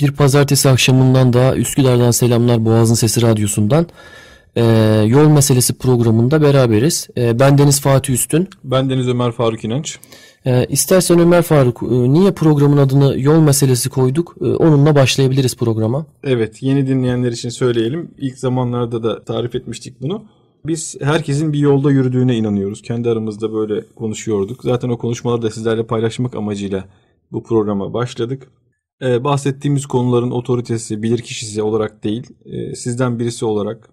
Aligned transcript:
Bir 0.00 0.12
pazartesi 0.12 0.68
akşamından 0.68 1.32
daha 1.32 1.56
Üsküdar'dan 1.56 2.10
selamlar 2.10 2.64
Boğaz'ın 2.64 2.94
Sesi 2.94 3.22
Radyosu'ndan. 3.22 3.86
Ee, 4.56 4.62
yol 5.06 5.28
meselesi 5.28 5.78
programında 5.78 6.42
beraberiz. 6.42 7.08
Ee, 7.16 7.38
ben 7.38 7.58
Deniz 7.58 7.80
Fatih 7.80 8.14
Üstün. 8.14 8.48
Ben 8.64 8.90
Deniz 8.90 9.08
Ömer 9.08 9.32
Faruk 9.32 9.64
İnanç. 9.64 9.98
Ee, 10.46 10.66
istersen 10.68 11.18
Ömer 11.18 11.42
Faruk 11.42 11.82
e, 11.82 11.86
niye 12.12 12.32
programın 12.32 12.76
adını 12.76 13.20
yol 13.20 13.40
meselesi 13.40 13.90
koyduk? 13.90 14.36
Ee, 14.40 14.44
onunla 14.44 14.94
başlayabiliriz 14.94 15.56
programa. 15.56 16.06
Evet 16.24 16.62
yeni 16.62 16.86
dinleyenler 16.86 17.32
için 17.32 17.48
söyleyelim. 17.48 18.10
İlk 18.18 18.38
zamanlarda 18.38 19.02
da 19.02 19.24
tarif 19.24 19.54
etmiştik 19.54 20.02
bunu. 20.02 20.24
Biz 20.66 20.96
herkesin 21.00 21.52
bir 21.52 21.58
yolda 21.58 21.90
yürüdüğüne 21.90 22.36
inanıyoruz. 22.36 22.82
Kendi 22.82 23.08
aramızda 23.10 23.52
böyle 23.52 23.84
konuşuyorduk. 23.96 24.60
Zaten 24.62 24.88
o 24.88 24.98
konuşmaları 24.98 25.42
da 25.42 25.50
sizlerle 25.50 25.86
paylaşmak 25.86 26.34
amacıyla 26.34 26.84
bu 27.32 27.42
programa 27.42 27.94
başladık. 27.94 28.48
Ee, 29.02 29.24
bahsettiğimiz 29.24 29.86
konuların 29.86 30.30
otoritesi, 30.30 31.02
bilirkişisi 31.02 31.62
olarak 31.62 32.04
değil, 32.04 32.26
e, 32.44 32.74
sizden 32.74 33.18
birisi 33.18 33.44
olarak 33.44 33.90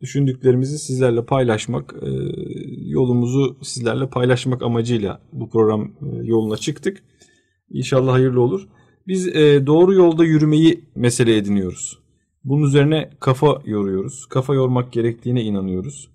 düşündüklerimizi 0.00 0.78
sizlerle 0.78 1.24
paylaşmak, 1.24 1.94
e, 2.02 2.10
yolumuzu 2.86 3.58
sizlerle 3.62 4.08
paylaşmak 4.08 4.62
amacıyla 4.62 5.20
bu 5.32 5.50
program 5.50 5.82
e, 5.84 6.06
yoluna 6.22 6.56
çıktık. 6.56 7.02
İnşallah 7.70 8.12
hayırlı 8.12 8.40
olur. 8.40 8.68
Biz 9.06 9.28
e, 9.28 9.66
doğru 9.66 9.94
yolda 9.94 10.24
yürümeyi 10.24 10.84
mesele 10.94 11.36
ediniyoruz. 11.36 11.98
Bunun 12.44 12.66
üzerine 12.66 13.10
kafa 13.20 13.62
yoruyoruz. 13.64 14.26
Kafa 14.26 14.54
yormak 14.54 14.92
gerektiğine 14.92 15.42
inanıyoruz. 15.42 16.10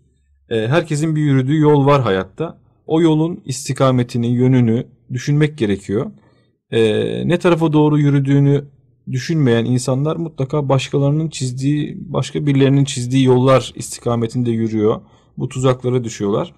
E, 0.50 0.68
herkesin 0.68 1.16
bir 1.16 1.22
yürüdüğü 1.22 1.60
yol 1.60 1.86
var 1.86 2.02
hayatta. 2.02 2.58
O 2.88 3.02
yolun 3.02 3.42
istikametini, 3.46 4.28
yönünü 4.28 4.88
düşünmek 5.14 5.58
gerekiyor. 5.58 6.12
E, 6.72 6.82
ne 7.28 7.40
tarafa 7.40 7.74
doğru 7.74 8.00
yürüdüğünü 8.00 8.66
düşünmeyen 9.12 9.66
insanlar 9.66 10.16
mutlaka 10.16 10.70
başkalarının 10.70 11.30
çizdiği, 11.30 11.98
başka 12.00 12.46
birilerinin 12.46 12.86
çizdiği 12.86 13.26
yollar 13.26 13.74
istikametinde 13.76 14.52
yürüyor. 14.52 15.02
Bu 15.38 15.50
tuzaklara 15.50 16.04
düşüyorlar. 16.04 16.54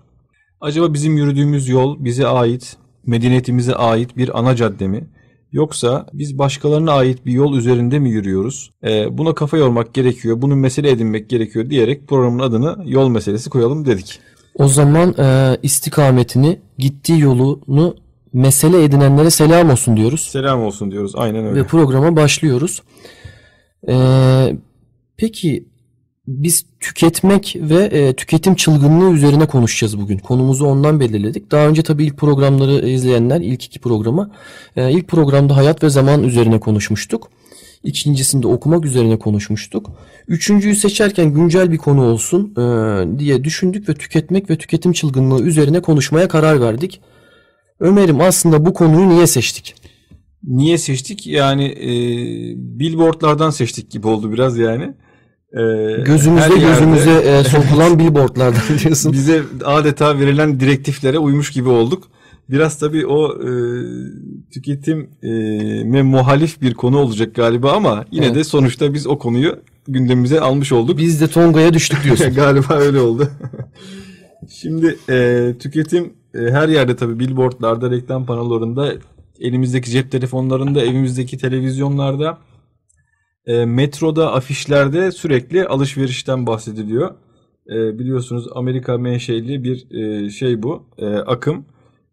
Acaba 0.61 0.94
bizim 0.94 1.17
yürüdüğümüz 1.17 1.69
yol 1.69 2.03
bize 2.03 2.27
ait, 2.27 2.77
medeniyetimize 3.05 3.75
ait 3.75 4.17
bir 4.17 4.39
ana 4.39 4.55
cadde 4.55 4.88
mi? 4.88 5.08
Yoksa 5.52 6.08
biz 6.14 6.38
başkalarına 6.38 6.92
ait 6.92 7.25
bir 7.25 7.31
yol 7.31 7.58
üzerinde 7.58 7.99
mi 7.99 8.09
yürüyoruz? 8.09 8.71
Ee, 8.83 9.17
buna 9.17 9.33
kafa 9.33 9.58
yormak 9.58 9.94
gerekiyor, 9.94 10.42
bunu 10.42 10.55
mesele 10.55 10.92
edinmek 10.92 11.30
gerekiyor 11.30 11.69
diyerek 11.69 12.08
programın 12.08 12.39
adını 12.39 12.77
yol 12.86 13.09
meselesi 13.09 13.49
koyalım 13.49 13.86
dedik. 13.86 14.19
O 14.55 14.67
zaman 14.67 15.16
e, 15.19 15.58
istikametini, 15.64 16.59
gittiği 16.77 17.19
yolunu 17.19 17.95
mesele 18.38 18.83
edinenlere 18.83 19.30
selam 19.30 19.69
olsun 19.69 19.97
diyoruz. 19.97 20.21
Selam 20.21 20.63
olsun 20.63 20.91
diyoruz, 20.91 21.11
aynen 21.16 21.45
öyle. 21.45 21.59
Ve 21.59 21.67
programa 21.67 22.16
başlıyoruz. 22.16 22.83
Ee, 23.89 24.55
peki 25.17 25.66
biz 26.27 26.65
tüketmek 26.80 27.55
ve 27.59 27.83
e, 27.83 28.13
tüketim 28.13 28.55
çılgınlığı 28.55 29.13
üzerine 29.13 29.47
konuşacağız 29.47 30.02
bugün. 30.02 30.17
Konumuzu 30.17 30.65
ondan 30.65 30.99
belirledik. 30.99 31.52
Daha 31.52 31.67
önce 31.67 31.83
tabii 31.83 32.05
ilk 32.05 32.17
programları 32.17 32.89
izleyenler, 32.89 33.41
ilk 33.41 33.65
iki 33.65 33.80
programı, 33.80 34.31
e, 34.75 34.92
ilk 34.92 35.08
programda 35.08 35.58
hayat 35.58 35.83
ve 35.83 35.89
zaman 35.89 36.23
üzerine 36.23 36.59
konuşmuştuk. 36.59 37.30
İkincisinde 37.83 38.48
okumak 38.48 38.86
üzerine 38.86 39.19
konuşmuştuk. 39.19 39.92
Üçüncüyü 40.27 40.75
seçerken 40.75 41.33
güncel 41.33 41.71
bir 41.71 41.77
konu 41.77 42.04
olsun 42.04 42.54
e, 42.58 43.19
diye 43.19 43.43
düşündük 43.43 43.89
ve 43.89 43.93
tüketmek 43.93 44.49
ve 44.49 44.58
tüketim 44.58 44.93
çılgınlığı 44.93 45.43
üzerine 45.43 45.80
konuşmaya 45.81 46.27
karar 46.27 46.61
verdik. 46.61 47.02
Ömer'im 47.80 48.21
aslında 48.21 48.65
bu 48.65 48.73
konuyu 48.73 49.10
niye 49.10 49.27
seçtik? 49.27 49.76
Niye 50.43 50.77
seçtik? 50.77 51.27
Yani 51.27 51.65
e, 51.65 51.89
billboardlardan 52.80 53.49
seçtik 53.49 53.92
gibi 53.92 54.08
oldu 54.08 54.32
biraz 54.33 54.58
yani. 54.58 54.93
E, 55.54 55.61
Gözümüzde 56.05 56.58
gözümüze 56.60 57.11
e, 57.11 57.43
sokulan 57.49 57.99
billboardlardan 57.99 58.80
diyorsun. 58.83 59.14
Bize 59.14 59.43
adeta 59.66 60.20
verilen 60.20 60.60
direktiflere 60.60 61.20
uymuş 61.20 61.52
gibi 61.52 61.70
olduk. 61.70 62.04
Biraz 62.49 62.80
tabii 62.80 63.05
o 63.05 63.33
e, 63.33 63.49
tüketim 64.54 65.10
e, 65.93 66.04
muhalif 66.04 66.61
bir 66.61 66.73
konu 66.73 66.98
olacak 66.98 67.36
galiba 67.36 67.71
ama 67.71 68.05
yine 68.11 68.26
evet. 68.26 68.36
de 68.36 68.43
sonuçta 68.43 68.93
biz 68.93 69.08
o 69.08 69.17
konuyu 69.17 69.60
gündemimize 69.87 70.39
almış 70.39 70.71
olduk. 70.71 70.98
Biz 70.98 71.21
de 71.21 71.27
Tonga'ya 71.27 71.73
düştük 71.73 72.04
diyorsun. 72.04 72.30
galiba 72.36 72.73
öyle 72.73 72.99
oldu. 72.99 73.30
Şimdi 74.49 74.98
e, 75.10 75.54
tüketim 75.60 76.14
her 76.33 76.70
yerde 76.70 76.95
tabii 76.95 77.20
billboardlarda, 77.20 77.92
reklam 77.92 78.26
panolarında, 78.26 78.93
elimizdeki 79.39 79.92
cep 79.92 80.11
telefonlarında, 80.11 80.82
evimizdeki 80.82 81.38
televizyonlarda, 81.38 82.38
e, 83.45 83.65
metroda, 83.65 84.33
afişlerde 84.33 85.11
sürekli 85.11 85.66
alışverişten 85.66 86.48
bahsediliyor. 86.48 87.16
E, 87.70 87.99
biliyorsunuz 87.99 88.48
Amerika 88.55 88.98
menşeli 88.98 89.64
bir 89.64 89.92
e, 89.92 90.30
şey 90.30 90.64
bu, 90.64 90.83
e, 90.98 91.05
akım. 91.05 91.66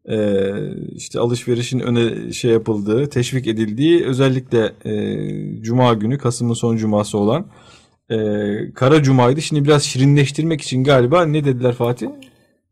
E, 0.08 0.50
işte 0.94 1.20
alışverişin 1.20 1.80
öne 1.80 2.32
şey 2.32 2.50
yapıldığı, 2.50 3.06
teşvik 3.06 3.46
edildiği 3.46 4.04
özellikle 4.04 4.72
e, 4.84 5.62
Cuma 5.62 5.94
günü, 5.94 6.18
Kasım'ın 6.18 6.54
son 6.54 6.76
cuması 6.76 7.18
olan 7.18 7.46
e, 8.10 8.16
Kara 8.74 9.02
Cuma'ydı. 9.02 9.42
Şimdi 9.42 9.64
biraz 9.64 9.82
şirinleştirmek 9.82 10.60
için 10.60 10.84
galiba 10.84 11.24
ne 11.24 11.44
dediler 11.44 11.72
Fatih? 11.72 12.08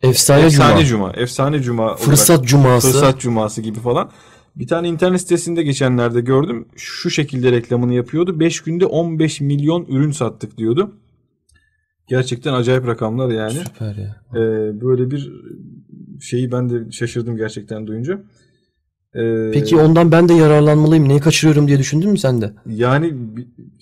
Efsane, 0.02 0.46
Efsane 0.46 0.84
Cuma. 0.84 1.12
Cuma. 1.12 1.22
Efsane 1.22 1.62
Cuma. 1.62 1.96
Fırsat 1.96 2.30
olarak, 2.38 2.48
Cuması. 2.48 2.92
Fırsat 2.92 3.20
Cuması 3.20 3.62
gibi 3.62 3.78
falan. 3.78 4.10
Bir 4.56 4.66
tane 4.66 4.88
internet 4.88 5.20
sitesinde 5.20 5.62
geçenlerde 5.62 6.20
gördüm. 6.20 6.68
Şu 6.76 7.10
şekilde 7.10 7.52
reklamını 7.52 7.94
yapıyordu. 7.94 8.40
5 8.40 8.60
günde 8.60 8.86
15 8.86 9.40
milyon 9.40 9.84
ürün 9.88 10.10
sattık 10.10 10.58
diyordu. 10.58 10.94
Gerçekten 12.08 12.52
acayip 12.54 12.86
rakamlar 12.86 13.30
yani. 13.30 13.52
Süper 13.52 13.94
ya. 13.96 14.16
Ee, 14.34 14.80
böyle 14.80 15.10
bir 15.10 15.32
şeyi 16.20 16.52
ben 16.52 16.70
de 16.70 16.90
şaşırdım 16.90 17.36
gerçekten 17.36 17.86
duyunca. 17.86 18.22
Ee, 19.14 19.50
Peki 19.52 19.76
ondan 19.76 20.12
ben 20.12 20.28
de 20.28 20.34
yararlanmalıyım. 20.34 21.08
Neyi 21.08 21.20
kaçırıyorum 21.20 21.69
diye 21.69 21.78
düşündün 21.78 22.10
mü 22.10 22.19
sen 22.19 22.40
de? 22.42 22.52
Yani 22.66 23.14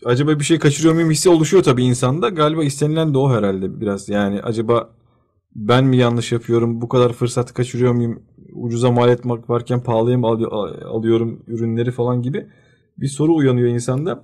acaba 0.04 0.38
bir 0.38 0.44
şey 0.44 0.58
kaçırıyor 0.58 0.94
muyum 0.94 1.10
hissi 1.10 1.28
oluşuyor 1.28 1.62
tabii 1.62 1.84
insanda. 1.84 2.28
Galiba 2.28 2.64
istenilen 2.64 3.14
de 3.14 3.18
o 3.18 3.32
herhalde 3.32 3.80
biraz. 3.80 4.08
Yani 4.08 4.42
acaba 4.42 4.90
ben 5.54 5.84
mi 5.84 5.96
yanlış 5.96 6.32
yapıyorum? 6.32 6.80
Bu 6.80 6.88
kadar 6.88 7.12
fırsatı 7.12 7.54
kaçırıyor 7.54 7.92
muyum? 7.92 8.22
Ucuza 8.54 8.90
mal 8.90 9.08
etmek 9.08 9.50
varken 9.50 9.82
pahalıya 9.82 10.18
mı 10.18 10.26
alıyorum 10.86 11.42
ürünleri 11.46 11.90
falan 11.90 12.22
gibi 12.22 12.46
bir 12.98 13.08
soru 13.08 13.34
uyanıyor 13.34 13.68
insanda. 13.68 14.22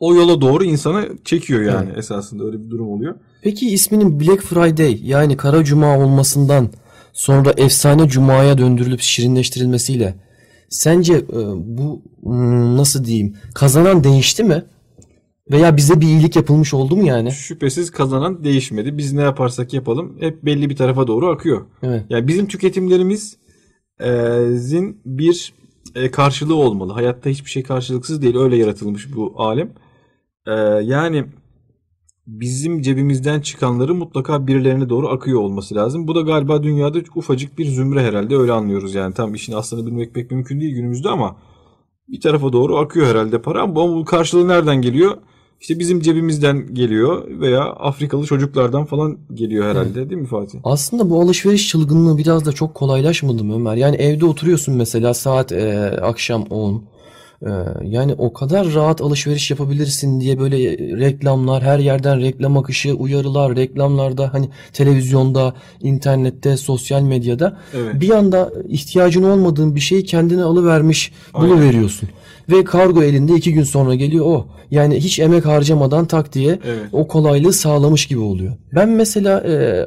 O 0.00 0.14
yola 0.14 0.40
doğru 0.40 0.64
insana 0.64 1.04
çekiyor 1.24 1.60
yani 1.60 1.86
evet. 1.88 1.98
esasında 1.98 2.44
öyle 2.44 2.64
bir 2.64 2.70
durum 2.70 2.88
oluyor. 2.88 3.14
Peki 3.42 3.70
isminin 3.70 4.20
Black 4.20 4.42
Friday 4.42 5.00
yani 5.02 5.36
Kara 5.36 5.64
Cuma 5.64 5.98
olmasından 5.98 6.68
sonra 7.12 7.52
efsane 7.56 8.08
Cuma'ya 8.08 8.58
döndürülüp 8.58 9.00
şirinleştirilmesiyle 9.00 10.14
sence 10.68 11.14
e, 11.14 11.40
bu 11.56 12.02
hmm, 12.22 12.76
nasıl 12.76 13.04
diyeyim 13.04 13.36
kazanan 13.54 14.04
değişti 14.04 14.44
mi? 14.44 14.64
Veya 15.52 15.76
bize 15.76 16.00
bir 16.00 16.06
iyilik 16.06 16.36
yapılmış 16.36 16.74
oldu 16.74 16.96
mu 16.96 17.06
yani? 17.06 17.32
Şüphesiz 17.32 17.90
kazanan 17.90 18.44
değişmedi. 18.44 18.98
Biz 18.98 19.12
ne 19.12 19.22
yaparsak 19.22 19.72
yapalım 19.72 20.16
hep 20.20 20.44
belli 20.44 20.70
bir 20.70 20.76
tarafa 20.76 21.06
doğru 21.06 21.30
akıyor. 21.30 21.66
Evet. 21.82 22.04
Yani 22.10 22.28
bizim 22.28 22.46
tüketimlerimizin 22.46 25.00
bir 25.06 25.54
e, 25.94 26.10
karşılığı 26.10 26.54
olmalı. 26.54 26.92
Hayatta 26.92 27.30
hiçbir 27.30 27.50
şey 27.50 27.62
karşılıksız 27.62 28.22
değil. 28.22 28.36
Öyle 28.36 28.56
yaratılmış 28.56 29.16
bu 29.16 29.34
alem. 29.36 29.72
E, 30.46 30.52
yani 30.82 31.24
bizim 32.26 32.82
cebimizden 32.82 33.40
çıkanları 33.40 33.94
mutlaka 33.94 34.46
birilerine 34.46 34.88
doğru 34.88 35.08
akıyor 35.08 35.40
olması 35.40 35.74
lazım. 35.74 36.08
Bu 36.08 36.14
da 36.14 36.20
galiba 36.20 36.62
dünyada 36.62 36.98
ufacık 37.14 37.58
bir 37.58 37.66
zümre 37.66 38.02
herhalde 38.02 38.36
öyle 38.36 38.52
anlıyoruz 38.52 38.94
yani. 38.94 39.14
Tam 39.14 39.34
işin 39.34 39.52
aslını 39.52 39.86
bilmek 39.86 40.14
pek 40.14 40.30
mümkün 40.30 40.60
değil 40.60 40.74
günümüzde 40.74 41.08
ama 41.08 41.36
bir 42.08 42.20
tarafa 42.20 42.52
doğru 42.52 42.78
akıyor 42.78 43.06
herhalde 43.06 43.42
para 43.42 43.62
ama 43.62 43.74
bu 43.74 44.04
karşılığı 44.04 44.48
nereden 44.48 44.82
geliyor? 44.82 45.16
İşte 45.62 45.78
bizim 45.78 46.00
cebimizden 46.00 46.74
geliyor 46.74 47.40
veya 47.40 47.62
Afrikalı 47.62 48.26
çocuklardan 48.26 48.84
falan 48.84 49.18
geliyor 49.34 49.64
herhalde 49.70 50.00
evet. 50.00 50.10
değil 50.10 50.20
mi 50.20 50.26
Fatih? 50.26 50.58
Aslında 50.64 51.10
bu 51.10 51.20
alışveriş 51.20 51.68
çılgınlığı 51.68 52.18
biraz 52.18 52.46
da 52.46 52.52
çok 52.52 52.74
kolaylaşmadı 52.74 53.44
mı 53.44 53.54
Ömer? 53.54 53.74
Yani 53.76 53.96
evde 53.96 54.26
oturuyorsun 54.26 54.74
mesela 54.74 55.14
saat 55.14 55.52
e, 55.52 55.90
akşam 56.02 56.42
10. 56.42 56.84
E, 57.42 57.50
yani 57.84 58.14
o 58.18 58.32
kadar 58.32 58.74
rahat 58.74 59.00
alışveriş 59.00 59.50
yapabilirsin 59.50 60.20
diye 60.20 60.38
böyle 60.38 60.58
reklamlar, 60.78 61.62
her 61.62 61.78
yerden 61.78 62.20
reklam 62.20 62.56
akışı, 62.56 62.94
uyarılar, 62.94 63.56
reklamlarda 63.56 64.34
hani 64.34 64.48
televizyonda, 64.72 65.54
internette, 65.80 66.56
sosyal 66.56 67.02
medyada 67.02 67.58
evet. 67.74 68.00
bir 68.00 68.10
anda 68.10 68.52
ihtiyacın 68.68 69.22
olmadığın 69.22 69.74
bir 69.74 69.80
şeyi 69.80 70.04
kendine 70.04 70.42
alıvermiş 70.42 71.12
bunu 71.34 71.60
veriyorsun. 71.60 72.08
Ve 72.50 72.64
kargo 72.64 73.02
elinde 73.02 73.34
iki 73.34 73.52
gün 73.52 73.62
sonra 73.62 73.94
geliyor 73.94 74.26
o. 74.26 74.46
Yani 74.70 74.96
hiç 74.96 75.18
emek 75.18 75.46
harcamadan 75.46 76.06
tak 76.06 76.32
diye 76.32 76.58
evet. 76.64 76.86
o 76.92 77.08
kolaylığı 77.08 77.52
sağlamış 77.52 78.06
gibi 78.06 78.20
oluyor. 78.20 78.56
Ben 78.74 78.88
mesela 78.88 79.40
e, 79.40 79.86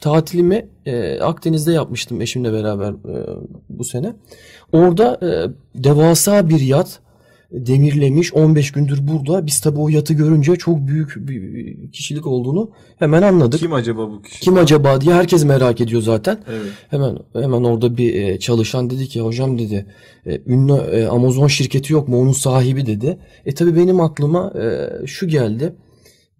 tatilimi 0.00 0.68
e, 0.86 1.20
Akdeniz'de 1.20 1.72
yapmıştım 1.72 2.20
eşimle 2.20 2.52
beraber 2.52 2.90
e, 2.90 3.26
bu 3.68 3.84
sene. 3.84 4.12
Orada 4.72 5.18
e, 5.22 5.28
devasa 5.84 6.48
bir 6.48 6.60
yat 6.60 7.00
demirlemiş 7.50 8.34
15 8.34 8.72
gündür 8.72 8.98
burada. 9.08 9.46
Biz 9.46 9.60
tabii 9.60 9.78
o 9.78 9.88
yatı 9.88 10.14
görünce 10.14 10.56
çok 10.56 10.86
büyük 10.86 11.14
bir 11.16 11.92
kişilik 11.92 12.26
olduğunu 12.26 12.70
hemen 12.98 13.22
anladık. 13.22 13.60
Kim 13.60 13.72
acaba 13.72 14.10
bu 14.10 14.22
kişi? 14.22 14.40
Kim 14.40 14.56
acaba 14.56 15.00
diye 15.00 15.14
herkes 15.14 15.44
merak 15.44 15.80
ediyor 15.80 16.02
zaten. 16.02 16.38
Evet. 16.50 16.72
Hemen 16.90 17.18
hemen 17.32 17.62
orada 17.62 17.96
bir 17.96 18.14
e, 18.14 18.38
çalışan 18.38 18.90
dedi 18.90 19.08
ki 19.08 19.20
hocam 19.20 19.58
dedi 19.58 19.86
e, 20.26 20.40
ünlü 20.46 20.72
e, 20.72 21.06
Amazon 21.06 21.46
şirketi 21.46 21.92
yok 21.92 22.08
mu 22.08 22.20
onun 22.20 22.32
sahibi 22.32 22.86
dedi. 22.86 23.18
E 23.46 23.54
tabii 23.54 23.76
benim 23.76 24.00
aklıma 24.00 24.52
e, 24.60 24.90
şu 25.06 25.28
geldi. 25.28 25.72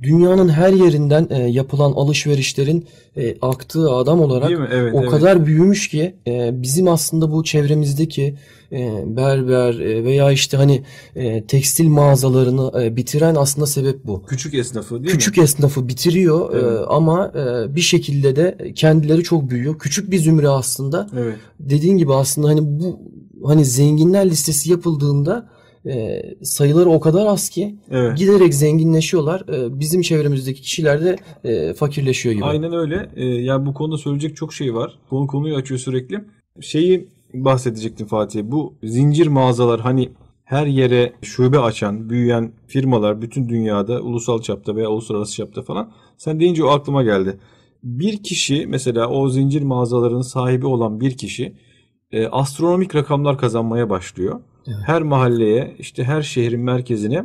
Dünyanın 0.02 0.48
her 0.48 0.72
yerinden 0.72 1.26
e, 1.30 1.38
yapılan 1.38 1.92
alışverişlerin 1.92 2.86
e, 3.16 3.36
aktığı 3.42 3.90
adam 3.90 4.20
olarak? 4.20 4.50
Evet, 4.50 4.94
o 4.94 5.00
evet. 5.00 5.10
kadar 5.10 5.46
büyümüş 5.46 5.88
ki 5.88 6.16
e, 6.26 6.62
bizim 6.62 6.88
aslında 6.88 7.32
bu 7.32 7.44
çevremizdeki 7.44 8.34
e, 8.72 9.04
berber 9.16 9.74
e, 9.74 10.04
veya 10.04 10.32
işte 10.32 10.56
hani 10.56 10.82
e, 11.14 11.46
tekstil 11.46 11.88
mağazalarını 11.88 12.82
e, 12.82 12.96
bitiren 12.96 13.34
aslında 13.34 13.66
sebep 13.66 14.04
bu. 14.04 14.22
Küçük 14.26 14.54
esnafı 14.54 15.02
değil 15.02 15.10
Küçük 15.12 15.36
mi? 15.36 15.42
esnafı 15.44 15.88
bitiriyor 15.88 16.54
e, 16.54 16.58
Evet. 16.58 16.80
ama 16.88 17.32
e, 17.34 17.74
bir 17.76 17.80
şekilde 17.80 18.36
de 18.36 18.72
kendileri 18.74 19.22
çok 19.22 19.50
büyüyor. 19.50 19.78
Küçük 19.78 20.10
bir 20.10 20.18
zümre 20.18 20.48
aslında. 20.48 21.10
Evet. 21.18 21.36
Dediğin 21.60 21.96
gibi 21.96 22.14
aslında 22.14 22.48
hani 22.48 22.60
bu 22.62 23.00
hani 23.44 23.64
zenginler 23.64 24.30
listesi 24.30 24.70
yapıldığında 24.70 25.48
e, 25.86 26.22
sayıları 26.42 26.90
o 26.90 27.00
kadar 27.00 27.26
az 27.26 27.48
ki 27.48 27.74
Evet. 27.90 28.18
giderek 28.18 28.54
zenginleşiyorlar. 28.54 29.40
E, 29.40 29.80
bizim 29.80 30.02
çevremizdeki 30.02 30.62
kişiler 30.62 31.04
de 31.04 31.16
e, 31.44 31.74
fakirleşiyor 31.74 32.34
gibi. 32.34 32.44
Aynen 32.44 32.72
öyle. 32.72 33.10
Ee, 33.16 33.24
yani 33.24 33.66
bu 33.66 33.74
konuda 33.74 33.98
söyleyecek 33.98 34.36
çok 34.36 34.54
şey 34.54 34.74
var. 34.74 34.98
Konu 35.10 35.26
konuyu 35.26 35.56
açıyor 35.56 35.80
sürekli. 35.80 36.24
Şeyi 36.60 37.08
bahsedecektim 37.34 38.06
Fatih. 38.06 38.42
Bu 38.44 38.74
zincir 38.82 39.26
mağazalar 39.26 39.80
hani 39.80 40.08
her 40.44 40.66
yere 40.66 41.12
şube 41.22 41.58
açan, 41.58 42.10
büyüyen 42.10 42.52
firmalar 42.66 43.22
bütün 43.22 43.48
dünyada 43.48 44.00
ulusal 44.00 44.42
çapta 44.42 44.76
veya 44.76 44.88
uluslararası 44.88 45.34
çapta 45.34 45.62
falan. 45.62 45.92
Sen 46.16 46.40
deyince 46.40 46.64
o 46.64 46.68
aklıma 46.68 47.02
geldi. 47.02 47.38
Bir 47.82 48.22
kişi 48.22 48.66
mesela 48.66 49.08
o 49.08 49.28
zincir 49.28 49.62
mağazaların 49.62 50.20
sahibi 50.20 50.66
olan 50.66 51.00
bir 51.00 51.16
kişi 51.16 51.52
e, 52.12 52.26
astronomik 52.26 52.94
rakamlar 52.94 53.38
kazanmaya 53.38 53.90
başlıyor. 53.90 54.40
Evet. 54.68 54.78
Her 54.86 55.02
mahalleye 55.02 55.76
işte 55.78 56.04
her 56.04 56.22
şehrin 56.22 56.60
merkezine 56.60 57.24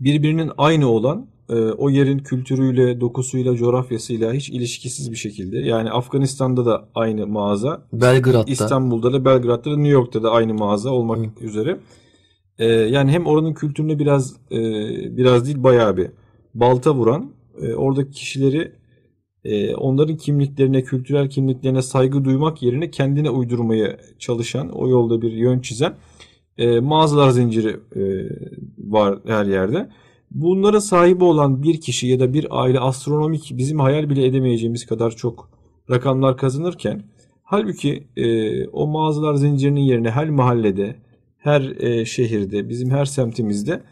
birbirinin 0.00 0.50
aynı 0.58 0.88
olan 0.88 1.26
e, 1.48 1.54
o 1.54 1.90
yerin 1.90 2.18
kültürüyle, 2.18 3.00
dokusuyla, 3.00 3.56
coğrafyasıyla 3.56 4.32
hiç 4.32 4.50
ilişkisiz 4.50 5.10
bir 5.10 5.16
şekilde. 5.16 5.58
Yani 5.58 5.90
Afganistan'da 5.90 6.66
da 6.66 6.88
aynı 6.94 7.26
mağaza, 7.26 7.82
Belgrad'da. 7.92 8.50
İstanbul'da 8.50 9.12
da, 9.12 9.24
Belgrad'da 9.24 9.70
da, 9.70 9.76
New 9.76 9.92
York'ta 9.92 10.22
da 10.22 10.30
aynı 10.30 10.54
mağaza 10.54 10.90
olmak 10.90 11.42
üzere. 11.42 11.80
E, 12.58 12.66
yani 12.66 13.10
hem 13.10 13.26
oranın 13.26 13.54
kültürüne 13.54 13.98
biraz 13.98 14.36
e, 14.50 14.58
biraz 15.16 15.46
değil 15.46 15.62
bayağı 15.62 15.96
bir 15.96 16.10
balta 16.54 16.94
vuran, 16.94 17.30
e, 17.62 17.74
oradaki 17.74 18.10
kişileri 18.10 18.72
e, 19.44 19.74
onların 19.74 20.16
kimliklerine, 20.16 20.82
kültürel 20.82 21.30
kimliklerine 21.30 21.82
saygı 21.82 22.24
duymak 22.24 22.62
yerine 22.62 22.90
kendine 22.90 23.30
uydurmaya 23.30 23.96
çalışan, 24.18 24.68
o 24.68 24.88
yolda 24.88 25.22
bir 25.22 25.32
yön 25.32 25.60
çizen 25.60 25.94
e, 26.58 26.80
mağazalar 26.80 27.30
zinciri 27.30 27.76
e, 27.96 28.02
var 28.78 29.18
her 29.26 29.46
yerde. 29.46 29.88
Bunların 30.30 30.78
sahibi 30.78 31.24
olan 31.24 31.62
bir 31.62 31.80
kişi 31.80 32.06
ya 32.06 32.20
da 32.20 32.32
bir 32.32 32.46
aile 32.50 32.80
astronomik 32.80 33.52
bizim 33.54 33.80
hayal 33.80 34.10
bile 34.10 34.26
edemeyeceğimiz 34.26 34.86
kadar 34.86 35.10
çok 35.10 35.50
rakamlar 35.90 36.36
kazanırken 36.36 37.02
halbuki 37.42 38.08
e, 38.16 38.66
o 38.68 38.86
mağazalar 38.86 39.34
zincirinin 39.34 39.80
yerine 39.80 40.10
her 40.10 40.30
mahallede, 40.30 40.96
her 41.38 41.60
e, 41.60 42.04
şehirde, 42.04 42.68
bizim 42.68 42.90
her 42.90 43.04
semtimizde 43.04 43.82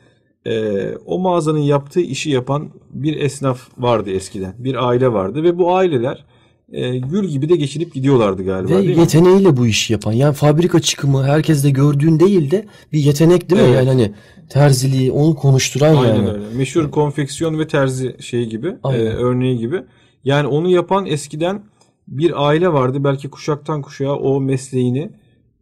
e, 0.47 0.91
o 1.07 1.19
mağazanın 1.19 1.59
yaptığı 1.59 2.01
işi 2.01 2.31
yapan 2.31 2.71
bir 2.91 3.21
esnaf 3.21 3.69
vardı 3.79 4.11
eskiden. 4.11 4.55
Bir 4.59 4.89
aile 4.89 5.13
vardı 5.13 5.43
ve 5.43 5.59
bu 5.59 5.75
aileler 5.75 6.25
e, 6.73 6.99
gül 6.99 7.29
gibi 7.29 7.49
de 7.49 7.57
geçinip 7.57 7.95
gidiyorlardı 7.95 8.45
galiba 8.45 8.71
Ve 8.71 8.83
değil 8.83 8.95
mi? 8.97 9.01
yeteneğiyle 9.01 9.57
bu 9.57 9.67
işi 9.67 9.93
yapan. 9.93 10.13
Yani 10.13 10.35
fabrika 10.35 10.81
çıkımı 10.81 11.25
herkes 11.25 11.65
de 11.65 11.71
gördüğün 11.71 12.21
değil 12.21 12.51
de 12.51 12.67
bir 12.93 12.99
yetenek 12.99 13.51
değil 13.51 13.63
mi? 13.63 13.69
Evet. 13.69 13.77
Yani 13.77 13.89
hani 13.89 14.15
terziliği 14.49 15.13
onu 15.13 15.35
konuşturan 15.35 15.97
Aynen 15.97 16.15
yani. 16.15 16.29
öyle. 16.31 16.45
Meşhur 16.57 16.91
konfeksiyon 16.91 17.59
ve 17.59 17.67
terzi 17.69 18.17
şeyi 18.21 18.49
gibi, 18.49 18.75
e, 18.85 18.97
örneği 18.99 19.59
gibi. 19.59 19.83
Yani 20.25 20.47
onu 20.47 20.69
yapan 20.71 21.07
eskiden 21.07 21.63
bir 22.09 22.47
aile 22.49 22.73
vardı. 22.73 23.05
Belki 23.05 23.31
kuşaktan 23.31 23.83
kuşağa 23.83 24.17
o 24.17 24.41
mesleğini 24.41 25.11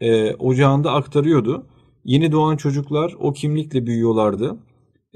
e, 0.01 0.35
ocağında 0.35 0.93
aktarıyordu. 0.93 1.67
Yeni 2.05 2.33
doğan 2.33 2.57
çocuklar 2.57 3.15
o 3.21 3.33
kimlikle 3.33 3.87
büyüyorlardı. 3.87 4.57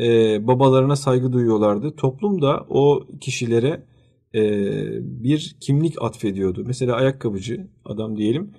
E, 0.00 0.06
babalarına 0.46 0.96
saygı 0.96 1.32
duyuyorlardı. 1.32 1.96
Toplum 1.96 2.42
da 2.42 2.66
o 2.68 3.04
kişilere 3.20 3.82
e, 4.34 4.42
bir 5.22 5.56
kimlik 5.60 6.02
atfediyordu. 6.02 6.64
Mesela 6.66 6.94
ayakkabıcı 6.94 7.66
adam 7.84 8.16
diyelim. 8.16 8.50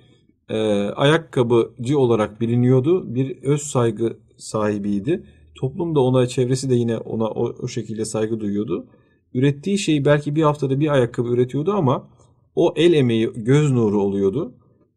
E, 0.48 0.56
ayakkabıcı 0.82 1.98
olarak 1.98 2.40
biliniyordu. 2.40 3.14
Bir 3.14 3.42
öz 3.42 3.62
saygı 3.62 4.16
sahibiydi. 4.36 5.22
Toplum 5.54 5.94
da 5.94 6.00
ona, 6.00 6.26
çevresi 6.26 6.70
de 6.70 6.74
yine 6.74 6.98
ona 6.98 7.24
o, 7.24 7.54
o 7.62 7.68
şekilde 7.68 8.04
saygı 8.04 8.40
duyuyordu. 8.40 8.86
Ürettiği 9.34 9.78
şeyi 9.78 10.04
belki 10.04 10.36
bir 10.36 10.42
haftada 10.42 10.80
bir 10.80 10.88
ayakkabı 10.88 11.28
üretiyordu 11.28 11.72
ama 11.72 12.08
o 12.54 12.74
el 12.76 12.92
emeği 12.92 13.30
göz 13.34 13.70
nuru 13.72 14.02
oluyordu. 14.02 14.54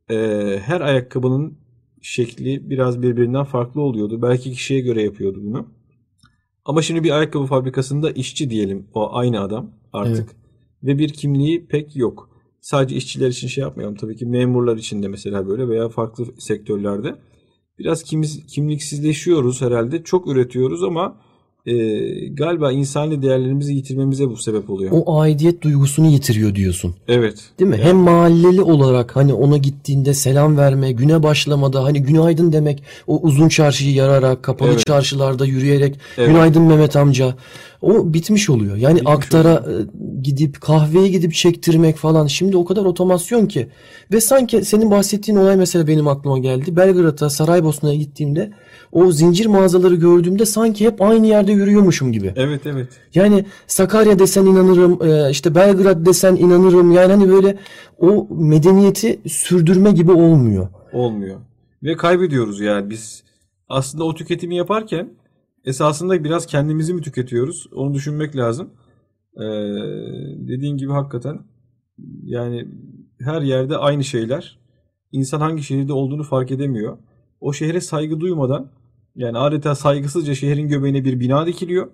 E, 0.10 0.16
her 0.62 0.82
ayakkabının 0.82 1.58
şekli 2.02 2.70
biraz 2.70 3.02
birbirinden 3.02 3.44
farklı 3.44 3.82
oluyordu. 3.82 4.22
Belki 4.22 4.52
kişiye 4.52 4.80
göre 4.80 5.04
yapıyordu 5.04 5.40
bunu. 5.44 5.68
Ama 6.66 6.82
şimdi 6.82 7.04
bir 7.04 7.12
ayakkabı 7.12 7.46
fabrikasında 7.46 8.12
işçi 8.12 8.50
diyelim 8.50 8.88
o 8.94 9.16
aynı 9.16 9.42
adam 9.42 9.72
artık. 9.94 10.43
Ve 10.84 10.98
bir 10.98 11.10
kimliği 11.10 11.66
pek 11.66 11.96
yok. 11.96 12.30
Sadece 12.62 12.96
işçiler 12.96 13.28
için 13.28 13.48
şey 13.48 13.62
yapmayalım 13.62 13.96
tabii 13.96 14.16
ki 14.16 14.26
memurlar 14.26 14.78
için 14.78 15.04
de 15.04 15.08
mesela 15.08 15.48
böyle 15.48 15.70
veya 15.70 15.90
farklı 15.90 16.26
sektörlerde. 16.40 17.16
Biraz 17.80 18.04
kimiz, 18.04 18.46
kimliksizleşiyoruz 18.48 19.62
herhalde. 19.62 20.04
Çok 20.04 20.28
üretiyoruz 20.28 20.84
ama 20.84 21.16
e, 21.66 21.74
galiba 22.28 22.72
insani 22.72 23.22
değerlerimizi 23.22 23.74
yitirmemize 23.74 24.30
bu 24.30 24.38
sebep 24.38 24.70
oluyor. 24.70 24.92
O 24.94 25.20
aidiyet 25.20 25.62
duygusunu 25.62 26.08
yitiriyor 26.08 26.56
diyorsun. 26.56 26.96
Evet. 27.08 27.40
Değil 27.60 27.72
mi? 27.72 27.78
Hem 27.78 27.98
mahalleli 27.98 28.62
olarak 28.62 29.16
hani 29.16 29.34
ona 29.34 29.58
gittiğinde 29.58 30.14
selam 30.14 30.58
verme, 30.58 30.92
güne 30.92 31.24
başlamada 31.24 31.84
hani 31.84 32.04
günaydın 32.04 32.54
demek, 32.54 32.84
o 33.08 33.20
uzun 33.22 33.50
çarşıyı 33.50 33.94
yararak, 33.94 34.44
kapalı 34.44 34.70
Evet. 34.70 34.86
çarşılarda 34.86 35.46
yürüyerek 35.46 36.00
Evet. 36.18 36.30
günaydın 36.30 36.62
Mehmet 36.62 36.96
amca. 36.96 37.36
O 37.84 38.14
bitmiş 38.14 38.50
oluyor. 38.50 38.76
Yani 38.76 38.96
Bitmiş 38.96 39.14
aktara 39.16 39.54
e, 39.54 39.74
gidip 40.22 40.62
kahveye 40.62 41.08
gidip 41.08 41.34
çektirmek 41.34 41.96
falan 41.98 42.28
şimdi 42.28 42.58
o 42.58 42.66
kadar 42.66 42.86
otomasyon 42.86 43.46
ki. 43.46 43.68
Ve 44.12 44.22
sanki 44.22 44.66
senin 44.66 44.92
bahsettiğin 44.92 45.38
olay 45.38 45.58
mesela 45.58 45.88
benim 45.88 46.08
aklıma 46.08 46.38
geldi. 46.40 46.76
Belgrad'a, 46.76 47.30
Saraybosna'ya 47.30 47.96
gittiğimde 47.96 48.52
o 48.92 49.12
zincir 49.12 49.46
mağazaları 49.46 49.96
gördüğümde 49.96 50.46
sanki 50.46 50.86
hep 50.86 51.02
aynı 51.02 51.28
yerde 51.28 51.52
yürüyormuşum 51.52 52.12
gibi. 52.12 52.34
Evet 52.36 52.62
evet. 52.66 52.88
Yani 53.16 53.46
Sakarya 53.68 54.20
desen 54.20 54.46
inanırım, 54.46 55.04
e, 55.04 55.30
işte 55.32 55.56
Belgrad 55.56 56.06
desen 56.06 56.36
inanırım. 56.36 56.92
Yani 56.92 57.12
hani 57.12 57.30
böyle 57.30 57.58
o 57.98 58.28
medeniyeti 58.30 59.20
sürdürme 59.28 59.92
gibi 59.92 60.12
olmuyor. 60.12 60.68
Olmuyor. 60.94 61.40
Ve 61.84 61.96
kaybediyoruz 61.98 62.62
yani 62.62 62.90
biz 62.90 63.24
aslında 63.70 64.04
o 64.04 64.16
tüketimi 64.16 64.56
yaparken 64.56 65.10
esasında 65.66 66.24
biraz 66.24 66.46
kendimizi 66.46 66.94
mi 66.94 67.02
tüketiyoruz? 67.02 67.68
Onu 67.74 67.94
düşünmek 67.94 68.36
lazım. 68.36 68.70
Ee, 69.38 69.42
dediğin 70.38 70.78
gibi 70.78 70.92
hakikaten 70.92 71.40
yani 72.24 72.68
her 73.20 73.42
yerde 73.42 73.78
aynı 73.78 74.04
şeyler. 74.04 74.60
İnsan 75.12 75.40
hangi 75.40 75.64
şehirde 75.64 75.94
olduğunu 75.94 76.24
fark 76.24 76.52
edemiyor. 76.52 76.98
O 77.42 77.54
şehre 77.54 77.82
saygı 77.82 78.20
duymadan 78.20 78.72
yani 79.16 79.38
adeta 79.38 79.76
saygısızca 79.76 80.36
şehrin 80.36 80.68
göbeğine 80.68 81.06
bir 81.06 81.20
bina 81.20 81.46
dikiliyor. 81.46 81.88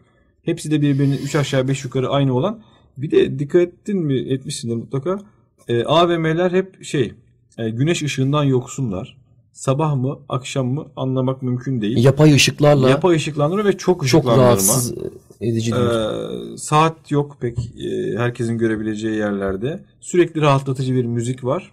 Hepsi 0.43 0.71
de 0.71 0.81
birbirinin 0.81 1.17
3 1.17 1.35
aşağı 1.35 1.67
5 1.67 1.83
yukarı 1.83 2.09
aynı 2.09 2.33
olan. 2.33 2.63
Bir 2.97 3.11
de 3.11 3.39
dikkat 3.39 3.61
ettin 3.61 3.97
mi 3.97 4.19
etmişsindir 4.33 4.75
mutlaka. 4.75 5.19
Ee, 5.67 5.83
AVM'ler 5.83 6.51
hep 6.51 6.83
şey 6.83 7.13
e, 7.57 7.69
güneş 7.69 8.03
ışığından 8.03 8.43
yoksunlar. 8.43 9.17
Sabah 9.59 9.95
mı 9.95 10.19
akşam 10.29 10.67
mı 10.67 10.91
anlamak 10.95 11.41
mümkün 11.41 11.81
değil. 11.81 12.03
Yapay 12.03 12.33
ışıklarla 12.33 12.89
Yapay 12.89 13.15
ışıklandırma 13.15 13.65
ve 13.65 13.71
çok 13.71 13.79
çok 13.79 14.03
ışıklandırma. 14.03 14.43
rahatsız 14.45 14.93
edici. 15.41 15.71
Ee, 15.75 16.57
saat 16.57 17.11
yok 17.11 17.37
pek 17.41 17.57
e, 17.57 18.17
herkesin 18.17 18.57
görebileceği 18.57 19.15
yerlerde. 19.15 19.85
Sürekli 19.99 20.41
rahatlatıcı 20.41 20.95
bir 20.95 21.05
müzik 21.05 21.43
var. 21.43 21.71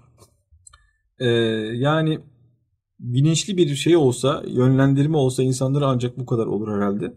Ee, 1.19 1.27
yani 1.75 2.19
bilinçli 2.99 3.57
bir 3.57 3.75
şey 3.75 3.97
olsa, 3.97 4.43
yönlendirme 4.47 5.17
olsa 5.17 5.43
insanlara 5.43 5.87
ancak 5.87 6.19
bu 6.19 6.27
kadar 6.27 6.47
olur 6.47 6.77
herhalde. 6.77 7.15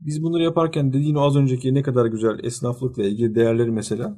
Biz 0.00 0.22
bunları 0.22 0.42
yaparken 0.42 0.92
dediğin 0.92 1.14
o 1.14 1.20
az 1.20 1.36
önceki 1.36 1.74
ne 1.74 1.82
kadar 1.82 2.06
güzel 2.06 2.44
esnaflıkla 2.44 3.04
ilgili 3.04 3.34
değerleri 3.34 3.70
mesela 3.70 4.16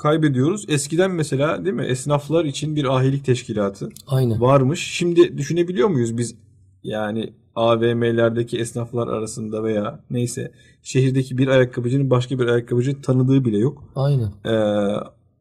kaybediyoruz. 0.00 0.64
Eskiden 0.68 1.10
mesela 1.10 1.64
değil 1.64 1.76
mi 1.76 1.84
esnaflar 1.84 2.44
için 2.44 2.76
bir 2.76 2.96
ahilik 2.96 3.24
teşkilatı 3.24 3.88
Aynen. 4.06 4.40
varmış. 4.40 4.80
Şimdi 4.92 5.38
düşünebiliyor 5.38 5.88
muyuz 5.88 6.18
biz 6.18 6.34
yani 6.82 7.32
AVM'lerdeki 7.54 8.58
esnaflar 8.58 9.08
arasında 9.08 9.64
veya 9.64 10.00
neyse 10.10 10.52
şehirdeki 10.82 11.38
bir 11.38 11.48
ayakkabıcının 11.48 12.10
başka 12.10 12.38
bir 12.38 12.46
ayakkabıcı 12.46 13.02
tanıdığı 13.02 13.44
bile 13.44 13.58
yok. 13.58 13.84
Aynen. 13.96 14.32
Ee, 14.44 14.94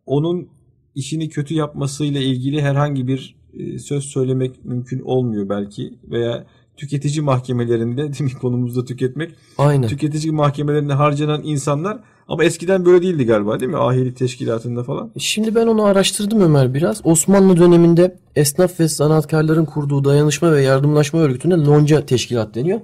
onun 0.05 0.47
işini 0.95 1.29
kötü 1.29 1.53
yapmasıyla 1.53 2.21
ilgili 2.21 2.61
herhangi 2.61 3.07
bir 3.07 3.35
e, 3.53 3.79
söz 3.79 4.03
söylemek 4.03 4.65
mümkün 4.65 4.99
olmuyor 4.99 5.49
belki 5.49 5.93
veya 6.11 6.45
tüketici 6.77 7.21
mahkemelerinde 7.21 8.01
değil 8.13 8.23
mi 8.23 8.39
konumuzda 8.41 8.85
tüketmek 8.85 9.31
Aynen. 9.57 9.87
tüketici 9.87 10.33
mahkemelerinde 10.33 10.93
harcanan 10.93 11.41
insanlar 11.43 11.99
ama 12.29 12.43
eskiden 12.43 12.85
böyle 12.85 13.01
değildi 13.01 13.25
galiba 13.25 13.59
değil 13.59 13.71
mi? 13.71 13.77
Ahilik 13.77 14.17
teşkilatında 14.17 14.83
falan. 14.83 15.11
Şimdi 15.17 15.55
ben 15.55 15.67
onu 15.67 15.83
araştırdım 15.83 16.41
Ömer 16.41 16.73
biraz. 16.73 17.01
Osmanlı 17.05 17.57
döneminde 17.57 18.15
esnaf 18.35 18.79
ve 18.79 18.87
sanatkarların 18.87 19.65
kurduğu 19.65 20.03
dayanışma 20.03 20.51
ve 20.51 20.61
yardımlaşma 20.61 21.19
örgütüne 21.19 21.53
lonca 21.65 22.05
teşkilat 22.05 22.55
deniyor. 22.55 22.79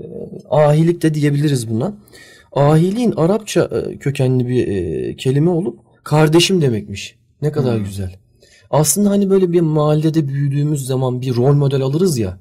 Ee, 0.00 0.04
Ahilik 0.50 1.02
de 1.02 1.14
diyebiliriz 1.14 1.70
buna. 1.70 1.92
Ahiliğin 2.52 3.12
Arapça 3.16 3.70
e, 3.72 3.98
kökenli 3.98 4.48
bir 4.48 4.68
e, 4.68 5.16
kelime 5.16 5.50
olup 5.50 5.78
kardeşim 6.04 6.60
demekmiş. 6.62 7.16
Ne 7.42 7.52
kadar 7.52 7.76
Hmm. 7.76 7.84
güzel. 7.84 8.16
Aslında 8.70 9.10
hani 9.10 9.30
böyle 9.30 9.52
bir 9.52 9.60
mahallede 9.60 10.28
büyüdüğümüz 10.28 10.86
zaman 10.86 11.20
bir 11.20 11.36
rol 11.36 11.52
model 11.54 11.82
alırız 11.82 12.18
ya. 12.18 12.38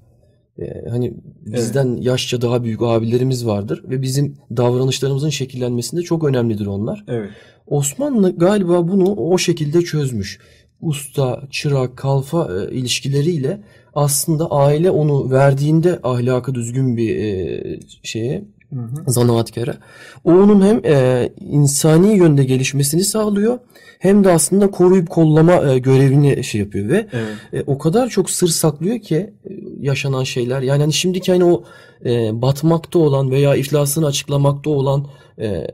E, 0.60 0.90
hani 0.90 1.14
bizden 1.46 1.96
yaşça 1.96 2.42
daha 2.42 2.64
büyük 2.64 2.82
abilerimiz 2.82 3.46
vardır 3.46 3.84
ve 3.90 4.02
bizim 4.02 4.38
davranışlarımızın 4.58 5.30
şekillenmesinde 5.30 6.02
çok 6.02 6.24
önemlidir 6.24 6.66
onlar. 6.66 7.04
Evet. 7.08 7.30
Osmanlı 7.68 8.38
galiba 8.38 8.88
bunu 8.88 9.16
o 9.16 9.38
şekilde 9.38 9.82
çözmüş. 9.82 10.40
Usta, 10.82 11.44
çırak, 11.52 11.98
kalfa 11.98 12.50
e, 12.56 12.76
ilişkileriyle 12.76 13.62
aslında 13.94 14.52
aile 14.52 14.92
onu 14.92 15.32
verdiğinde 15.32 16.00
ahlakı 16.04 16.56
düzgün 16.56 16.98
bir 16.98 17.16
e, 17.16 17.80
şeye 18.04 18.44
Hı 18.74 19.12
zanaatkara 19.12 19.78
o 20.26 20.32
onun 20.32 20.62
hem 20.66 20.82
e, 20.86 21.30
insani 21.52 22.18
yönde 22.18 22.44
gelişmesini 22.44 23.04
sağlıyor 23.04 23.60
hem 24.00 24.24
de 24.24 24.32
aslında 24.32 24.72
koruyup 24.72 25.10
kollama 25.10 25.72
e, 25.72 25.80
görevini 25.80 26.44
şey 26.44 26.62
yapıyor 26.62 26.90
ve 26.90 27.08
Evet. 27.14 27.36
e, 27.54 27.64
o 27.72 27.78
kadar 27.78 28.08
çok 28.10 28.30
sır 28.30 28.48
saklıyor 28.48 29.00
ki 29.00 29.16
e, 29.16 29.50
yaşanan 29.82 30.24
şeyler. 30.24 30.62
Yani 30.62 30.82
hani 30.82 30.94
şimdiki 30.94 31.32
hani 31.32 31.44
o 31.46 31.64
e, 32.06 32.42
batmakta 32.42 33.00
olan 33.00 33.32
veya 33.32 33.56
iflasını 33.56 34.06
açıklamakta 34.06 34.70
olan 34.70 35.06
e, 35.40 35.68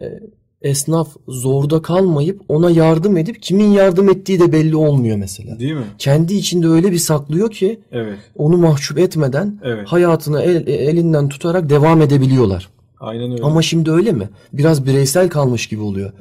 esnaf 0.62 1.08
zorda 1.28 1.82
kalmayıp 1.82 2.42
ona 2.50 2.70
yardım 2.72 3.18
edip 3.18 3.42
kimin 3.42 3.72
yardım 3.72 4.10
ettiği 4.10 4.40
de 4.40 4.52
belli 4.52 4.76
olmuyor 4.76 5.18
mesela. 5.18 5.60
Değil 5.60 5.74
mi? 5.74 5.84
Kendi 5.98 6.34
içinde 6.34 6.68
öyle 6.68 6.92
bir 6.92 6.98
saklıyor 6.98 7.52
ki 7.52 7.80
Evet. 7.92 8.18
onu 8.36 8.58
mahcup 8.58 9.00
etmeden 9.00 9.60
Evet. 9.64 9.88
hayatını 9.88 10.42
el- 10.42 10.68
elinden 10.68 11.30
tutarak 11.30 11.70
devam 11.70 12.02
edebiliyorlar. 12.02 12.70
Aynen 13.04 13.32
öyle. 13.32 13.44
Ama 13.44 13.62
şimdi 13.62 13.92
öyle 13.92 14.12
mi? 14.12 14.30
Biraz 14.54 14.86
bireysel 14.86 15.30
kalmış 15.30 15.68
gibi 15.68 15.82
oluyor. 15.82 16.12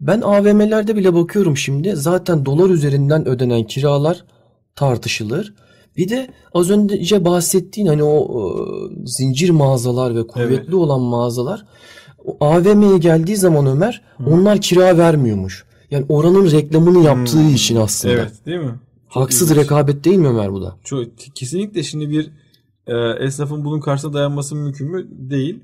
Ben 0.00 0.20
AVM'lerde 0.20 0.96
bile 0.96 1.14
bakıyorum 1.14 1.56
şimdi. 1.56 1.96
Zaten 1.96 2.46
dolar 2.46 2.70
üzerinden 2.70 3.28
ödenen 3.28 3.64
kiralar 3.64 4.24
tartışılır. 4.76 5.54
Bir 5.96 6.08
de 6.08 6.28
az 6.54 6.70
önce 6.70 7.24
bahsettiğin 7.24 7.86
hani 7.86 8.02
o 8.02 8.18
e, 8.24 8.42
zincir 9.06 9.50
mağazalar 9.50 10.14
ve 10.16 10.26
kuvvetli 10.26 10.54
Evet. 10.64 10.74
olan 10.74 11.00
mağazalar 11.00 11.66
AVM'ye 12.40 12.98
geldiği 12.98 13.36
zaman 13.36 13.66
Ömer 13.66 14.02
onlar 14.26 14.60
kira 14.60 14.98
vermiyormuş. 14.98 15.64
Yani 15.90 16.06
oranın 16.08 16.50
reklamını 16.50 17.04
yaptığı 17.04 17.38
Hmm. 17.40 17.54
için 17.54 17.76
aslında. 17.76 18.14
Evet, 18.14 18.32
değil 18.46 18.58
mi? 18.60 18.74
Çok 19.14 19.22
Haksız 19.22 19.50
ilginç. 19.50 19.64
rekabet 19.64 20.04
değil 20.04 20.16
mi 20.18 20.28
Ömer 20.28 20.52
bu 20.52 20.62
da? 20.62 20.76
Çok, 20.84 21.04
kesinlikle 21.34 21.82
şimdi 21.82 22.10
bir 22.10 22.30
e, 22.86 23.24
esnafın 23.24 23.64
bunun 23.64 23.80
karşısına 23.80 24.12
dayanması 24.12 24.54
mümkün 24.56 24.90
mü? 24.90 25.06
Değil. 25.10 25.60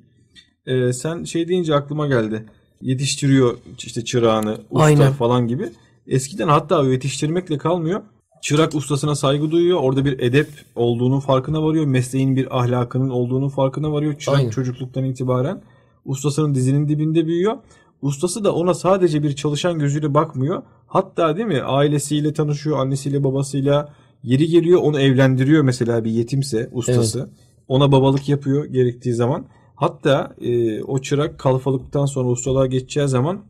E, 0.68 0.92
sen 0.92 1.24
şey 1.24 1.48
deyince 1.48 1.74
aklıma 1.74 2.06
geldi. 2.06 2.44
Yetiştiriyor 2.82 3.58
işte 3.78 4.04
çırağını, 4.04 4.58
usta 4.70 4.84
Aynen. 4.84 5.12
falan 5.12 5.48
gibi. 5.48 5.68
Eskiden 6.06 6.48
hatta 6.48 6.84
yetiştirmekle 6.84 7.58
kalmıyor. 7.58 8.02
Çırak 8.42 8.74
ustasına 8.74 9.14
saygı 9.14 9.50
duyuyor. 9.50 9.78
Orada 9.80 10.04
bir 10.04 10.18
edep 10.18 10.48
olduğunun 10.76 11.20
farkına 11.20 11.62
varıyor. 11.62 11.84
Mesleğin 11.84 12.36
bir 12.36 12.58
ahlakının 12.58 13.10
olduğunun 13.10 13.48
farkına 13.48 13.92
varıyor. 13.92 14.18
Çırak 14.18 14.38
Aynen. 14.38 14.50
çocukluktan 14.50 15.04
itibaren. 15.04 15.62
Ustasının 16.04 16.54
dizinin 16.54 16.88
dibinde 16.88 17.26
büyüyor. 17.26 17.56
Ustası 18.02 18.44
da 18.44 18.54
ona 18.54 18.74
sadece 18.74 19.22
bir 19.22 19.36
çalışan 19.36 19.78
gözüyle 19.78 20.14
bakmıyor. 20.14 20.62
Hatta 20.86 21.36
değil 21.36 21.48
mi 21.48 21.62
ailesiyle 21.62 22.32
tanışıyor, 22.32 22.78
annesiyle 22.78 23.24
babasıyla 23.24 23.94
yeri 24.22 24.48
geliyor 24.48 24.80
onu 24.82 25.00
evlendiriyor 25.00 25.62
mesela 25.62 26.04
bir 26.04 26.10
yetimse 26.10 26.68
ustası. 26.72 27.30
Ona 27.68 27.92
babalık 27.92 28.28
yapıyor 28.28 28.64
gerektiği 28.64 29.14
zaman. 29.14 29.46
Hatta 29.78 30.34
e, 30.40 30.82
o 30.82 30.98
çırak 30.98 31.38
kalfalıktan 31.38 32.06
sonra 32.06 32.28
ustalığa 32.28 32.66
geçeceği 32.66 33.08
zaman 33.08 33.44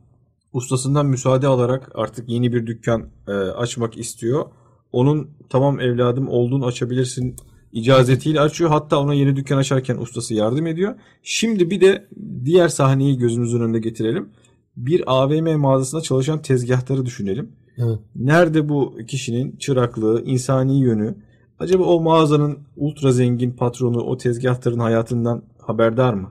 ustasından 0.52 1.06
müsaade 1.06 1.46
alarak 1.46 1.90
artık 1.94 2.28
yeni 2.28 2.52
bir 2.52 2.66
dükkan 2.66 3.08
e, 3.28 3.32
açmak 3.32 3.98
istiyor. 3.98 4.44
Onun 4.92 5.30
tamam 5.50 5.80
evladım 5.80 6.28
olduğunu 6.28 6.66
açabilirsin 6.66 7.36
icazetiyle 7.72 8.40
açıyor. 8.40 8.70
Hatta 8.70 9.00
ona 9.00 9.14
yeni 9.14 9.36
dükkan 9.36 9.58
açarken 9.58 9.96
ustası 9.96 10.34
yardım 10.34 10.66
ediyor. 10.66 10.94
Şimdi 11.22 11.70
bir 11.70 11.80
de 11.80 12.08
diğer 12.44 12.68
sahneyi 12.68 13.18
gözümüzün 13.18 13.60
önünde 13.60 13.78
getirelim. 13.78 14.28
Bir 14.76 15.02
AVM 15.06 15.58
mağazasında 15.58 16.00
çalışan 16.00 16.42
tezgahtarı 16.42 17.06
düşünelim. 17.06 17.52
Evet. 17.78 17.98
Nerede 18.16 18.68
bu 18.68 18.96
kişinin 19.06 19.56
çıraklığı, 19.56 20.22
insani 20.24 20.80
yönü? 20.80 21.14
Acaba 21.58 21.84
o 21.84 22.00
mağazanın 22.00 22.58
ultra 22.76 23.12
zengin 23.12 23.50
patronu 23.50 24.00
o 24.00 24.16
tezgahtarın 24.16 24.78
hayatından 24.78 25.42
haberdar 25.72 26.14
mı? 26.14 26.30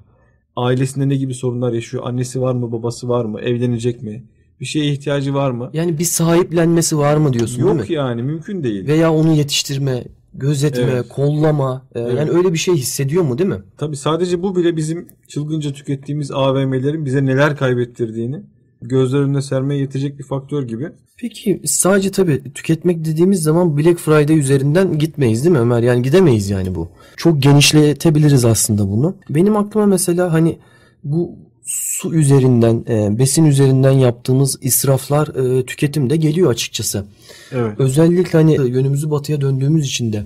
Ailesinde 0.55 1.09
ne 1.09 1.15
gibi 1.15 1.33
sorunlar 1.33 1.73
yaşıyor? 1.73 2.03
Annesi 2.05 2.41
var 2.41 2.53
mı, 2.55 2.71
babası 2.71 3.09
var 3.09 3.25
mı? 3.25 3.41
Evlenecek 3.41 4.03
mi? 4.03 4.23
Bir 4.59 4.65
şeye 4.65 4.85
ihtiyacı 4.91 5.33
var 5.33 5.51
mı? 5.51 5.69
Yani 5.73 5.99
bir 5.99 6.03
sahiplenmesi 6.03 6.97
var 6.97 7.17
mı 7.17 7.33
diyorsun 7.33 7.57
değil 7.63 7.73
mi? 7.73 7.79
Yok 7.79 7.89
yani 7.89 8.23
mümkün 8.23 8.63
değil. 8.63 8.87
Veya 8.87 9.13
onu 9.13 9.31
yetiştirme, 9.33 10.03
gözetme, 10.33 10.83
Evet. 10.83 11.07
kollama. 11.09 11.85
e, 11.95 11.99
Evet. 11.99 12.13
Yani 12.17 12.29
öyle 12.29 12.53
bir 12.53 12.57
şey 12.57 12.75
hissediyor 12.75 13.23
mu 13.23 13.37
değil 13.37 13.49
mi? 13.49 13.61
Tabii 13.77 13.95
sadece 13.97 14.43
bu 14.43 14.55
bile 14.55 14.77
bizim 14.77 15.07
çılgınca 15.27 15.73
tükettiğimiz 15.73 16.31
AVM'lerin 16.31 17.05
bize 17.05 17.25
neler 17.25 17.57
kaybettirdiğini 17.57 18.41
gözler 18.81 19.19
önüne 19.19 19.41
sermeye 19.41 19.81
yetecek 19.81 20.19
bir 20.19 20.23
faktör 20.23 20.63
gibi. 20.63 20.89
Peki 21.17 21.61
sadece 21.65 22.11
tabii 22.11 22.53
tüketmek 22.53 23.05
dediğimiz 23.05 23.43
zaman 23.43 23.77
Black 23.77 23.99
Friday 23.99 24.39
üzerinden 24.39 24.99
gitmeyiz 24.99 25.43
değil 25.43 25.53
mi 25.53 25.59
Ömer? 25.59 25.83
Yani 25.83 26.01
gidemeyiz 26.01 26.49
yani 26.49 26.75
bu. 26.75 26.89
Çok 27.17 27.43
genişletebiliriz 27.43 28.45
aslında 28.45 28.89
bunu. 28.89 29.15
Benim 29.29 29.57
aklıma 29.57 29.85
mesela 29.85 30.33
hani 30.33 30.57
bu 31.03 31.35
su 31.65 32.15
üzerinden, 32.15 32.85
e, 32.89 33.19
besin 33.19 33.45
üzerinden 33.45 33.91
yaptığımız 33.91 34.57
israflar 34.61 35.27
e, 35.27 35.65
tüketim 35.65 36.09
de 36.09 36.17
geliyor 36.17 36.51
açıkçası. 36.51 37.05
Evet. 37.51 37.79
Özellikle 37.79 38.39
hani 38.39 38.53
yönümüzü 38.53 39.11
batıya 39.11 39.41
döndüğümüz 39.41 39.85
için 39.85 40.13
de 40.13 40.25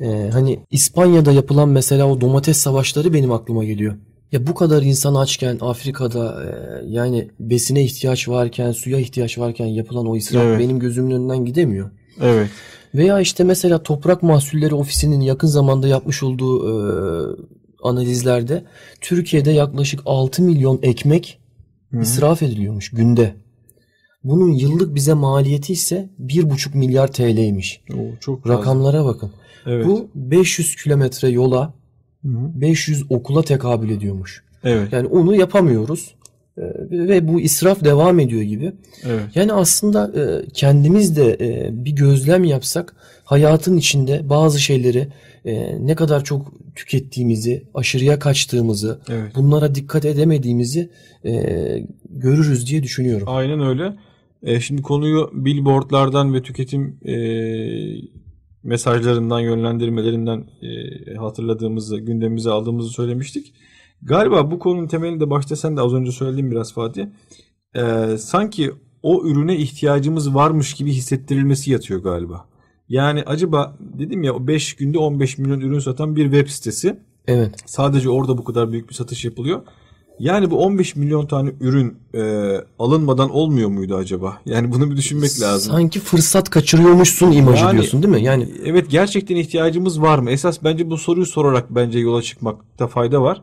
e, 0.00 0.30
hani 0.32 0.60
İspanya'da 0.70 1.32
yapılan 1.32 1.68
mesela 1.68 2.08
o 2.08 2.20
domates 2.20 2.56
savaşları 2.56 3.12
benim 3.12 3.32
aklıma 3.32 3.64
geliyor. 3.64 3.94
Ya 4.32 4.46
bu 4.46 4.54
kadar 4.54 4.82
insan 4.82 5.14
açken 5.14 5.58
Afrika'da 5.60 6.44
e, 6.44 6.48
yani 6.86 7.28
besine 7.40 7.84
ihtiyaç 7.84 8.28
varken, 8.28 8.72
suya 8.72 8.98
ihtiyaç 8.98 9.38
varken 9.38 9.66
yapılan 9.66 10.06
o 10.06 10.16
israf 10.16 10.44
Evet. 10.44 10.60
benim 10.60 10.78
gözümün 10.78 11.10
önünden 11.10 11.44
gidemiyor. 11.44 11.90
Evet. 12.20 12.48
Veya 12.94 13.20
işte 13.20 13.44
mesela 13.44 13.82
Toprak 13.82 14.22
Mahsulleri 14.22 14.74
Ofisi'nin 14.74 15.20
yakın 15.20 15.46
zamanda 15.48 15.88
yapmış 15.88 16.22
olduğu 16.22 16.68
e, 16.68 16.74
analizlerde 17.82 18.64
Türkiye'de 19.00 19.50
yaklaşık 19.50 20.00
6 20.06 20.42
milyon 20.42 20.78
ekmek 20.82 21.38
Hı 21.90 22.00
israf 22.00 22.42
ediliyormuş 22.42 22.90
günde. 22.90 23.34
Bunun 24.24 24.52
yıllık 24.52 24.94
bize 24.94 25.14
maliyeti 25.14 25.72
ise 25.72 26.10
1,5 26.20 26.76
milyar 26.76 27.12
TL'ymiş. 27.12 27.80
Oo, 27.94 27.96
çok 28.20 28.42
fazla. 28.42 28.58
Rakamlara 28.58 29.04
bakın. 29.04 29.30
Evet. 29.66 29.86
Bu 29.86 30.08
500 30.14 30.76
kilometre 30.76 31.28
yola. 31.28 31.74
500 32.24 33.04
okula 33.10 33.42
tekabül 33.42 33.90
ediyormuş. 33.90 34.42
Evet. 34.64 34.92
Yani 34.92 35.06
onu 35.06 35.34
yapamıyoruz. 35.34 36.14
E, 36.58 36.62
ve 36.90 37.28
bu 37.28 37.40
israf 37.40 37.84
devam 37.84 38.20
ediyor 38.20 38.42
gibi. 38.42 38.72
Evet. 39.04 39.24
Yani 39.34 39.52
aslında 39.52 40.12
e, 40.20 40.46
kendimiz 40.54 41.16
de 41.16 41.36
e, 41.40 41.68
bir 41.84 41.92
gözlem 41.92 42.44
yapsak 42.44 42.96
hayatın 43.24 43.76
içinde 43.76 44.28
bazı 44.28 44.60
şeyleri 44.60 45.08
ne 45.80 45.94
kadar 45.94 46.24
çok 46.24 46.52
tükettiğimizi, 46.74 47.62
aşırıya 47.74 48.18
kaçtığımızı, 48.18 49.00
Evet. 49.08 49.36
bunlara 49.36 49.74
dikkat 49.74 50.04
edemediğimizi 50.04 50.90
görürüz 52.10 52.70
diye 52.70 52.82
düşünüyorum. 52.82 53.26
Aynen 53.30 53.60
öyle. 53.60 53.92
Şimdi 54.60 54.82
konuyu 54.82 55.30
billboardlardan 55.34 56.34
ve 56.34 56.42
tüketim 56.42 56.96
mesajlarından, 58.62 59.40
yönlendirmelerinden 59.40 60.44
e, 60.62 61.14
hatırladığımızı, 61.14 61.98
gündemimize 61.98 62.50
aldığımızı 62.50 62.88
söylemiştik. 62.88 63.54
Galiba 64.02 64.50
bu 64.50 64.58
konunun 64.58 64.86
temelinde 64.86 65.30
başta 65.30 65.56
sen 65.56 65.76
de 65.76 65.80
az 65.80 65.94
önce 65.94 66.12
söylediğin 66.12 66.50
biraz 66.50 66.74
Fatih. 66.74 67.06
E, 67.74 68.16
sanki 68.18 68.72
o 69.02 69.24
ürüne 69.26 69.56
ihtiyacımız 69.56 70.34
varmış 70.34 70.74
gibi 70.74 70.92
hissettirilmesi 70.92 71.70
yatıyor 71.70 72.02
galiba. 72.02 72.48
Yani 72.88 73.22
acaba 73.26 73.76
dedim 73.80 74.22
ya 74.22 74.34
o 74.34 74.46
5 74.46 74.76
günde 74.76 74.98
15 74.98 75.38
milyon 75.38 75.60
ürün 75.60 75.78
satan 75.78 76.16
bir 76.16 76.24
web 76.24 76.48
sitesi 76.48 76.96
Evet. 77.26 77.54
Sadece 77.66 78.10
orada 78.10 78.38
bu 78.38 78.44
kadar 78.44 78.72
büyük 78.72 78.88
bir 78.88 78.94
satış 78.94 79.24
yapılıyor. 79.24 79.62
Yani 80.18 80.50
bu 80.50 80.58
15 80.58 80.96
milyon 80.96 81.26
tane 81.26 81.52
ürün 81.60 81.96
e, 82.14 82.20
alınmadan 82.78 83.30
olmuyor 83.30 83.68
muydu 83.68 83.96
acaba? 83.96 84.38
Yani 84.46 84.72
bunu 84.72 84.90
bir 84.90 84.96
düşünmek 84.96 85.40
lazım. 85.40 85.72
Sanki 85.72 86.00
fırsat 86.00 86.50
kaçırıyormuşsun 86.50 87.32
imajı 87.32 87.64
Yani- 87.64 87.72
diyorsun 87.72 88.02
değil 88.02 88.14
mi? 88.14 88.22
Yani 88.22 88.48
Evet 88.64 88.90
gerçekten 88.90 89.36
ihtiyacımız 89.36 90.02
var 90.02 90.18
mı? 90.18 90.30
Esas 90.30 90.64
bence 90.64 90.90
bu 90.90 90.98
soruyu 90.98 91.26
sorarak 91.26 91.70
bence 91.70 91.98
yola 91.98 92.22
çıkmakta 92.22 92.86
fayda 92.86 93.22
var. 93.22 93.42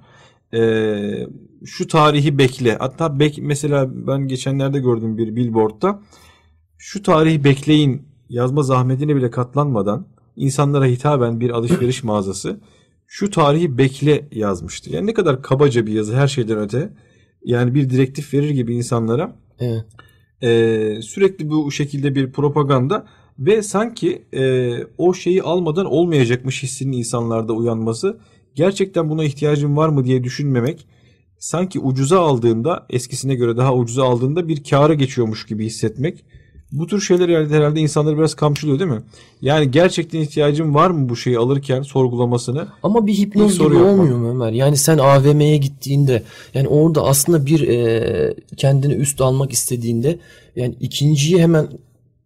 Ee, 0.53 1.27
şu 1.65 1.87
tarihi 1.87 2.37
bekle. 2.37 2.77
Hatta 2.79 3.19
bek 3.19 3.39
mesela 3.41 3.87
ben 4.07 4.27
geçenlerde 4.27 4.79
gördüm 4.79 5.17
bir 5.17 5.35
billboardda. 5.35 5.99
Şu 6.77 7.03
tarihi 7.03 7.43
bekleyin 7.43 8.01
yazma 8.29 8.63
zahmetine 8.63 9.15
bile 9.15 9.29
katlanmadan 9.31 10.05
insanlara 10.35 10.85
hitaben 10.85 11.39
bir 11.39 11.49
alışveriş 11.49 12.03
mağazası 12.03 12.59
şu 13.11 13.29
tarihi 13.31 13.77
bekle 13.77 14.27
yazmıştı. 14.31 14.89
Yani 14.89 15.07
ne 15.07 15.13
kadar 15.13 15.41
kabaca 15.41 15.85
bir 15.85 15.93
yazı 15.93 16.15
her 16.15 16.27
şeyden 16.27 16.57
öte. 16.57 16.89
Yani 17.45 17.75
bir 17.75 17.89
direktif 17.89 18.33
verir 18.33 18.49
gibi 18.49 18.75
insanlara 18.75 19.35
evet. 19.59 19.85
ee, 20.41 21.01
sürekli 21.01 21.49
bu 21.49 21.71
şekilde 21.71 22.15
bir 22.15 22.31
propaganda 22.31 23.07
ve 23.39 23.61
sanki 23.61 24.25
e, 24.33 24.73
o 24.97 25.13
şeyi 25.13 25.43
almadan 25.43 25.85
olmayacakmış 25.85 26.63
hissinin 26.63 26.97
insanlarda 26.97 27.53
uyanması 27.53 28.19
gerçekten 28.55 29.09
buna 29.09 29.23
ihtiyacım 29.23 29.77
var 29.77 29.89
mı 29.89 30.05
diye 30.05 30.23
düşünmemek 30.23 30.87
sanki 31.37 31.79
ucuza 31.79 32.19
aldığında 32.19 32.85
eskisine 32.89 33.35
göre 33.35 33.57
daha 33.57 33.75
ucuza 33.75 34.03
aldığında 34.03 34.47
bir 34.47 34.63
kâra 34.63 34.93
geçiyormuş 34.93 35.45
gibi 35.45 35.65
hissetmek 35.65 36.25
bu 36.71 36.87
tür 36.87 37.01
şeyler 37.01 37.29
herhalde, 37.29 37.55
herhalde 37.55 37.79
insanları 37.79 38.17
biraz 38.17 38.33
kamçılıyor 38.33 38.79
değil 38.79 38.91
mi? 38.91 39.01
Yani 39.41 39.71
gerçekten 39.71 40.19
ihtiyacım 40.19 40.75
var 40.75 40.89
mı 40.89 41.09
bu 41.09 41.15
şeyi 41.15 41.37
alırken 41.37 41.81
sorgulamasını? 41.81 42.67
Ama 42.83 43.07
bir 43.07 43.13
hipnoz 43.13 43.53
gibi 43.53 43.63
yapmak. 43.63 43.85
olmuyor 43.85 44.17
mu 44.17 44.29
Ömer? 44.29 44.51
Yani 44.51 44.77
sen 44.77 44.97
AVM'ye 44.97 45.57
gittiğinde 45.57 46.23
yani 46.53 46.67
orada 46.67 47.03
aslında 47.03 47.45
bir 47.45 47.67
e, 47.67 48.33
kendini 48.57 48.93
üst 48.93 49.21
almak 49.21 49.51
istediğinde 49.51 50.19
yani 50.55 50.75
ikinciyi 50.79 51.41
hemen 51.41 51.67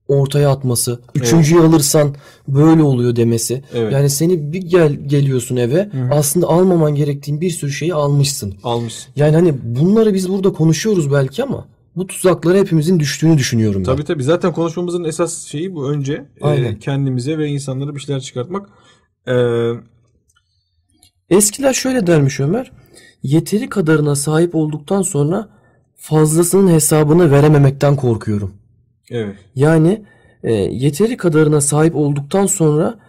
ortaya 0.08 0.50
atması, 0.50 1.00
üçüncüyü 1.16 1.62
alırsan 1.62 2.16
böyle 2.48 2.84
oluyor 2.84 3.16
demesi. 3.16 3.64
Evet. 3.74 3.94
Yani 3.94 4.10
seni 4.10 4.54
bir 4.54 4.62
gel 4.62 4.94
geliyorsun 4.94 5.56
eve 5.56 5.90
aslında 6.12 6.48
almaman 6.48 6.96
gerektiğin 6.96 7.42
bir 7.42 7.50
sürü 7.50 7.72
şeyi 7.72 7.94
almışsın. 7.94 8.54
Almışsın. 8.64 9.12
Yani 9.16 9.36
hani 9.36 9.54
bunları 9.64 10.14
biz 10.14 10.30
burada 10.30 10.54
konuşuyoruz 10.54 11.12
belki 11.12 11.44
ama 11.44 11.66
bu 11.96 12.08
tuzaklara 12.08 12.58
hepimizin 12.58 13.00
düştüğünü 13.00 13.38
düşünüyorum 13.38 13.80
ben. 13.82 13.84
Tabii 13.86 14.04
tabii 14.04 14.24
zaten 14.24 14.54
konuşmamızın 14.54 15.04
esas 15.04 15.44
şeyi 15.46 15.76
bu 15.76 15.90
önce 15.90 16.14
e, 16.14 16.46
Aynen. 16.46 16.80
kendimize 16.80 17.38
ve 17.38 17.48
insanlara 17.48 17.96
bir 17.96 18.00
şeyler 18.00 18.22
çıkartmak. 18.22 18.70
Ee, 19.28 19.34
Eskiler 21.30 21.74
şöyle 21.74 22.08
dermiş 22.08 22.40
Ömer. 22.40 22.72
Yeteri 23.24 23.70
kadarına 23.70 24.16
sahip 24.16 24.56
olduktan 24.56 25.02
sonra 25.02 25.50
fazlasının 25.96 26.72
hesabını 26.72 27.32
verememekten 27.32 27.96
korkuyorum. 27.96 28.54
evet. 29.12 29.36
Yani 29.56 30.06
e, 30.44 30.54
yeteri 30.54 31.18
kadarına 31.18 31.62
sahip 31.62 31.96
olduktan 31.96 32.46
sonra 32.46 33.00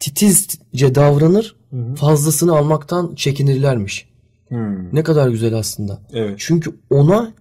titizce 0.00 0.94
davranır, 0.94 1.56
Hı 1.70 1.76
hı. 1.76 1.94
fazlasını 1.94 2.56
almaktan 2.56 3.14
çekinirlermiş. 3.14 4.08
Hmm, 4.48 4.94
Ne 4.94 5.02
kadar 5.02 5.28
güzel 5.28 5.54
aslında. 5.54 5.98
Evet. 6.12 6.34
Çünkü 6.38 6.70
ona 6.90 7.32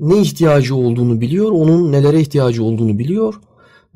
ne 0.00 0.20
ihtiyacı 0.20 0.76
olduğunu 0.76 1.20
biliyor, 1.20 1.50
onun 1.50 1.92
nelere 1.92 2.20
ihtiyacı 2.20 2.64
olduğunu 2.64 2.98
biliyor. 2.98 3.34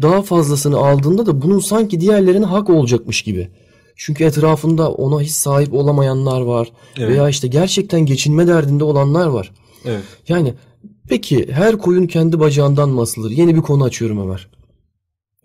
Daha 0.02 0.22
fazlasını 0.22 0.76
aldığında 0.76 1.26
da 1.26 1.42
bunun 1.42 1.58
sanki 1.58 2.00
diğerlerine 2.00 2.44
hak 2.46 2.70
olacakmış 2.70 3.22
gibi. 3.22 3.48
Çünkü 3.96 4.24
etrafında 4.24 4.92
ona 4.92 5.20
hiç 5.20 5.30
sahip 5.30 5.74
olamayanlar 5.74 6.40
var 6.40 6.72
Evet. 6.98 7.08
veya 7.10 7.28
işte 7.28 7.48
gerçekten 7.48 8.00
geçinme 8.06 8.46
derdinde 8.46 8.84
olanlar 8.84 9.26
var. 9.26 9.52
Evet. 9.84 10.02
Yani 10.28 10.54
peki 11.08 11.48
her 11.52 11.78
koyun 11.78 12.06
kendi 12.06 12.40
bacağından 12.40 12.88
mı 12.88 13.00
asılır? 13.00 13.30
Yeni 13.30 13.56
bir 13.56 13.60
konu 13.60 13.84
açıyorum 13.84 14.20
Ömer. 14.22 14.48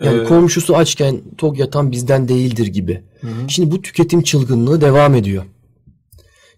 Yani 0.03 0.21
Ee, 0.21 0.23
komşusu 0.23 0.75
açken 0.75 1.21
tok 1.37 1.59
yatan 1.59 1.91
bizden 1.91 2.27
değildir 2.27 2.67
gibi. 2.67 3.01
hı 3.21 3.27
hı. 3.27 3.31
Şimdi 3.47 3.71
bu 3.71 3.81
tüketim 3.81 4.21
çılgınlığı 4.21 4.81
devam 4.81 5.15
ediyor. 5.15 5.43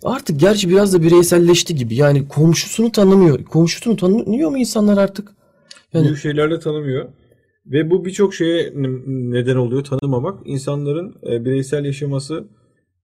Artık 0.04 0.40
gerçi 0.40 0.70
biraz 0.70 0.94
da 0.94 1.02
bireyselleşti 1.02 1.76
gibi. 1.76 1.96
Yani 1.96 2.28
komşusunu 2.28 2.92
tanımıyor. 2.92 3.44
Komşusunu 3.44 3.96
tanıyor 3.96 4.50
mu 4.50 4.58
insanlar 4.58 4.98
artık? 4.98 5.32
Yani 5.94 6.06
Büyük 6.06 6.18
şeylerle 6.18 6.60
tanımıyor. 6.60 7.10
Ve 7.66 7.90
bu 7.90 8.06
birçok 8.06 8.34
şeye 8.34 8.74
neden 9.06 9.56
oluyor 9.56 9.84
tanımamak. 9.84 10.40
İnsanların 10.46 11.16
e, 11.32 11.46
bireysel 11.46 11.86
yaşaması 11.86 12.48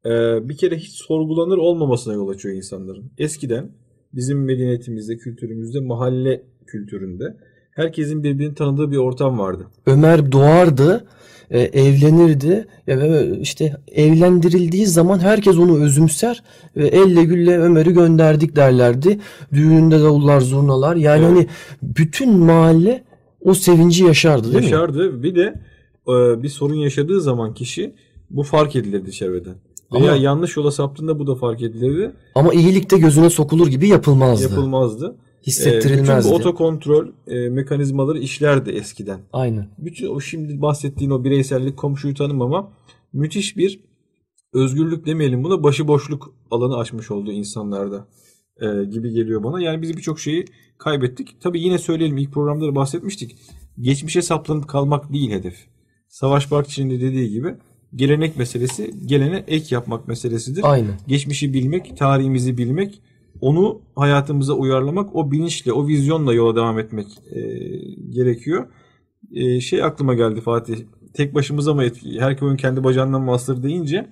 e, 0.06 0.10
bir 0.50 0.58
kere 0.58 0.78
hiç 0.78 0.92
sorgulanır 0.92 1.58
olmamasına 1.58 2.14
yol 2.14 2.30
açıyor 2.30 2.56
insanların. 2.56 3.12
Eskiden 3.18 3.72
bizim 4.14 4.46
medeniyetimizde, 4.46 5.18
kültürümüzde, 5.18 5.80
mahalle 5.80 6.44
kültüründe 6.68 7.38
herkesin 7.76 8.24
birbirini 8.24 8.56
tanıdığı 8.56 8.92
bir 8.92 8.98
ortam 8.98 9.40
vardı. 9.40 9.68
Ömer 9.86 10.32
doğardı, 10.32 11.08
e, 11.52 11.60
evlenirdi. 11.60 12.68
Ve 12.88 13.40
işte 13.40 13.78
evlendirildiği 13.92 14.86
zaman 14.88 15.20
herkes 15.20 15.58
onu 15.58 15.84
özümser 15.84 16.44
ve 16.76 16.88
elle 16.88 17.24
gülle 17.24 17.60
Ömer'i 17.60 17.94
gönderdik 17.94 18.56
derlerdi. 18.56 19.20
Düğününde 19.54 20.00
davullar, 20.00 20.42
zurnalar. 20.42 20.96
Yani 20.96 21.26
Evet. 21.26 21.30
hani 21.36 21.48
bütün 21.84 22.38
mahalle 22.38 23.04
o 23.42 23.54
sevinci 23.54 24.04
yaşardı 24.04 24.44
değil 24.44 24.56
mi? 24.56 24.64
Yaşardı. 24.64 25.24
Bir 25.24 25.36
de 25.36 25.54
e, 26.08 26.44
bir 26.44 26.50
sorun 26.50 26.76
yaşadığı 26.76 27.22
zaman 27.22 27.54
kişi 27.54 27.94
bu 28.30 28.44
fark 28.44 28.76
edilirdi 28.76 29.12
çevreden. 29.12 29.56
Veya 29.94 30.12
Ama- 30.12 30.22
yanlış 30.22 30.58
yola 30.58 30.72
saptığında 30.72 31.20
bu 31.20 31.28
da 31.28 31.36
fark 31.36 31.62
edilirdi. 31.62 32.12
Ama 32.36 32.54
iyilikte 32.54 32.98
gözüne 32.98 33.30
sokulur 33.30 33.68
gibi 33.68 33.88
yapılmazdı. 33.88 34.44
Yapılmazdı. 34.44 35.16
E, 35.42 35.48
Hissettirilmezdi. 35.48 36.18
bütün 36.18 36.32
bu 36.32 36.36
otokontrol 36.36 37.08
e, 37.28 37.50
mekanizmaları 37.50 38.20
işlerdi 38.20 38.70
eskiden. 38.70 39.20
Aynen. 39.34 39.68
Bütün 39.78 40.08
o 40.08 40.20
şimdi 40.20 40.62
bahsettiğin 40.62 41.12
o 41.12 41.24
bireysellik, 41.24 41.78
komşuyu 41.78 42.14
tanımama 42.14 42.74
müthiş 43.14 43.58
bir 43.58 43.80
özgürlük 44.54 45.06
demeyelim 45.06 45.44
buna 45.44 45.64
başıboşluk 45.64 46.36
alanı 46.52 46.78
açmış 46.78 47.12
oldu 47.12 47.32
insanlarda 47.32 48.08
e, 48.62 48.84
gibi 48.84 49.12
geliyor 49.12 49.44
bana. 49.44 49.62
Yani 49.62 49.82
biz 49.82 49.98
birçok 49.98 50.20
şeyi 50.20 50.46
kaybettik. 50.78 51.42
Tabii 51.42 51.62
yine 51.62 51.78
söyleyelim 51.78 52.18
ilk 52.18 52.32
programda 52.32 52.68
da 52.68 52.76
bahsetmiştik. 52.76 53.36
Geçmişe 53.80 54.22
saplanıp 54.22 54.68
kalmak 54.68 55.14
değil 55.14 55.32
hedef. 55.32 55.56
Savaş 56.08 56.52
Barkçı'nın 56.52 56.90
dediği 56.90 57.30
gibi 57.30 57.56
gelenek 57.96 58.38
meselesi 58.38 58.92
gelene 59.06 59.44
ek 59.48 59.76
yapmak 59.76 60.08
meselesidir. 60.08 60.72
Aynen. 60.72 60.94
Geçmişi 61.08 61.54
bilmek, 61.54 61.98
tarihimizi 61.98 62.58
bilmek, 62.58 63.02
onu 63.42 63.82
hayatımıza 63.96 64.54
uyarlamak, 64.54 65.16
o 65.16 65.32
bilinçle, 65.32 65.74
o 65.74 65.88
vizyonla 65.88 66.34
yola 66.34 66.56
devam 66.56 66.80
etmek 66.80 67.08
e, 67.32 67.42
gerekiyor. 68.10 68.68
E, 69.32 69.60
şey 69.60 69.84
aklıma 69.84 70.14
geldi 70.14 70.42
Fatih. 70.42 70.78
Tek 71.14 71.36
başımıza 71.36 71.74
mı 71.74 71.84
etki? 71.84 72.22
Her 72.22 72.38
koyun 72.38 72.58
kendi 72.58 72.84
bacağından 72.84 73.22
mı 73.22 73.32
asılır 73.32 73.64
deyince 73.64 74.10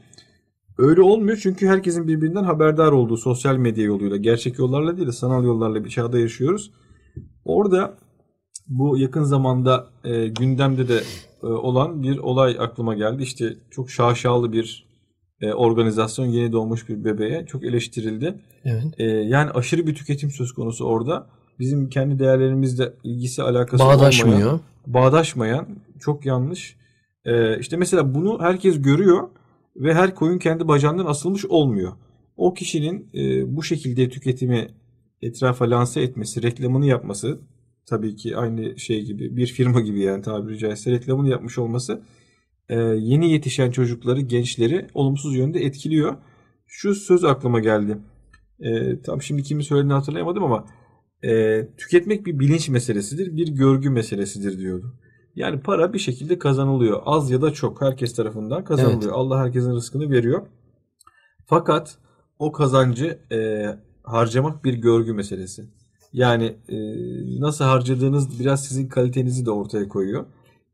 öyle 0.77 1.01
olmuyor 1.01 1.39
çünkü 1.43 1.67
herkesin 1.67 2.07
birbirinden 2.07 2.43
haberdar 2.43 2.91
olduğu 2.91 3.17
sosyal 3.17 3.57
medya 3.57 3.83
yoluyla, 3.83 4.17
gerçek 4.17 4.59
yollarla 4.59 4.97
değil 4.97 5.07
de 5.07 5.11
sanal 5.11 5.43
yollarla 5.43 5.85
bir 5.85 5.89
çağda 5.89 6.19
yaşıyoruz. 6.19 6.71
Orada 7.45 7.97
bu 8.67 8.97
yakın 8.97 9.23
zamanda 9.23 9.87
e, 10.03 10.27
gündemde 10.27 10.87
de 10.87 11.01
e, 11.43 11.45
olan 11.45 12.03
bir 12.03 12.17
olay 12.17 12.57
aklıma 12.59 12.95
geldi. 12.95 13.23
İşte 13.23 13.57
çok 13.71 13.89
şaşalı 13.89 14.51
bir 14.51 14.88
e, 15.41 15.53
organizasyon 15.53 16.25
yeni 16.25 16.51
doğmuş 16.51 16.89
bir 16.89 17.03
bebeğe 17.03 17.45
çok 17.45 17.63
eleştirildi. 17.63 18.35
Evet. 18.65 18.83
E, 18.97 19.03
yani 19.05 19.51
aşırı 19.51 19.87
bir 19.87 19.95
tüketim 19.95 20.31
söz 20.31 20.51
konusu 20.51 20.85
orada. 20.85 21.27
Bizim 21.59 21.89
kendi 21.89 22.19
değerlerimizle 22.19 22.93
ilgisi 23.03 23.43
alakası 23.43 23.83
Bağdaşmıyor. 23.83 24.37
olmayan, 24.37 24.61
bağdaşmayan 24.87 25.67
çok 25.99 26.25
yanlış. 26.25 26.75
E, 27.25 27.59
işte 27.59 27.77
mesela 27.77 28.15
bunu 28.15 28.41
herkes 28.41 28.81
görüyor 28.81 29.29
ve 29.75 29.93
her 29.93 30.15
koyun 30.15 30.37
kendi 30.37 30.67
bacağından 30.67 31.05
asılmış 31.05 31.45
olmuyor. 31.45 31.91
O 32.37 32.53
kişinin 32.53 33.09
e, 33.13 33.55
bu 33.55 33.63
şekilde 33.63 34.09
tüketimi 34.09 34.67
etrafa 35.21 35.69
lanse 35.69 36.01
etmesi, 36.01 36.43
reklamını 36.43 36.85
yapması 36.85 37.39
tabii 37.85 38.15
ki 38.15 38.37
aynı 38.37 38.79
şey 38.79 39.05
gibi 39.05 39.37
bir 39.37 39.47
firma 39.47 39.81
gibi 39.81 39.99
yani 39.99 40.21
tabiri 40.21 40.57
caizse 40.57 40.91
reklamını 40.91 41.29
yapmış 41.29 41.57
olması 41.57 42.01
yeni 42.75 43.31
yetişen 43.31 43.71
çocukları, 43.71 44.21
gençleri 44.21 44.87
olumsuz 44.93 45.35
yönde 45.35 45.59
etkiliyor. 45.59 46.17
Şu 46.67 46.95
söz 46.95 47.23
aklıma 47.23 47.59
geldi. 47.59 47.97
E, 48.59 49.01
tam 49.01 49.21
şimdi 49.21 49.43
kimin 49.43 49.63
söylediğini 49.63 49.93
hatırlayamadım 49.93 50.43
ama 50.43 50.65
e, 51.23 51.67
tüketmek 51.77 52.25
bir 52.25 52.39
bilinç 52.39 52.69
meselesidir, 52.69 53.37
bir 53.37 53.47
görgü 53.47 53.89
meselesidir 53.89 54.59
diyordu. 54.59 54.95
Yani 55.35 55.59
para 55.59 55.93
bir 55.93 55.99
şekilde 55.99 56.39
kazanılıyor. 56.39 57.01
Az 57.05 57.31
ya 57.31 57.41
da 57.41 57.53
çok 57.53 57.81
herkes 57.81 58.15
tarafından 58.15 58.63
kazanılıyor. 58.63 59.11
Allah 59.13 59.39
herkesin 59.39 59.71
rızkını 59.71 60.09
veriyor. 60.09 60.41
Fakat 61.45 61.97
o 62.39 62.51
kazancı 62.51 63.19
e, 63.31 63.65
harcamak 64.03 64.65
bir 64.65 64.73
görgü 64.73 65.13
meselesi. 65.13 65.69
Yani 66.13 66.45
e, 66.69 66.77
nasıl 67.41 67.65
harcadığınız 67.65 68.39
biraz 68.39 68.65
sizin 68.65 68.87
kalitenizi 68.87 69.45
de 69.45 69.51
ortaya 69.51 69.87
koyuyor. 69.87 70.25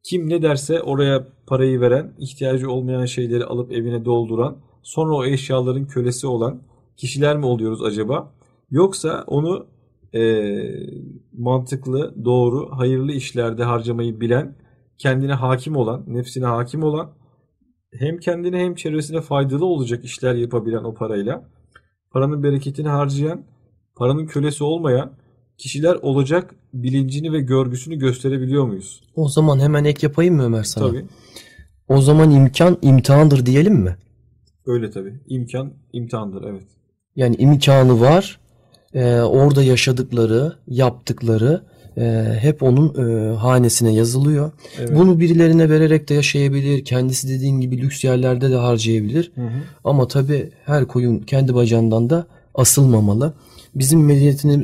Kim 0.06 0.30
ne 0.30 0.42
derse 0.42 0.82
oraya 0.82 1.28
parayı 1.48 1.82
veren, 1.82 2.14
ihtiyacı 2.20 2.72
olmayan 2.72 3.06
şeyleri 3.06 3.46
alıp 3.46 3.72
evine 3.72 4.06
dolduran, 4.06 4.58
sonra 4.84 5.16
o 5.16 5.26
eşyaların 5.26 5.86
kölesi 5.88 6.28
olan 6.28 6.62
kişiler 6.98 7.38
mi 7.38 7.46
oluyoruz 7.46 7.84
acaba? 7.84 8.34
Yoksa 8.72 9.24
onu 9.28 9.68
e, 10.14 10.52
mantıklı, 11.34 12.26
doğru, 12.26 12.72
hayırlı 12.72 13.12
işlerde 13.12 13.64
harcamayı 13.64 14.22
bilen, 14.22 14.56
kendine 14.98 15.34
hakim 15.34 15.76
olan, 15.76 16.04
nefsine 16.08 16.46
hakim 16.46 16.84
olan, 16.84 17.12
hem 17.94 18.18
kendine 18.18 18.60
hem 18.60 18.76
çevresine 18.76 19.22
faydalı 19.22 19.66
olacak 19.66 20.06
işler 20.06 20.36
yapabilen 20.36 20.84
o 20.84 20.94
parayla, 20.94 21.50
paranın 22.12 22.44
bereketini 22.44 22.88
harcayan, 22.88 23.46
paranın 23.96 24.26
kölesi 24.26 24.64
olmayan 24.64 25.18
kişiler 25.58 25.96
olacak 25.96 26.56
bilincini 26.74 27.32
ve 27.32 27.40
görgüsünü 27.40 27.96
gösterebiliyor 27.96 28.66
muyuz? 28.66 29.04
O 29.16 29.30
zaman 29.30 29.60
hemen 29.60 29.86
ek 29.86 30.00
yapayım 30.08 30.36
mı 30.36 30.44
Ömer 30.44 30.64
sana? 30.64 30.88
Tabii. 30.88 31.06
O 31.88 32.02
zaman 32.02 32.32
imkan 32.32 32.78
imtihandır 32.82 33.46
diyelim 33.46 33.76
mi? 33.76 33.98
Öyle 34.66 34.92
tabii. 34.92 35.14
İmkan 35.28 35.74
imtihandır 35.94 36.44
evet. 36.50 36.64
Yani 37.16 37.36
imkanı 37.36 38.02
var. 38.02 38.40
Ee, 38.94 39.16
orada 39.16 39.64
yaşadıkları, 39.64 40.54
yaptıkları 40.68 41.62
e, 41.98 42.38
hep 42.40 42.64
onun 42.64 42.94
e, 42.96 43.36
hanesine 43.36 43.94
yazılıyor. 43.94 44.52
Evet. 44.80 44.92
Bunu 44.96 45.20
birilerine 45.20 45.70
vererek 45.70 46.10
de 46.10 46.14
yaşayabilir. 46.14 46.86
Kendisi 46.86 47.30
dediğin 47.30 47.60
gibi 47.60 47.82
lüks 47.82 48.04
yerlerde 48.04 48.52
de 48.52 48.56
harcayabilir. 48.56 49.32
Hı 49.36 49.42
hı. 49.42 49.62
Ama 49.84 50.08
tabii 50.08 50.52
her 50.66 50.86
koyun 50.86 51.20
kendi 51.20 51.56
bacağından 51.56 52.10
da 52.10 52.28
asılmamalı. 52.56 53.34
Bizim 53.76 54.06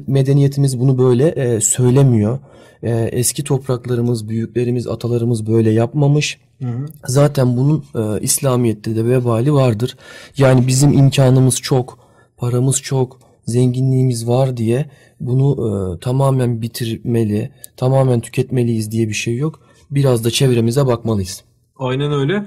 medeniyetimiz, 0.07 0.79
bunu 0.79 0.97
böyle 0.97 1.27
e, 1.27 1.61
söylemiyor. 1.61 2.39
E, 2.83 3.09
eski 3.11 3.43
topraklarımız, 3.43 4.29
büyüklerimiz, 4.29 4.87
atalarımız 4.87 5.47
böyle 5.47 5.71
yapmamış. 5.71 6.39
Hı 6.61 6.67
hı. 6.67 6.85
Zaten 7.05 7.57
bunun 7.57 7.85
e, 7.95 8.21
İslamiyet'te 8.21 8.95
de 8.95 9.05
vebali 9.05 9.53
vardır. 9.53 9.97
Yani 10.37 10.67
bizim 10.67 10.93
imkanımız 10.93 11.61
çok, 11.61 11.99
paramız 12.37 12.81
çok, 12.81 13.19
zenginliğimiz 13.45 14.27
var 14.27 14.57
diye 14.57 14.85
bunu 15.19 15.55
e, 15.67 15.99
tamamen 15.99 16.61
bitirmeli, 16.61 17.51
tamamen 17.77 18.19
tüketmeliyiz 18.19 18.91
diye 18.91 19.09
bir 19.09 19.13
şey 19.13 19.37
yok. 19.37 19.59
Biraz 19.91 20.23
da 20.23 20.31
çevremize 20.31 20.87
bakmalıyız. 20.87 21.43
Aynen 21.79 22.13
öyle. 22.13 22.45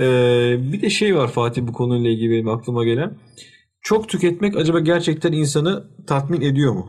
Ee, 0.00 0.72
bir 0.72 0.82
de 0.82 0.90
şey 0.90 1.16
var 1.16 1.28
Fatih 1.28 1.62
bu 1.62 1.72
konuyla 1.72 2.10
ilgili 2.10 2.30
benim 2.30 2.48
aklıma 2.48 2.84
gelen. 2.84 3.14
Çok 3.86 4.08
tüketmek 4.08 4.56
acaba 4.56 4.80
gerçekten 4.80 5.32
insanı 5.32 5.84
tatmin 6.06 6.40
ediyor 6.40 6.72
mu? 6.72 6.86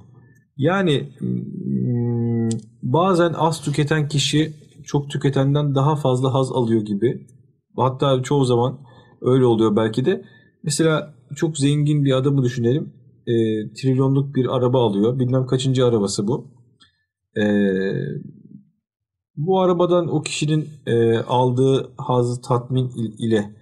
Yani 0.58 1.10
mm, 1.20 2.50
bazen 2.84 3.34
az 3.34 3.62
tüketen 3.62 4.08
kişi 4.08 4.54
çok 4.86 5.10
tüketenden 5.10 5.76
daha 5.76 5.96
fazla 5.96 6.34
haz 6.34 6.52
alıyor 6.52 6.82
gibi. 6.82 7.28
Hatta 7.76 8.24
çoğu 8.24 8.46
zaman 8.46 8.80
öyle 9.22 9.46
oluyor 9.46 9.76
belki 9.76 10.06
de. 10.06 10.26
Mesela 10.64 11.14
çok 11.36 11.58
zengin 11.58 12.06
bir 12.06 12.18
adamı 12.18 12.44
düşünelim. 12.44 12.94
E, 13.28 13.34
trilyonluk 13.74 14.36
bir 14.36 14.56
araba 14.56 14.86
alıyor. 14.88 15.20
Bilmem 15.20 15.46
kaçıncı 15.46 15.86
arabası 15.86 16.28
bu. 16.28 16.52
E, 17.38 17.44
bu 19.36 19.60
arabadan 19.62 20.08
o 20.08 20.22
kişinin 20.22 20.70
e, 20.88 21.18
aldığı 21.18 21.94
haz, 21.98 22.42
tatmin 22.42 22.90
il- 22.90 23.28
ile 23.28 23.56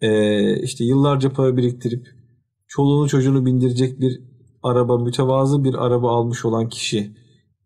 e, 0.00 0.62
işte 0.62 0.84
yıllarca 0.84 1.32
para 1.32 1.56
biriktirip 1.56 2.15
çoluğunu 2.68 3.08
çocuğunu 3.08 3.46
bindirecek 3.46 4.00
bir 4.00 4.20
araba, 4.62 4.98
mütevazı 4.98 5.64
bir 5.64 5.74
araba 5.74 6.16
almış 6.16 6.44
olan 6.44 6.68
kişi 6.68 7.16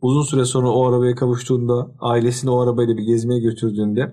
uzun 0.03 0.23
süre 0.23 0.45
sonra 0.45 0.71
o 0.71 0.87
arabaya 0.89 1.15
kavuştuğunda, 1.15 1.91
ailesini 2.01 2.51
o 2.51 2.59
arabayla 2.59 2.97
bir 2.97 3.03
gezmeye 3.03 3.41
götürdüğünde 3.41 4.13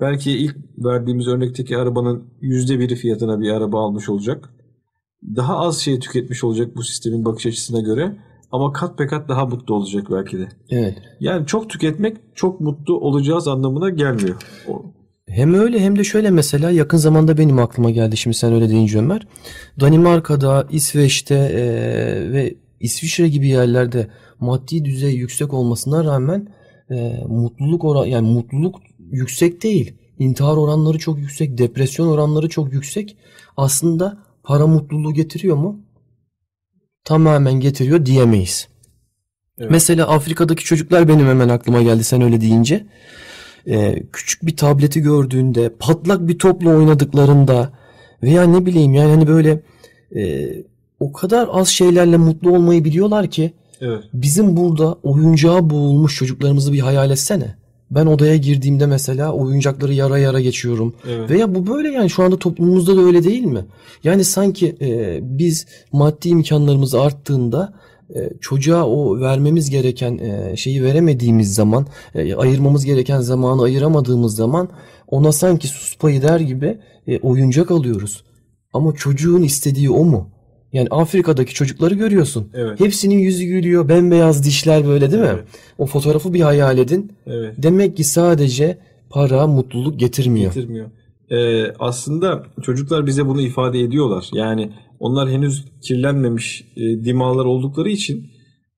belki 0.00 0.32
ilk 0.32 0.56
verdiğimiz 0.78 1.28
örnekteki 1.28 1.76
arabanın 1.76 2.24
yüzde 2.40 2.78
biri 2.78 2.96
fiyatına 2.96 3.40
bir 3.40 3.50
araba 3.50 3.84
almış 3.84 4.08
olacak. 4.08 4.54
Daha 5.36 5.58
az 5.58 5.78
şey 5.78 5.98
tüketmiş 5.98 6.44
olacak 6.44 6.76
bu 6.76 6.82
sistemin 6.82 7.24
bakış 7.24 7.46
açısına 7.46 7.80
göre 7.80 8.16
ama 8.52 8.72
kat 8.72 8.98
be 8.98 9.06
kat 9.06 9.28
daha 9.28 9.46
mutlu 9.46 9.74
olacak 9.74 10.06
belki 10.10 10.38
de. 10.38 10.48
Evet. 10.70 10.98
Yani 11.20 11.46
çok 11.46 11.70
tüketmek 11.70 12.16
çok 12.34 12.60
mutlu 12.60 13.00
olacağız 13.00 13.48
anlamına 13.48 13.90
gelmiyor. 13.90 14.36
Hem 15.34 15.54
öyle 15.54 15.80
hem 15.80 15.98
de 15.98 16.04
şöyle 16.04 16.30
mesela 16.30 16.70
yakın 16.70 16.98
zamanda 16.98 17.38
benim 17.38 17.58
aklıma 17.58 17.90
geldi 17.90 18.16
şimdi 18.16 18.36
sen 18.36 18.52
öyle 18.52 18.68
deyince 18.68 18.98
Ömer. 18.98 19.26
Danimarka'da, 19.80 20.66
İsveç'te 20.70 21.34
eee, 21.34 22.32
ve 22.32 22.54
İsviçre 22.80 23.28
gibi 23.28 23.48
yerlerde 23.48 24.08
maddi 24.40 24.84
düzey 24.84 25.14
yüksek 25.14 25.54
olmasına 25.54 26.04
rağmen 26.04 26.48
eee, 26.90 27.24
mutluluk 27.28 27.84
oran 27.84 28.06
yani 28.06 28.28
mutluluk 28.32 28.80
yüksek 29.10 29.62
değil. 29.62 29.94
İntihar 30.18 30.56
oranları 30.56 30.98
çok 30.98 31.18
yüksek, 31.18 31.58
depresyon 31.58 32.08
oranları 32.08 32.48
çok 32.48 32.72
yüksek. 32.72 33.16
Aslında 33.56 34.18
para 34.42 34.66
mutluluğu 34.66 35.14
getiriyor 35.14 35.56
mu? 35.56 35.80
Tamamen 37.04 37.60
getiriyor 37.60 38.06
diyemeyiz. 38.06 38.68
Evet. 39.58 39.70
Mesela 39.70 40.08
Afrika'daki 40.08 40.64
çocuklar 40.64 41.08
benim 41.08 41.26
hemen 41.26 41.48
aklıma 41.48 41.82
geldi 41.82 42.04
sen 42.04 42.22
öyle 42.22 42.40
deyince. 42.40 42.86
Ee, 43.68 44.02
küçük 44.12 44.46
bir 44.46 44.56
tableti 44.56 45.00
gördüğünde, 45.00 45.68
patlak 45.78 46.28
bir 46.28 46.38
topla 46.38 46.70
oynadıklarında 46.70 47.70
veya 48.22 48.42
ne 48.42 48.66
bileyim 48.66 48.94
yani 48.94 49.10
hani 49.10 49.26
böyle 49.26 49.60
e, 50.16 50.50
o 51.00 51.12
kadar 51.12 51.48
az 51.52 51.68
şeylerle 51.68 52.16
mutlu 52.16 52.50
olmayı 52.50 52.84
biliyorlar 52.84 53.30
ki 53.30 53.52
Evet. 53.80 54.04
bizim 54.14 54.56
burada 54.56 54.92
oyuncağa 55.02 55.70
boğulmuş 55.70 56.16
çocuklarımızı 56.16 56.72
bir 56.72 56.80
hayal 56.80 57.10
etsene. 57.10 57.54
Ben 57.90 58.06
odaya 58.06 58.36
girdiğimde 58.36 58.86
mesela 58.86 59.32
oyuncakları 59.32 59.94
yara 59.94 60.18
yara 60.18 60.40
geçiyorum. 60.40 60.94
Evet. 61.08 61.30
Veya 61.30 61.54
bu 61.54 61.66
böyle 61.66 61.88
yani 61.88 62.10
şu 62.10 62.22
anda 62.22 62.38
toplumumuzda 62.38 62.96
da 62.96 63.00
öyle 63.00 63.24
değil 63.24 63.44
mi? 63.44 63.64
Yani 64.04 64.24
sanki 64.24 64.76
e, 64.80 65.18
biz 65.22 65.66
maddi 65.92 66.28
imkanlarımız 66.28 66.94
arttığında 66.94 67.72
e, 67.72 67.93
çocuğa 68.40 68.86
o 68.86 69.20
vermemiz 69.20 69.70
gereken 69.70 70.18
e, 70.18 70.56
şeyi 70.56 70.84
veremediğimiz 70.84 71.54
zaman, 71.54 71.86
e, 72.14 72.34
ayırmamız 72.34 72.84
gereken 72.84 73.20
zamanı 73.20 73.62
ayıramadığımız 73.62 74.36
zaman 74.36 74.68
ona 75.08 75.32
sanki 75.32 75.68
sus 75.68 75.98
payı 75.98 76.22
der 76.22 76.40
gibi 76.40 76.78
e, 77.06 77.18
oyuncak 77.18 77.70
alıyoruz. 77.70 78.24
Ama 78.72 78.94
çocuğun 78.94 79.42
istediği 79.42 79.90
o 79.90 80.04
mu? 80.04 80.30
Yani 80.72 80.88
Afrika'daki 80.90 81.54
çocukları 81.54 81.94
görüyorsun. 81.94 82.48
Evet. 82.54 82.80
Hepsinin 82.80 83.18
yüzü 83.18 83.44
gülüyor, 83.44 83.88
bembeyaz 83.88 84.44
dişler 84.44 84.86
böyle 84.86 85.10
değil 85.10 85.22
mi? 85.22 85.28
Evet. 85.34 85.44
O 85.78 85.86
fotoğrafı 85.86 86.34
bir 86.34 86.40
hayal 86.40 86.78
edin. 86.78 87.12
Evet. 87.26 87.54
Demek 87.58 87.96
ki 87.96 88.04
sadece 88.04 88.78
para 89.10 89.46
mutluluk 89.46 90.00
getirmiyor. 90.00 90.54
getirmiyor. 90.54 90.86
Ee, 91.30 91.72
aslında 91.78 92.42
çocuklar 92.62 93.06
bize 93.06 93.26
bunu 93.26 93.40
ifade 93.40 93.80
ediyorlar. 93.80 94.30
Yani 94.32 94.70
onlar 94.98 95.30
henüz 95.30 95.64
kirlenmemiş 95.82 96.64
e, 96.76 97.04
dimağlar 97.04 97.44
oldukları 97.44 97.90
için 97.90 98.26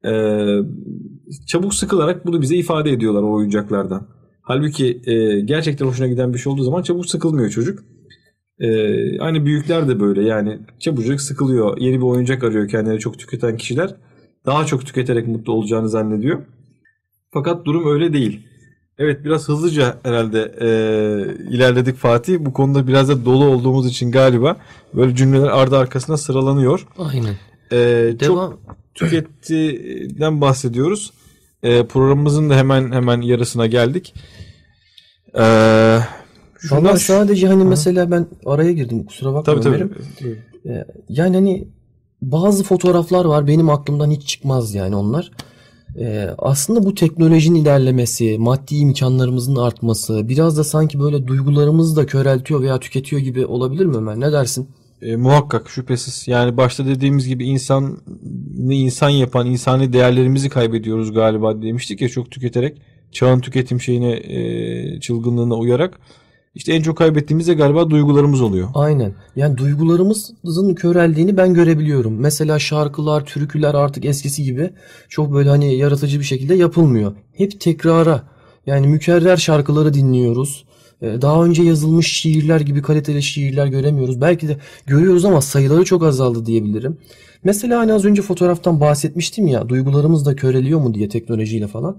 e, 0.05 0.11
çabuk 1.47 1.75
sıkılarak 1.75 2.27
bunu 2.27 2.43
bize 2.43 2.57
ifade 2.57 2.91
ediyorlar 2.91 3.23
o 3.23 3.33
oyuncaklardan. 3.33 4.09
Halbuki 4.43 5.01
e, 5.07 5.41
gerçekten 5.41 5.87
hoşuna 5.87 6.07
giden 6.07 6.35
bir 6.35 6.39
şey 6.39 6.53
olduğu 6.53 6.65
zaman 6.65 6.83
çabuk 6.83 7.07
sıkılmıyor 7.07 7.51
çocuk. 7.51 7.79
E, 8.59 8.69
aynı 9.19 9.45
büyükler 9.45 9.89
de 9.89 10.01
böyle 10.01 10.23
yani 10.23 10.59
çabucak 10.81 11.21
sıkılıyor. 11.21 11.79
Yeni 11.79 11.97
bir 11.97 12.05
oyuncak 12.05 12.45
arıyor 12.45 12.69
kendine 12.69 12.99
çok 12.99 13.19
tüketen 13.19 13.57
kişiler. 13.57 13.95
Daha 14.47 14.67
çok 14.67 14.87
tüketerek 14.87 15.29
mutlu 15.29 15.53
olacağını 15.53 15.89
zannediyor. 15.89 16.43
Fakat 17.33 17.65
durum 17.67 17.87
öyle 17.95 18.13
değil. 18.13 18.47
Evet 18.99 19.25
biraz 19.25 19.49
hızlıca 19.49 19.97
herhalde 20.03 20.55
e, 20.61 20.67
ilerledik 21.55 21.97
Fatih. 21.97 22.37
Bu 22.41 22.53
konuda 22.53 22.87
biraz 22.87 23.09
da 23.09 23.25
dolu 23.25 23.45
olduğumuz 23.45 23.87
için 23.87 24.11
galiba 24.11 24.57
böyle 24.95 25.15
cümleler 25.15 25.49
ardı 25.49 25.79
arkasına 25.79 26.17
sıralanıyor. 26.17 26.87
Aynen. 26.99 27.35
E, 27.73 27.77
Devam. 28.21 28.51
Çok 28.51 28.61
tükettiğinden 28.95 30.41
bahsediyoruz. 30.41 31.13
E, 31.63 31.85
programımızın 31.87 32.51
da 32.51 32.57
hemen 32.57 32.93
hemen 32.93 33.21
yarısına 33.21 33.67
geldik. 33.67 34.15
E, 35.35 35.43
Valla 36.71 36.97
sadece 36.97 37.47
hani 37.47 37.65
mesela 37.65 38.11
ben 38.11 38.27
araya 38.47 38.73
girdim 38.73 39.05
kusura 39.05 39.35
bakma 39.35 39.43
tabii 39.43 39.61
tabii. 39.61 39.75
Ömer'im. 39.75 39.95
Ee, 40.67 40.85
Yani 41.09 41.37
hani 41.37 41.69
bazı 42.23 42.65
fotoğraflar 42.65 43.25
var 43.25 43.47
benim 43.47 43.71
aklımdan 43.71 44.11
hiç 44.11 44.29
çıkmaz 44.29 44.75
yani 44.75 44.97
onlar. 44.97 45.31
Ee, 46.01 46.31
aslında 46.39 46.85
bu 46.85 46.95
teknolojinin 46.95 47.63
ilerlemesi, 47.63 48.39
maddi 48.39 48.75
imkanlarımızın 48.75 49.57
artması 49.57 50.29
biraz 50.29 50.59
da 50.59 50.65
sanki 50.65 51.01
böyle 51.01 51.27
duygularımızı 51.27 51.97
da 51.97 52.07
köreltiyor 52.07 52.63
veya 52.63 52.81
tüketiyor 52.81 53.23
gibi 53.23 53.47
olabilir 53.47 53.87
mi 53.87 53.97
Ömer? 53.97 54.21
Ne 54.21 54.33
dersin? 54.33 54.69
E, 55.03 55.17
muhakkak 55.17 55.71
şüphesiz. 55.71 56.29
Yani 56.29 56.57
başta 56.57 56.87
dediğimiz 56.87 57.29
gibi 57.29 57.45
insan 57.45 57.99
ne 58.59 58.77
insan 58.77 59.09
yapan 59.09 59.47
insani 59.47 59.93
değerlerimizi 59.93 60.49
kaybediyoruz 60.49 61.13
galiba 61.13 61.63
demiştik 61.63 62.01
ya 62.01 62.09
çok 62.09 62.31
tüketerek 62.31 62.79
çağın 63.13 63.41
tüketim 63.41 63.81
şeyine 63.81 64.13
e, 64.13 65.01
çılgınlığına 65.01 65.55
uyarak 65.55 66.01
işte 66.57 66.73
en 66.73 66.83
çok 66.83 66.99
kaybettiğimiz 66.99 67.49
de 67.49 67.55
galiba 67.55 67.91
duygularımız 67.91 68.41
oluyor. 68.41 68.69
Aynen. 68.75 69.15
Yani 69.37 69.59
duygularımızın 69.59 70.75
köreldiğini 70.75 71.37
ben 71.37 71.55
görebiliyorum. 71.55 72.21
Mesela 72.21 72.59
şarkılar, 72.59 73.25
türküler 73.25 73.75
artık 73.75 74.05
eskisi 74.05 74.43
gibi 74.43 74.71
çok 75.09 75.33
böyle 75.33 75.49
hani 75.49 75.77
yaratıcı 75.77 76.21
bir 76.21 76.25
şekilde 76.25 76.55
yapılmıyor. 76.55 77.13
Hep 77.33 77.61
tekrara. 77.61 78.23
Yani 78.67 78.87
mükerrer 78.87 79.37
şarkıları 79.37 79.95
dinliyoruz. 79.95 80.65
e, 81.03 81.23
daha 81.23 81.45
önce 81.45 81.63
yazılmış 81.63 82.13
şiirler 82.13 82.61
gibi 82.61 82.83
kaliteli 82.83 83.23
şiirler 83.23 83.67
göremiyoruz. 83.67 84.21
Belki 84.21 84.49
de 84.49 84.57
görüyoruz 84.87 85.25
ama 85.25 85.41
sayıları 85.41 85.85
çok 85.85 86.03
azaldı 86.03 86.47
diyebilirim. 86.47 86.99
Mesela 87.45 87.79
hani 87.79 87.93
az 87.93 88.05
önce 88.05 88.23
fotoğraftan 88.23 88.81
bahsetmiştim 88.81 89.47
ya 89.47 89.69
duygularımız 89.69 90.27
da 90.27 90.37
köreliyor 90.37 90.81
mu 90.81 90.95
diye 90.95 91.09
teknolojiyle 91.09 91.67
falan. 91.67 91.97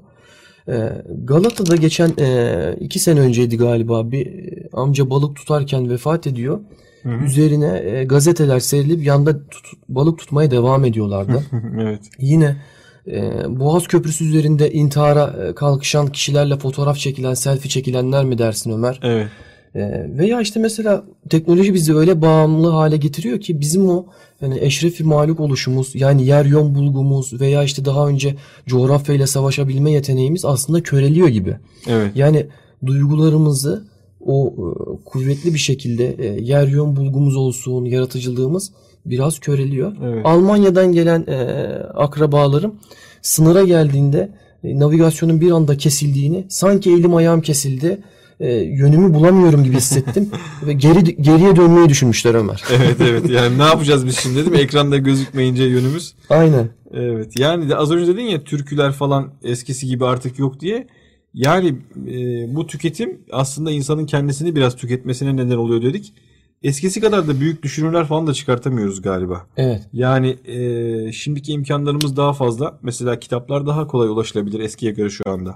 E, 0.68 0.92
Galata'da 1.24 1.76
geçen 1.76 2.12
e, 2.20 2.76
iki 2.80 3.00
sene 3.00 3.20
önceydi 3.20 3.58
galiba 3.58 4.12
bir 4.12 4.28
amca 4.74 5.10
balık 5.10 5.36
tutarken 5.36 5.90
vefat 5.90 6.28
ediyor. 6.28 6.60
Hı 7.04 7.10
hı. 7.10 7.26
Üzerine 7.26 8.04
gazeteler 8.04 8.60
serilip 8.60 9.06
yanda 9.06 9.48
tut, 9.48 9.66
balık 9.90 10.20
tutmaya 10.20 10.52
devam 10.52 10.86
ediyorlardı. 10.86 11.44
evet. 11.82 12.02
Yine 12.20 12.56
e, 13.08 13.44
Boğaz 13.60 13.88
Köprüsü 13.88 14.26
üzerinde 14.26 14.72
intihara 14.72 15.36
e, 15.48 15.56
kalkışan 15.56 16.08
kişilerle 16.08 16.58
fotoğraf 16.58 16.98
çekilen, 16.98 17.34
selfie 17.34 17.70
çekilenler 17.70 18.26
mi 18.26 18.38
dersin 18.38 18.72
Ömer? 18.72 19.00
Evet. 19.04 19.28
E, 19.76 20.06
veya 20.18 20.42
işte 20.42 20.60
mesela 20.60 21.04
teknoloji 21.30 21.74
bizi 21.74 21.96
öyle 21.96 22.22
bağımlı 22.22 22.70
hale 22.70 22.98
getiriyor 22.98 23.40
ki 23.40 23.60
bizim 23.60 23.90
o 23.90 24.06
yani 24.42 24.60
eşrefi 24.62 25.04
mağlup 25.04 25.40
oluşumuz 25.40 25.96
yani 25.96 26.26
yer 26.26 26.46
yön 26.46 26.76
bulgumuz 26.76 27.42
veya 27.42 27.64
işte 27.64 27.86
daha 27.86 28.08
önce 28.08 28.36
coğrafyayla 28.68 29.28
savaşabilme 29.28 29.92
yeteneğimiz 29.92 30.46
aslında 30.46 30.84
köreliyor 30.84 31.28
gibi. 31.28 31.58
Evet. 31.88 32.12
Yani 32.16 32.46
duygularımızı 32.86 33.84
o 34.26 34.48
e, 34.48 34.64
kuvvetli 35.06 35.54
bir 35.54 35.60
şekilde 35.60 36.16
e, 36.20 36.42
yer 36.42 36.68
yön 36.68 36.96
bulgumuz 36.96 37.36
olsun, 37.36 37.86
yaratıcılığımız 37.86 38.72
biraz 39.06 39.40
köreliyor. 39.40 39.96
Evet. 40.04 40.26
Almanya'dan 40.26 40.92
gelen 40.92 41.26
e, 41.28 41.38
akrabalarım 41.96 42.76
sınıra 43.22 43.64
geldiğinde 43.64 44.30
navigasyonun 44.64 45.42
bir 45.42 45.52
anda 45.52 45.78
kesildiğini, 45.78 46.46
sanki 46.50 46.92
elim 46.92 47.16
ayağım 47.16 47.42
kesildi, 47.42 48.02
e, 48.40 48.54
yönümü 48.54 49.14
bulamıyorum 49.14 49.64
gibi 49.64 49.76
hissettim 49.76 50.30
ve 50.66 50.74
geri 50.74 51.22
geriye 51.22 51.56
dönmeyi 51.56 51.90
düşünmüşler 51.90 52.36
Ömer. 52.36 52.64
evet 52.76 53.02
evet. 53.02 53.30
Yani 53.30 53.58
ne 53.58 53.64
yapacağız 53.64 54.06
biz 54.06 54.20
şimdi 54.20 54.36
değil 54.36 54.48
mi? 54.48 54.58
Ekranda 54.58 54.98
gözükmeyince 54.98 55.64
yönümüz. 55.64 56.16
Aynen. 56.30 56.70
Evet. 56.94 57.40
Yani 57.40 57.70
de 57.70 57.76
az 57.76 57.92
önce 57.92 58.14
dedin 58.14 58.24
ya 58.24 58.44
türküler 58.44 58.92
falan 58.92 59.34
eskisi 59.44 59.88
gibi 59.88 60.06
artık 60.06 60.40
yok 60.40 60.60
diye. 60.60 60.88
Yani 61.34 61.68
e, 62.08 62.16
bu 62.56 62.68
tüketim 62.68 63.22
aslında 63.32 63.72
insanın 63.72 64.06
kendisini 64.06 64.56
biraz 64.56 64.76
tüketmesine 64.76 65.36
neden 65.36 65.58
oluyor 65.58 65.82
dedik 65.82 66.14
eskisi 66.64 67.02
kadar 67.02 67.28
da 67.28 67.40
büyük 67.40 67.64
düşünürler 67.64 68.06
falan 68.06 68.28
da 68.28 68.34
çıkartamıyoruz 68.34 69.02
galiba. 69.02 69.48
Evet. 69.58 69.82
Yani 69.94 70.38
e, 70.46 71.12
şimdiki 71.12 71.52
imkanlarımız 71.52 72.18
daha 72.18 72.34
fazla. 72.34 72.80
Mesela 72.82 73.20
kitaplar 73.20 73.68
daha 73.68 73.88
kolay 73.88 74.08
ulaşılabilir 74.08 74.60
eskiye 74.60 74.92
göre 74.92 75.10
şu 75.10 75.30
anda. 75.30 75.56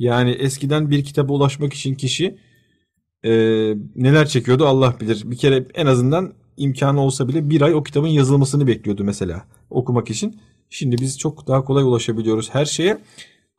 Yani 0.00 0.30
eskiden 0.30 0.90
bir 0.90 1.04
kitaba 1.04 1.32
ulaşmak 1.32 1.72
için 1.72 1.94
kişi 1.94 2.38
e, 3.24 3.30
neler 3.96 4.26
çekiyordu 4.26 4.66
Allah 4.66 4.94
bilir. 5.00 5.22
Bir 5.24 5.36
kere 5.36 5.66
en 5.74 5.86
azından 5.86 6.32
imkanı 6.56 7.00
olsa 7.00 7.28
bile 7.28 7.50
bir 7.50 7.62
ay 7.62 7.74
o 7.74 7.82
kitabın 7.82 8.08
yazılmasını 8.08 8.66
bekliyordu 8.66 9.04
mesela 9.04 9.44
okumak 9.70 10.10
için. 10.10 10.40
Şimdi 10.70 10.98
biz 11.00 11.18
çok 11.18 11.46
daha 11.46 11.64
kolay 11.64 11.84
ulaşabiliyoruz 11.84 12.54
her 12.54 12.64
şeye. 12.64 12.98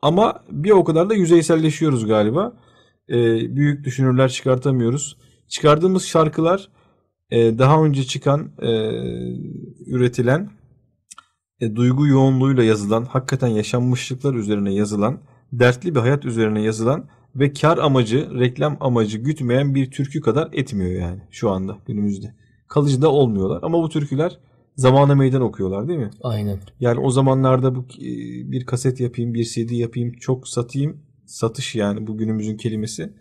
Ama 0.00 0.44
bir 0.50 0.70
o 0.70 0.84
kadar 0.84 1.10
da 1.10 1.14
yüzeyselleşiyoruz 1.14 2.06
galiba. 2.06 2.52
E, 3.08 3.16
büyük 3.56 3.84
düşünürler 3.84 4.28
çıkartamıyoruz. 4.28 5.16
Çıkardığımız 5.48 6.04
şarkılar 6.04 6.68
e, 7.30 7.58
daha 7.58 7.84
önce 7.84 8.04
çıkan, 8.04 8.50
e, 8.62 8.70
üretilen, 9.86 10.50
e, 11.60 11.76
duygu 11.76 12.06
yoğunluğuyla 12.06 12.62
yazılan, 12.64 13.04
hakikaten 13.04 13.48
yaşanmışlıklar 13.48 14.34
üzerine 14.34 14.74
yazılan, 14.74 15.20
dertli 15.52 15.94
bir 15.94 16.00
hayat 16.00 16.24
üzerine 16.24 16.62
yazılan 16.62 17.08
ve 17.36 17.52
kar 17.52 17.78
amacı, 17.78 18.38
reklam 18.38 18.76
amacı 18.80 19.18
gütmeyen 19.18 19.74
bir 19.74 19.90
türkü 19.90 20.20
kadar 20.20 20.48
etmiyor 20.52 21.00
yani 21.00 21.20
şu 21.30 21.50
anda 21.50 21.78
günümüzde. 21.86 22.34
Kalıcı 22.68 23.02
da 23.02 23.12
olmuyorlar 23.12 23.60
ama 23.62 23.82
bu 23.82 23.88
türküler 23.88 24.38
zamana 24.76 25.14
meydan 25.14 25.42
okuyorlar 25.42 25.88
değil 25.88 25.98
mi? 25.98 26.10
Aynen. 26.22 26.58
Yani 26.80 27.00
o 27.00 27.10
zamanlarda 27.10 27.74
bu 27.74 27.84
bir 28.52 28.66
kaset 28.66 29.00
yapayım, 29.00 29.34
bir 29.34 29.44
CD 29.44 29.70
yapayım, 29.70 30.12
çok 30.12 30.48
satayım, 30.48 30.96
satış 31.26 31.74
yani 31.74 32.06
bu 32.06 32.16
günümüzün 32.18 32.56
kelimesi 32.56 33.12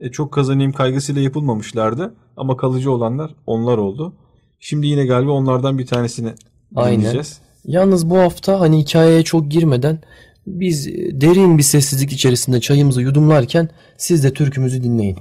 e, 0.00 0.10
çok 0.10 0.32
kazanayım 0.32 0.72
kaygısıyla 0.72 1.22
yapılmamışlardı. 1.22 2.14
Ama 2.36 2.56
kalıcı 2.56 2.92
olanlar 2.92 3.34
onlar 3.46 3.78
oldu. 3.78 4.14
Şimdi 4.60 4.86
yine 4.86 5.06
galiba 5.06 5.30
onlardan 5.30 5.78
bir 5.78 5.86
tanesini 5.86 6.34
Aynen. 6.76 7.22
Yalnız 7.64 8.10
bu 8.10 8.18
hafta 8.18 8.60
hani 8.60 8.78
hikayeye 8.78 9.22
çok 9.22 9.50
girmeden 9.50 10.00
biz 10.46 10.86
derin 10.94 11.58
bir 11.58 11.62
sessizlik 11.62 12.12
içerisinde 12.12 12.60
çayımızı 12.60 13.02
yudumlarken 13.02 13.68
siz 13.96 14.24
de 14.24 14.32
türkümüzü 14.32 14.82
dinleyin. 14.82 15.18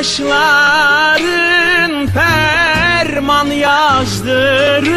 Kaşların 0.00 1.92
ferman 2.06 3.46
yazdırır. 3.46 4.96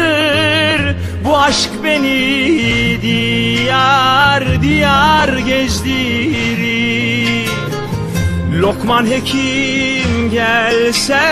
Bu 1.24 1.38
aşk 1.38 1.70
beni 1.84 2.98
diyar 3.02 4.62
diyar 4.62 5.28
gezdirir. 5.28 6.64
Lokman 8.60 9.06
hekim 9.06 10.30
gelse 10.30 11.22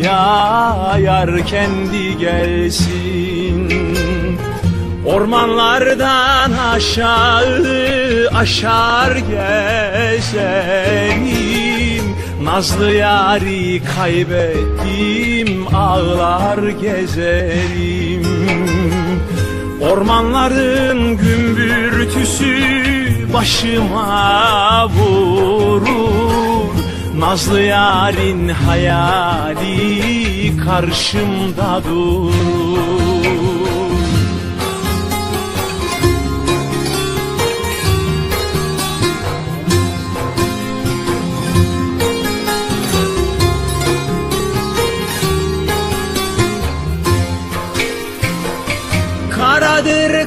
yar 0.98 1.46
kendi 1.46 2.18
gelsin 2.18 3.74
Ormanlardan 5.06 6.52
aşağı 6.52 8.30
aşar 8.36 9.16
gezerim 9.16 10.34
Nazlı 12.44 12.92
yari 12.94 13.82
kaybettim 13.96 15.76
ağlar 15.76 16.58
gezerim 16.68 18.24
Ormanların 19.92 21.18
gümbürtüsü 21.18 22.58
başıma 23.34 24.90
vurur. 24.90 25.88
Nazlı 27.18 27.62
yarın 27.62 28.48
hayali 28.48 29.78
karşımda 30.66 31.82
durur 31.90 33.53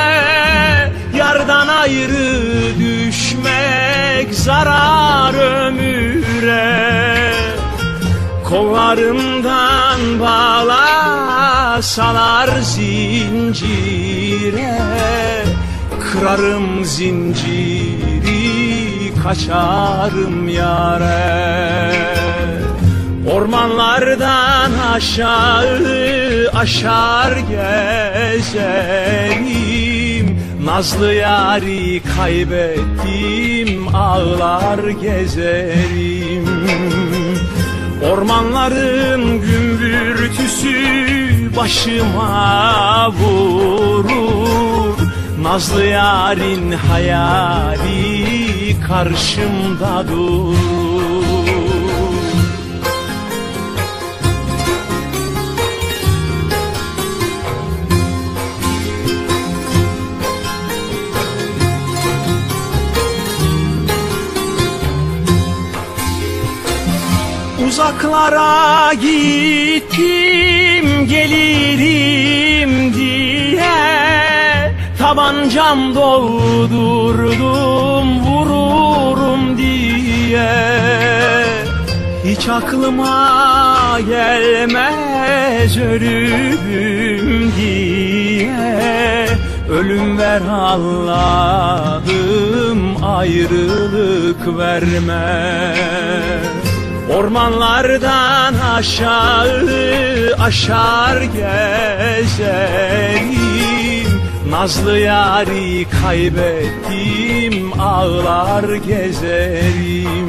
Yardan 1.17 1.67
ayrı 1.67 2.39
düşmek 2.80 4.36
zarar 4.36 5.34
ömüre. 5.34 7.34
Kollarımdan 8.50 10.20
bağlasalar 10.20 11.80
zincire. 12.62 14.78
Kırarım 16.00 16.86
zinciri 16.86 18.41
kaçarım 19.24 20.50
yare 20.50 21.40
Ormanlardan 23.41 24.71
aşağı 24.93 26.49
aşar 26.54 27.38
gezerim. 28.32 28.67
Nazlı 30.65 31.13
yari 31.13 32.01
kaybettim 32.17 33.95
ağlar 33.95 34.89
gezerim. 34.89 36.45
Ormanların 38.12 39.41
gümbürtüsü 39.41 40.75
başıma 41.58 43.10
vurur. 43.10 44.97
Nazlı 45.41 45.86
yarın 45.86 46.71
hayali 46.71 48.01
karşımda 48.88 50.08
durur 50.08 50.81
Uzaklara 67.82 68.94
gittim 68.94 70.86
gelirim 71.08 72.94
diye. 72.94 73.80
Tabancam 75.00 75.96
doldurdum 75.96 77.39
vururum 78.26 79.58
diye. 79.58 80.54
Hiç 82.26 82.50
aklıma 82.50 84.00
gelmez 84.08 85.78
ölüm 85.78 87.52
diye. 87.58 89.28
Ölüm 89.70 90.17
ver 90.17 90.41
Allah'ım 90.52 91.44
ayrılık 93.04 94.58
verme 94.58 95.72
Ormanlardan 97.17 98.54
aşağı 98.54 100.36
aşar 100.39 101.21
gezerim. 101.21 102.52
Nazlı 104.50 104.97
yari 104.97 105.86
kaybettim 106.02 107.82
ağlar 107.82 108.76
gezerim. 108.76 110.21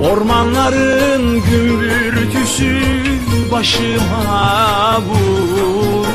Ormanların 0.00 1.42
gümbürtüsü 1.50 2.82
başıma 3.52 5.00
vurur 5.00 6.06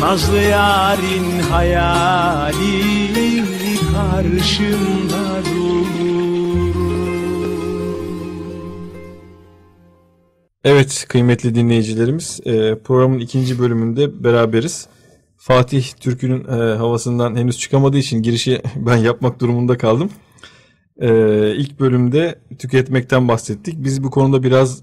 Nazlı 0.00 0.40
yarın 0.40 1.40
hayali 1.50 3.42
karşımda 3.92 5.42
durur 5.44 6.27
Evet 10.68 11.04
kıymetli 11.08 11.54
dinleyicilerimiz 11.54 12.40
e, 12.44 12.74
programın 12.84 13.18
ikinci 13.18 13.58
bölümünde 13.58 14.24
beraberiz. 14.24 14.86
Fatih 15.36 15.84
Türkü'nün 16.00 16.44
e, 16.44 16.76
havasından 16.76 17.36
henüz 17.36 17.58
çıkamadığı 17.58 17.98
için 17.98 18.22
girişi 18.22 18.62
ben 18.76 18.96
yapmak 18.96 19.40
durumunda 19.40 19.78
kaldım. 19.78 20.10
E, 21.00 21.08
ilk 21.56 21.80
bölümde 21.80 22.38
tüketmekten 22.58 23.28
bahsettik. 23.28 23.74
Biz 23.78 24.04
bu 24.04 24.10
konuda 24.10 24.42
biraz 24.42 24.82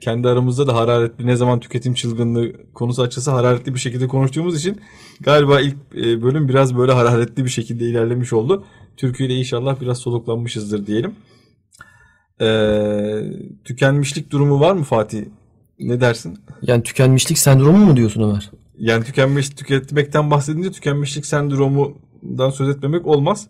kendi 0.00 0.28
aramızda 0.28 0.66
da 0.66 0.74
hararetli 0.74 1.26
ne 1.26 1.36
zaman 1.36 1.60
tüketim 1.60 1.94
çılgınlığı 1.94 2.52
konusu 2.74 3.02
açılsa 3.02 3.32
hararetli 3.32 3.74
bir 3.74 3.80
şekilde 3.80 4.08
konuştuğumuz 4.08 4.58
için 4.58 4.80
galiba 5.20 5.60
ilk 5.60 5.76
bölüm 5.94 6.48
biraz 6.48 6.76
böyle 6.76 6.92
hararetli 6.92 7.44
bir 7.44 7.50
şekilde 7.50 7.84
ilerlemiş 7.84 8.32
oldu. 8.32 8.64
Türkü 8.96 9.24
ile 9.24 9.34
inşallah 9.34 9.80
biraz 9.80 9.98
soluklanmışızdır 9.98 10.86
diyelim. 10.86 11.14
Ee, 12.40 13.22
tükenmişlik 13.64 14.30
durumu 14.30 14.60
var 14.60 14.72
mı 14.72 14.84
Fatih? 14.84 15.24
Ne 15.78 16.00
dersin? 16.00 16.38
Yani 16.62 16.82
tükenmişlik 16.82 17.38
sendromu 17.38 17.86
mu 17.86 17.96
diyorsun 17.96 18.22
Ömer? 18.22 18.50
Yani 18.78 19.04
tükenmiş 19.04 19.50
tüketmekten 19.50 20.30
bahsedince 20.30 20.72
tükenmişlik 20.72 21.26
sendromundan 21.26 22.50
söz 22.50 22.68
etmemek 22.68 23.06
olmaz. 23.06 23.46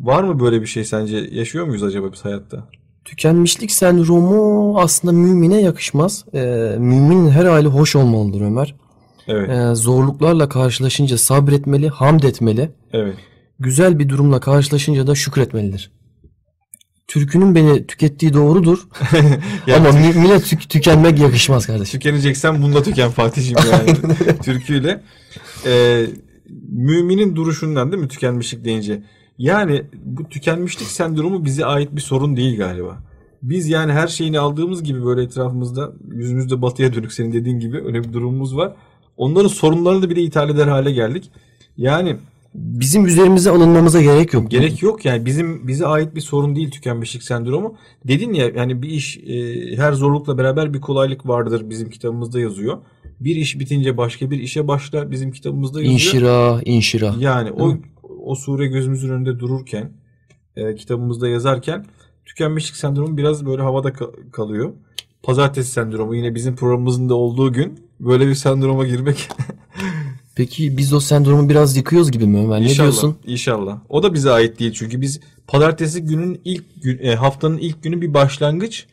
Var 0.00 0.22
mı 0.22 0.40
böyle 0.40 0.60
bir 0.60 0.66
şey 0.66 0.84
sence? 0.84 1.16
Yaşıyor 1.16 1.66
muyuz 1.66 1.82
acaba 1.82 2.12
biz 2.12 2.24
hayatta? 2.24 2.68
Tükenmişlik 3.04 3.72
sendromu 3.72 4.78
aslında 4.80 5.12
mümine 5.12 5.60
yakışmaz. 5.60 6.24
Ee, 6.34 6.38
müminin 6.78 7.30
her 7.30 7.44
hali 7.44 7.68
hoş 7.68 7.96
olmalıdır 7.96 8.40
Ömer. 8.40 8.74
Evet. 9.28 9.50
Ee, 9.50 9.74
zorluklarla 9.74 10.48
karşılaşınca 10.48 11.18
sabretmeli, 11.18 11.88
hamd 11.88 12.22
etmeli. 12.22 12.70
Evet. 12.92 13.14
Güzel 13.58 13.98
bir 13.98 14.08
durumla 14.08 14.40
karşılaşınca 14.40 15.06
da 15.06 15.14
şükretmelidir. 15.14 15.90
Türkünün 17.08 17.54
beni 17.54 17.86
tükettiği 17.86 18.34
doğrudur. 18.34 18.78
Yani 19.66 19.88
Ama 19.88 19.98
mümine 19.98 20.40
tük- 20.40 20.68
tükenmek 20.68 21.18
yakışmaz 21.18 21.66
kardeşim. 21.66 22.00
tükeneceksen 22.00 22.62
bununla 22.62 22.82
tüken 22.82 23.10
Fatih'im 23.10 23.56
yani. 23.72 23.98
Türküyle. 24.44 25.02
Ee, 25.66 26.06
müminin 26.68 27.36
duruşundan 27.36 27.92
değil 27.92 28.02
mi 28.02 28.08
tükenmişlik 28.08 28.64
deyince? 28.64 29.02
Yani 29.38 29.82
bu 30.04 30.28
tükenmişlik 30.28 30.88
sendromu 30.88 31.44
bize 31.44 31.64
ait 31.64 31.88
bir 31.96 32.00
sorun 32.00 32.36
değil 32.36 32.58
galiba. 32.58 32.98
Biz 33.42 33.68
yani 33.68 33.92
her 33.92 34.08
şeyini 34.08 34.38
aldığımız 34.38 34.82
gibi 34.82 35.04
böyle 35.04 35.22
etrafımızda 35.22 35.92
yüzümüzde 36.12 36.62
batıya 36.62 36.94
dönük 36.94 37.12
senin 37.12 37.32
dediğin 37.32 37.60
gibi 37.60 37.82
öyle 37.86 38.04
bir 38.04 38.12
durumumuz 38.12 38.56
var. 38.56 38.72
Onların 39.16 39.48
sorunlarını 39.48 40.02
da 40.02 40.10
bile 40.10 40.22
ithal 40.22 40.50
eder 40.50 40.66
hale 40.68 40.92
geldik. 40.92 41.30
Yani 41.76 42.16
Bizim 42.56 43.06
üzerimize 43.06 43.50
alınmamıza 43.50 44.02
gerek 44.02 44.32
yok. 44.32 44.50
gerek 44.50 44.82
yok 44.82 45.04
yani 45.04 45.26
bizim 45.26 45.68
bize 45.68 45.86
ait 45.86 46.14
bir 46.14 46.20
sorun 46.20 46.56
değil 46.56 46.70
tükenmişlik 46.70 47.22
sendromu. 47.22 47.76
Dedin 48.04 48.32
ya 48.32 48.50
yani 48.56 48.82
bir 48.82 48.88
iş 48.88 49.16
e, 49.18 49.76
her 49.76 49.92
zorlukla 49.92 50.38
beraber 50.38 50.74
bir 50.74 50.80
kolaylık 50.80 51.28
vardır 51.28 51.70
bizim 51.70 51.90
kitabımızda 51.90 52.40
yazıyor. 52.40 52.78
Bir 53.20 53.36
iş 53.36 53.58
bitince 53.60 53.96
başka 53.96 54.30
bir 54.30 54.38
işe 54.38 54.68
başla 54.68 55.10
bizim 55.10 55.32
kitabımızda 55.32 55.78
yazıyor. 55.82 55.94
İnşira, 55.94 56.60
inşira. 56.64 57.14
Yani 57.18 57.52
o 57.52 57.76
o 58.24 58.34
sure 58.34 58.66
gözümüzün 58.66 59.08
önünde 59.10 59.38
dururken 59.38 59.92
e, 60.56 60.74
kitabımızda 60.74 61.28
yazarken 61.28 61.86
tükenmişlik 62.24 62.76
sendromu 62.76 63.16
biraz 63.16 63.46
böyle 63.46 63.62
havada 63.62 63.88
ka- 63.88 64.30
kalıyor. 64.30 64.72
Pazartesi 65.22 65.70
sendromu 65.70 66.14
yine 66.14 66.34
bizim 66.34 66.56
programımızın 66.56 67.08
da 67.08 67.14
olduğu 67.14 67.52
gün 67.52 67.80
böyle 68.00 68.26
bir 68.26 68.34
sendroma 68.34 68.86
girmek 68.86 69.28
Peki 70.36 70.76
biz 70.76 70.92
o 70.92 71.00
sendromu 71.00 71.48
biraz 71.48 71.76
yıkıyoruz 71.76 72.10
gibi 72.10 72.26
mi 72.26 72.38
Ömer? 72.38 72.60
Ne 72.60 72.64
İnşallah, 72.64 72.90
diyorsun? 72.90 73.16
İnşallah. 73.26 73.78
O 73.88 74.02
da 74.02 74.14
bize 74.14 74.30
ait 74.30 74.58
değil 74.58 74.72
çünkü 74.74 75.00
biz 75.00 75.20
pazartesi 75.46 76.02
günün 76.02 76.40
ilk 76.44 76.82
gün, 76.82 76.98
e, 77.02 77.14
haftanın 77.14 77.58
ilk 77.58 77.82
günü 77.82 78.00
bir 78.00 78.14
başlangıç. 78.14 78.86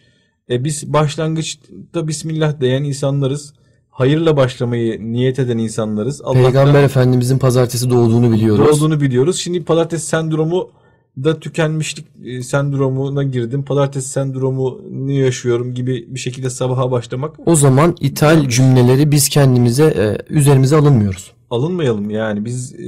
E, 0.50 0.64
biz 0.64 0.94
başlangıçta 0.94 2.08
Bismillah 2.08 2.62
diyen 2.62 2.84
insanlarız. 2.84 3.54
Hayırla 3.90 4.38
başlamayı 4.38 5.14
niyet 5.14 5.40
eden 5.40 5.58
insanlarız. 5.58 6.22
Allah'tan 6.22 6.44
Peygamber 6.44 6.84
Efendimizin 6.84 7.38
pazartesi 7.38 7.90
doğduğunu 7.90 8.32
biliyoruz. 8.32 8.70
olduğunu 8.70 9.02
biliyoruz. 9.02 9.38
Şimdi 9.38 9.64
pazartesi 9.64 10.06
sendromu 10.06 10.70
da 11.18 11.40
tükenmişlik 11.40 12.06
e, 12.26 12.44
sendromuna 12.44 13.24
girdim. 13.24 13.64
Pazartesi 13.64 14.10
sendromunu 14.10 15.12
yaşıyorum 15.12 15.74
gibi 15.74 16.06
bir 16.08 16.20
şekilde 16.20 16.50
sabaha 16.50 16.92
başlamak 16.92 17.36
O 17.46 17.56
zaman 17.56 17.96
ithal 18.00 18.50
cümleleri 18.50 19.12
biz 19.12 19.30
kendimize 19.30 19.84
e, 19.84 20.34
üzerimize 20.34 20.76
alınmıyoruz. 20.76 21.32
Alınmayalım 21.54 22.10
yani 22.10 22.46
biz 22.46 22.74
e, 22.74 22.80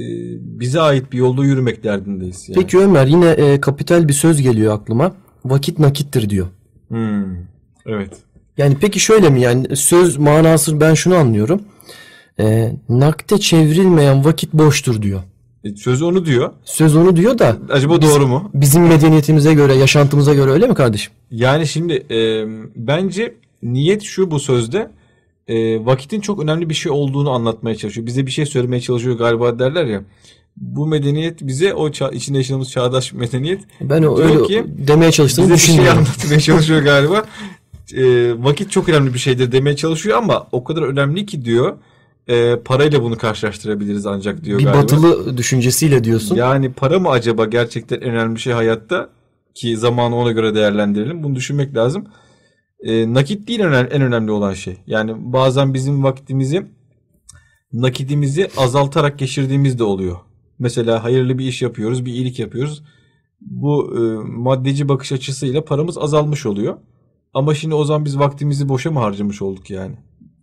bize 0.60 0.80
ait 0.80 1.12
bir 1.12 1.18
yolda 1.18 1.44
yürümek 1.44 1.84
derdindeyiz. 1.84 2.48
Yani. 2.48 2.60
Peki 2.60 2.78
Ömer 2.78 3.06
yine 3.06 3.28
e, 3.30 3.60
kapital 3.60 4.08
bir 4.08 4.12
söz 4.12 4.42
geliyor 4.42 4.74
aklıma. 4.74 5.12
Vakit 5.44 5.78
nakittir 5.78 6.30
diyor. 6.30 6.46
Hmm, 6.88 7.24
evet. 7.86 8.10
Yani 8.58 8.76
peki 8.80 9.00
şöyle 9.00 9.30
mi 9.30 9.40
yani 9.40 9.76
söz 9.76 10.16
manası 10.16 10.80
ben 10.80 10.94
şunu 10.94 11.14
anlıyorum. 11.14 11.62
E, 12.40 12.72
nakde 12.88 13.38
çevrilmeyen 13.38 14.24
vakit 14.24 14.52
boştur 14.52 15.02
diyor. 15.02 15.20
E, 15.64 15.76
Sözü 15.76 16.04
onu 16.04 16.24
diyor. 16.26 16.52
Söz 16.64 16.96
onu 16.96 17.16
diyor 17.16 17.38
da 17.38 17.56
Acaba 17.70 18.02
doğru 18.02 18.26
mu? 18.26 18.50
bizim 18.54 18.82
medeniyetimize 18.86 19.54
göre, 19.54 19.74
yaşantımıza 19.74 20.34
göre 20.34 20.50
öyle 20.50 20.66
mi 20.66 20.74
kardeşim? 20.74 21.12
Yani 21.30 21.66
şimdi 21.66 21.92
e, 21.92 22.44
bence 22.76 23.34
niyet 23.62 24.02
şu 24.02 24.30
bu 24.30 24.40
sözde 24.40 24.90
e, 25.48 25.86
vakitin 25.86 26.20
çok 26.20 26.42
önemli 26.42 26.68
bir 26.68 26.74
şey 26.74 26.92
olduğunu 26.92 27.30
anlatmaya 27.30 27.76
çalışıyor. 27.76 28.06
Bize 28.06 28.26
bir 28.26 28.30
şey 28.30 28.46
söylemeye 28.46 28.80
çalışıyor 28.80 29.18
galiba 29.18 29.58
derler 29.58 29.84
ya. 29.84 30.02
Bu 30.56 30.86
medeniyet 30.86 31.46
bize 31.46 31.74
o 31.74 31.88
ça- 31.88 32.14
içinde 32.14 32.38
yaşadığımız 32.38 32.70
çağdaş 32.70 33.12
medeniyet 33.12 33.60
Ben 33.80 34.02
o 34.02 34.18
öyle 34.18 34.42
ki, 34.42 34.64
demeye 34.66 35.12
çalıştığımı 35.12 35.54
bize 35.54 35.72
bir 35.72 35.76
şey 35.76 35.90
anlatmaya 35.90 36.40
çalışıyor 36.40 36.82
galiba. 36.82 37.24
E, 37.94 38.32
vakit 38.44 38.70
çok 38.70 38.88
önemli 38.88 39.14
bir 39.14 39.18
şeydir 39.18 39.52
demeye 39.52 39.76
çalışıyor 39.76 40.18
ama 40.18 40.46
o 40.52 40.64
kadar 40.64 40.82
önemli 40.82 41.26
ki 41.26 41.44
diyor 41.44 41.76
e, 42.28 42.56
parayla 42.56 43.02
bunu 43.02 43.18
karşılaştırabiliriz 43.18 44.06
ancak 44.06 44.44
diyor 44.44 44.58
bir 44.58 44.64
galiba. 44.64 44.82
batılı 44.82 45.36
düşüncesiyle 45.36 46.04
diyorsun. 46.04 46.36
Yani 46.36 46.72
para 46.72 46.98
mı 46.98 47.08
acaba 47.08 47.44
gerçekten 47.44 47.96
en 47.96 48.10
önemli 48.10 48.40
şey 48.40 48.52
hayatta 48.52 49.08
ki 49.54 49.76
zamanı 49.76 50.16
ona 50.16 50.32
göre 50.32 50.54
değerlendirelim. 50.54 51.22
Bunu 51.22 51.34
düşünmek 51.34 51.76
lazım. 51.76 52.04
Ee, 52.80 53.14
nakit 53.14 53.48
değil 53.48 53.60
en, 53.60 53.72
en 53.72 54.02
önemli 54.02 54.30
olan 54.30 54.54
şey. 54.54 54.76
Yani 54.86 55.32
bazen 55.32 55.74
bizim 55.74 56.04
vaktimizi 56.04 56.66
nakidimizi 57.72 58.48
azaltarak 58.56 59.18
geçirdiğimiz 59.18 59.78
de 59.78 59.84
oluyor. 59.84 60.16
Mesela 60.58 61.04
hayırlı 61.04 61.38
bir 61.38 61.46
iş 61.46 61.62
yapıyoruz, 61.62 62.04
bir 62.04 62.12
iyilik 62.12 62.38
yapıyoruz. 62.38 62.82
Bu 63.40 63.94
e, 63.98 64.00
maddeci 64.28 64.88
bakış 64.88 65.12
açısıyla 65.12 65.64
paramız 65.64 65.98
azalmış 65.98 66.46
oluyor. 66.46 66.76
Ama 67.34 67.54
şimdi 67.54 67.74
o 67.74 67.84
zaman 67.84 68.04
biz 68.04 68.18
vaktimizi 68.18 68.68
boşa 68.68 68.90
mı 68.90 68.98
harcamış 68.98 69.42
olduk 69.42 69.70
yani? 69.70 69.96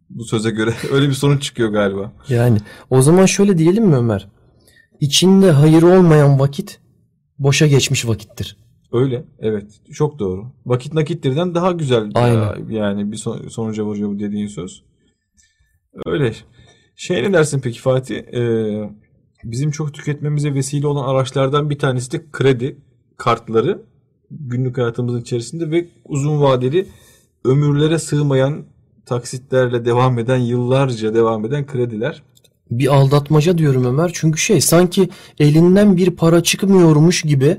Bu 0.10 0.26
söze 0.26 0.52
göre 0.52 0.74
öyle 0.92 1.10
bir 1.10 1.14
sonuç 1.14 1.44
çıkıyor 1.44 1.70
galiba. 1.70 2.14
Yani 2.30 2.58
o 2.90 3.02
zaman 3.02 3.26
şöyle 3.26 3.58
diyelim 3.58 3.86
mi 3.86 3.96
Ömer? 3.96 4.28
İçinde 5.00 5.52
hayır 5.52 5.84
olmayan 5.84 6.40
vakit 6.40 6.80
boşa 7.40 7.68
geçmiş 7.68 8.08
vakittir. 8.08 8.58
Öyle. 8.94 9.26
Evet. 9.39 9.72
Çok 9.94 10.20
doğru. 10.20 10.46
Vakit 10.66 10.94
nakittirden 10.94 11.56
daha 11.56 11.72
güzel. 11.72 12.12
Aynen. 12.16 12.36
ya- 12.39 12.56
Yani 12.70 13.12
bir 13.12 13.18
son- 13.18 13.48
sonuca 13.48 13.86
varıyor 13.88 14.10
bu 14.10 14.20
dediğin 14.20 14.48
söz. 14.48 14.84
Öyle. 16.06 16.34
Şey 16.96 17.24
ne 17.24 17.34
dersin 17.34 17.60
peki 17.64 17.80
Fatih? 17.82 18.16
Ee, 18.18 18.89
bizim 19.44 19.72
çok 19.72 19.94
tüketmemize 19.94 20.54
vesile 20.54 20.88
olan 20.88 21.08
araçlardan 21.08 21.70
bir 21.70 21.80
tanesi 21.80 22.12
de 22.12 22.22
kredi 22.32 22.78
kartları 23.18 23.82
günlük 24.32 24.78
hayatımızın 24.78 25.22
içerisinde 25.22 25.72
ve 25.72 25.88
uzun 26.06 26.41
vadeli 26.41 26.88
ömürlere 27.46 28.00
sığmayan 28.00 28.66
taksitlerle 29.06 29.86
devam 29.86 30.20
eden 30.20 30.38
yıllarca 30.38 31.14
devam 31.14 31.46
eden 31.46 31.66
krediler. 31.66 32.24
Bir 32.72 32.96
aldatmaca 32.96 33.58
diyorum 33.58 33.86
Ömer. 33.86 34.12
Çünkü 34.14 34.39
şey 34.39 34.62
sanki 34.62 35.10
elinden 35.39 35.98
bir 35.98 36.10
para 36.12 36.44
çıkmıyormuş 36.44 37.22
gibi 37.22 37.58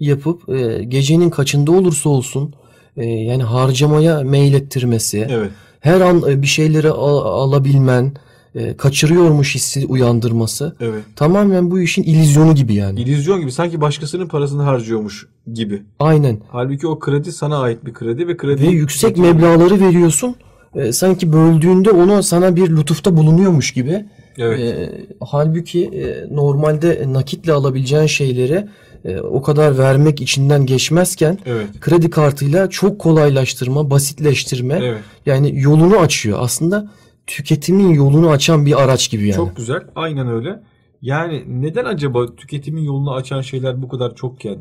yapıp 0.00 0.48
e, 0.48 0.84
gecenin 0.84 1.30
kaçında 1.30 1.72
olursa 1.72 2.08
olsun 2.08 2.54
e, 2.96 3.04
yani 3.06 3.42
harcamaya 3.42 4.20
meylettirmesi. 4.20 5.26
Evet. 5.30 5.50
Her 5.80 6.00
an 6.00 6.22
e, 6.28 6.42
bir 6.42 6.46
şeyleri 6.46 6.90
al- 6.90 7.42
alabilmen, 7.46 8.12
e, 8.54 8.76
kaçırıyormuş 8.76 9.54
hissi 9.54 9.86
uyandırması. 9.86 10.76
Evet. 10.80 11.02
Tamamen 11.16 11.70
bu 11.70 11.80
işin 11.80 12.02
illüzyonu 12.02 12.54
gibi 12.54 12.74
yani. 12.74 13.00
İllüzyon 13.00 13.40
gibi 13.40 13.52
sanki 13.52 13.80
başkasının 13.80 14.28
parasını 14.28 14.62
harcıyormuş 14.62 15.26
gibi. 15.52 15.82
Aynen. 16.00 16.38
Halbuki 16.48 16.86
o 16.86 16.98
kredi 16.98 17.32
sana 17.32 17.58
ait 17.58 17.84
bir 17.84 17.92
kredi 17.92 18.28
ve 18.28 18.36
kredi 18.36 18.62
Ve 18.62 18.66
yüksek 18.66 19.16
meblağları 19.16 19.80
veriyorsun. 19.80 20.34
E, 20.74 20.92
sanki 20.92 21.32
böldüğünde 21.32 21.90
onu 21.90 22.22
sana 22.22 22.56
bir 22.56 22.76
lütufta 22.76 23.16
bulunuyormuş 23.16 23.72
gibi. 23.72 24.04
Evet. 24.38 24.60
E, 24.60 24.90
halbuki 25.20 25.84
e, 25.84 26.34
normalde 26.34 27.04
nakitle 27.08 27.52
alabileceğin 27.52 28.06
şeyleri 28.06 28.68
e, 29.04 29.20
o 29.20 29.42
kadar 29.42 29.78
vermek 29.78 30.20
içinden 30.20 30.66
geçmezken 30.66 31.38
Evet. 31.46 31.80
kredi 31.80 32.10
kartıyla 32.10 32.70
çok 32.70 32.98
kolaylaştırma, 32.98 33.90
basitleştirme 33.90 34.78
Evet. 34.82 35.02
yani 35.26 35.60
yolunu 35.60 35.96
açıyor. 35.98 36.38
Aslında 36.40 36.90
tüketimin 37.26 37.88
yolunu 37.88 38.30
açan 38.30 38.66
bir 38.66 38.82
araç 38.82 39.10
gibi 39.10 39.22
yani. 39.22 39.36
Çok 39.36 39.56
güzel. 39.56 39.82
Aynen 39.94 40.28
öyle. 40.28 40.62
Yani 41.02 41.44
neden 41.48 41.84
acaba 41.84 42.36
tüketimin 42.36 42.82
yolunu 42.82 43.12
açan 43.14 43.40
şeyler 43.40 43.82
bu 43.82 43.88
kadar 43.88 44.14
çokken, 44.14 44.58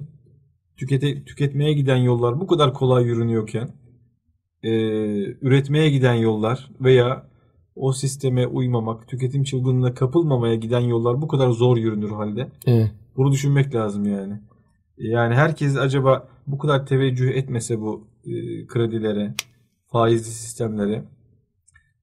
tükete, 0.78 1.24
tüketmeye 1.24 1.74
giden 1.74 1.98
yollar 1.98 2.40
bu 2.40 2.48
kadar 2.48 2.74
kolay 2.74 3.04
yürünüyorken, 3.04 3.70
e, 4.64 4.70
üretmeye 5.42 5.90
giden 5.90 6.14
yollar 6.14 6.70
veya 6.82 7.32
o 7.76 7.94
sisteme 7.94 8.48
uymamak, 8.48 9.08
tüketim 9.08 9.44
çılgınlığına 9.44 9.94
kapılmamaya 9.94 10.56
giden 10.56 10.80
yollar 10.80 11.22
bu 11.22 11.28
kadar 11.28 11.50
zor 11.50 11.78
yürünür 11.78 12.10
halde? 12.10 12.48
Evet. 12.66 12.92
Bunu 13.18 13.32
düşünmek 13.32 13.76
lazım 13.76 14.06
yani. 14.06 14.42
Yani 14.98 15.36
herkes 15.36 15.78
acaba 15.78 16.28
bu 16.48 16.58
kadar 16.58 16.86
teveccüh 16.86 17.30
etmese 17.30 17.82
bu 17.82 18.08
e, 18.26 18.68
kredilere, 18.68 19.34
faizli 19.92 20.32
sistemlere 20.32 21.04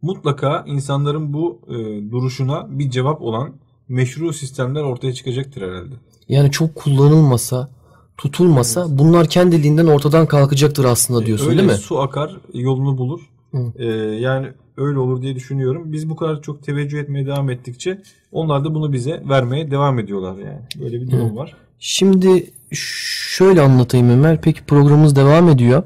mutlaka 0.03 0.65
insanların 0.67 1.33
bu 1.33 1.61
e, 1.69 1.75
duruşuna 2.11 2.79
bir 2.79 2.91
cevap 2.91 3.23
olan 3.23 3.53
meşru 3.89 4.33
sistemler 4.33 4.83
ortaya 4.83 5.13
çıkacaktır 5.13 5.63
herhalde. 5.63 5.95
Yani 6.29 6.51
çok 6.51 6.75
kullanılmasa, 6.75 7.71
tutulmasa 8.17 8.99
bunlar 8.99 9.29
kendiliğinden 9.29 9.87
ortadan 9.87 10.27
kalkacaktır 10.27 10.85
aslında 10.85 11.27
diyorsun 11.27 11.51
öyle 11.51 11.59
değil 11.59 11.71
mi? 11.71 11.77
su 11.77 12.01
akar 12.01 12.37
yolunu 12.55 12.99
bulur. 12.99 13.21
Hı. 13.51 13.73
E, 13.77 13.87
yani 14.21 14.49
öyle 14.79 14.99
olur 14.99 15.23
diye 15.23 15.35
düşünüyorum. 15.35 15.93
Biz 15.93 16.11
bu 16.11 16.17
kadar 16.17 16.43
çok 16.43 16.63
teveccüh 16.63 16.99
etmeye 16.99 17.27
devam 17.27 17.51
ettikçe 17.51 18.03
onlar 18.33 18.65
da 18.65 18.75
bunu 18.75 18.93
bize 18.93 19.23
vermeye 19.29 19.71
devam 19.71 19.99
ediyorlar 19.99 20.37
yani. 20.37 20.61
Böyle 20.83 21.01
bir 21.01 21.11
durum 21.11 21.37
var. 21.37 21.57
Şimdi 21.79 22.51
şöyle 22.73 23.61
anlatayım 23.61 24.11
Ömer. 24.11 24.41
Peki 24.43 24.65
programımız 24.65 25.17
devam 25.17 25.49
ediyor. 25.49 25.83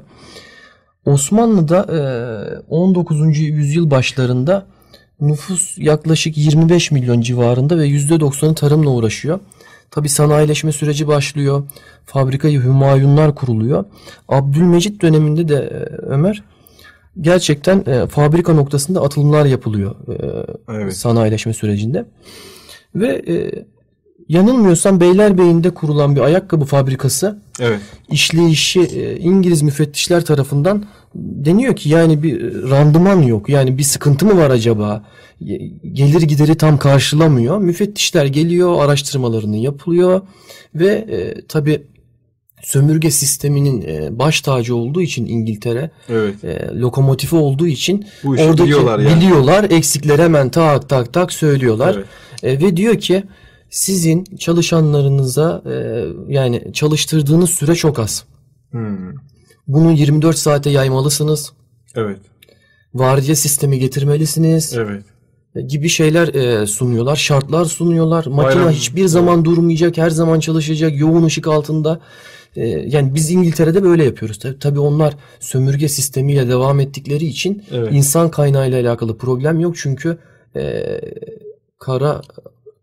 Osmanlı'da 1.05 1.79
e, 2.69 2.73
19. 2.73 3.39
yüzyıl 3.39 3.91
başlarında 3.91 4.65
nüfus 5.21 5.77
yaklaşık 5.77 6.37
25 6.37 6.91
milyon 6.91 7.21
civarında 7.21 7.77
ve 7.77 7.87
%90'ı 7.87 8.55
tarımla 8.55 8.89
uğraşıyor. 8.89 9.39
Tabi 9.91 10.09
sanayileşme 10.09 10.71
süreci 10.71 11.07
başlıyor. 11.07 11.63
Fabrikayı 12.05 12.61
hümayunlar 12.61 13.35
kuruluyor. 13.35 13.85
Abdülmecit 14.29 15.01
döneminde 15.01 15.47
de 15.47 15.55
e, 15.55 15.95
Ömer 15.95 16.43
gerçekten 17.21 17.83
e, 17.87 18.07
fabrika 18.07 18.53
noktasında 18.53 19.01
atılımlar 19.01 19.45
yapılıyor 19.45 19.95
e, 20.09 20.45
Evet. 20.73 20.97
sanayileşme 20.97 21.53
sürecinde. 21.53 22.05
Ve 22.95 23.07
e, 23.27 23.51
yanılmıyorsam 24.29 24.99
Beylerbeyi'nde 24.99 25.69
kurulan 25.69 26.15
bir 26.15 26.21
ayakkabı 26.21 26.65
fabrikası 26.65 27.39
Evet. 27.59 27.79
işleyişi 28.09 28.81
e, 28.81 29.17
İngiliz 29.17 29.61
müfettişler 29.61 30.25
tarafından 30.25 30.85
deniyor 31.15 31.75
ki 31.75 31.89
yani 31.89 32.23
bir 32.23 32.41
e, 32.41 32.69
randıman 32.69 33.21
yok. 33.21 33.49
Yani 33.49 33.77
bir 33.77 33.83
sıkıntı 33.83 34.25
mı 34.25 34.37
var 34.37 34.49
acaba? 34.49 35.05
Gelir 35.93 36.21
gideri 36.21 36.55
tam 36.55 36.77
karşılamıyor. 36.77 37.57
Müfettişler 37.57 38.25
geliyor, 38.25 38.85
araştırmalarını 38.85 39.57
yapılıyor 39.57 40.21
ve 40.75 40.87
e, 40.87 41.47
tabi 41.47 41.83
sömürge 42.63 43.11
sisteminin 43.11 43.81
e, 43.81 44.19
baş 44.19 44.41
tacı 44.41 44.75
olduğu 44.75 45.01
için 45.01 45.25
İngiltere, 45.25 45.91
Evet. 46.09 46.43
e, 46.43 46.69
lokomotifi 46.75 47.35
olduğu 47.35 47.67
için 47.67 48.05
oradaki 48.25 48.63
biliyorlar 48.63 48.99
yani. 48.99 49.15
biliyorlar, 49.21 49.63
eksikleri 49.69 50.21
hemen 50.21 50.49
tak 50.49 50.89
tak 50.89 51.13
tak 51.13 51.33
söylüyorlar. 51.33 51.95
Evet. 52.43 52.59
E, 52.61 52.65
ve 52.65 52.77
diyor 52.77 52.99
ki 52.99 53.23
sizin 53.69 54.23
çalışanlarınıza 54.39 55.61
e, 55.65 55.73
yani 56.33 56.73
çalıştırdığınız 56.73 57.49
süre 57.49 57.75
çok 57.75 57.99
az. 57.99 58.25
Hmm. 58.71 59.11
Bunu 59.67 59.91
24 59.91 60.37
saate 60.37 60.69
yaymalısınız. 60.69 61.53
Evet. 61.95 62.19
Vardiya 62.93 63.35
sistemi 63.35 63.79
getirmelisiniz 63.79 64.73
Evet. 64.77 65.03
e, 65.55 65.61
gibi 65.61 65.89
şeyler 65.89 66.27
e, 66.33 66.67
sunuyorlar. 66.67 67.15
Şartlar 67.15 67.65
sunuyorlar. 67.65 68.25
Makine 68.25 68.61
Bayram- 68.63 68.71
hiçbir 68.71 69.05
zaman 69.05 69.45
durmayacak, 69.45 69.97
her 69.97 70.09
zaman 70.09 70.39
çalışacak, 70.39 70.99
yoğun 70.99 71.23
ışık 71.23 71.47
altında. 71.47 71.99
E, 72.55 72.67
yani 72.67 73.15
biz 73.15 73.31
İngiltere'de 73.31 73.83
böyle 73.83 74.03
yapıyoruz. 74.03 74.39
Tabii, 74.39 74.59
tabii 74.59 74.79
onlar 74.79 75.17
sömürge 75.39 75.89
sistemiyle 75.89 76.49
devam 76.49 76.79
ettikleri 76.79 77.25
için 77.25 77.63
Evet. 77.71 77.89
insan 77.93 78.31
kaynağıyla 78.31 78.81
alakalı 78.81 79.17
problem 79.17 79.59
yok. 79.59 79.75
Çünkü 79.77 80.17
e, 80.55 80.83
kara 81.79 82.21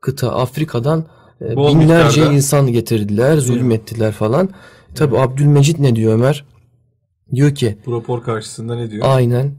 kıta 0.00 0.32
Afrika'dan 0.36 1.06
e, 1.42 1.56
Bol 1.56 1.74
binlerce 1.80 2.20
miktarda. 2.20 2.36
insan 2.36 2.66
getirdiler, 2.72 3.36
zulmettiler 3.36 4.12
falan. 4.12 4.48
Tabii 4.94 5.18
Abdülmecit 5.18 5.78
ne 5.78 5.96
diyor 5.96 6.12
Ömer? 6.14 6.44
Diyor 7.34 7.54
ki 7.54 7.78
Bu 7.86 7.92
rapor 7.92 8.22
karşısında 8.22 8.74
ne 8.76 8.90
diyor? 8.90 9.04
Aynen. 9.08 9.54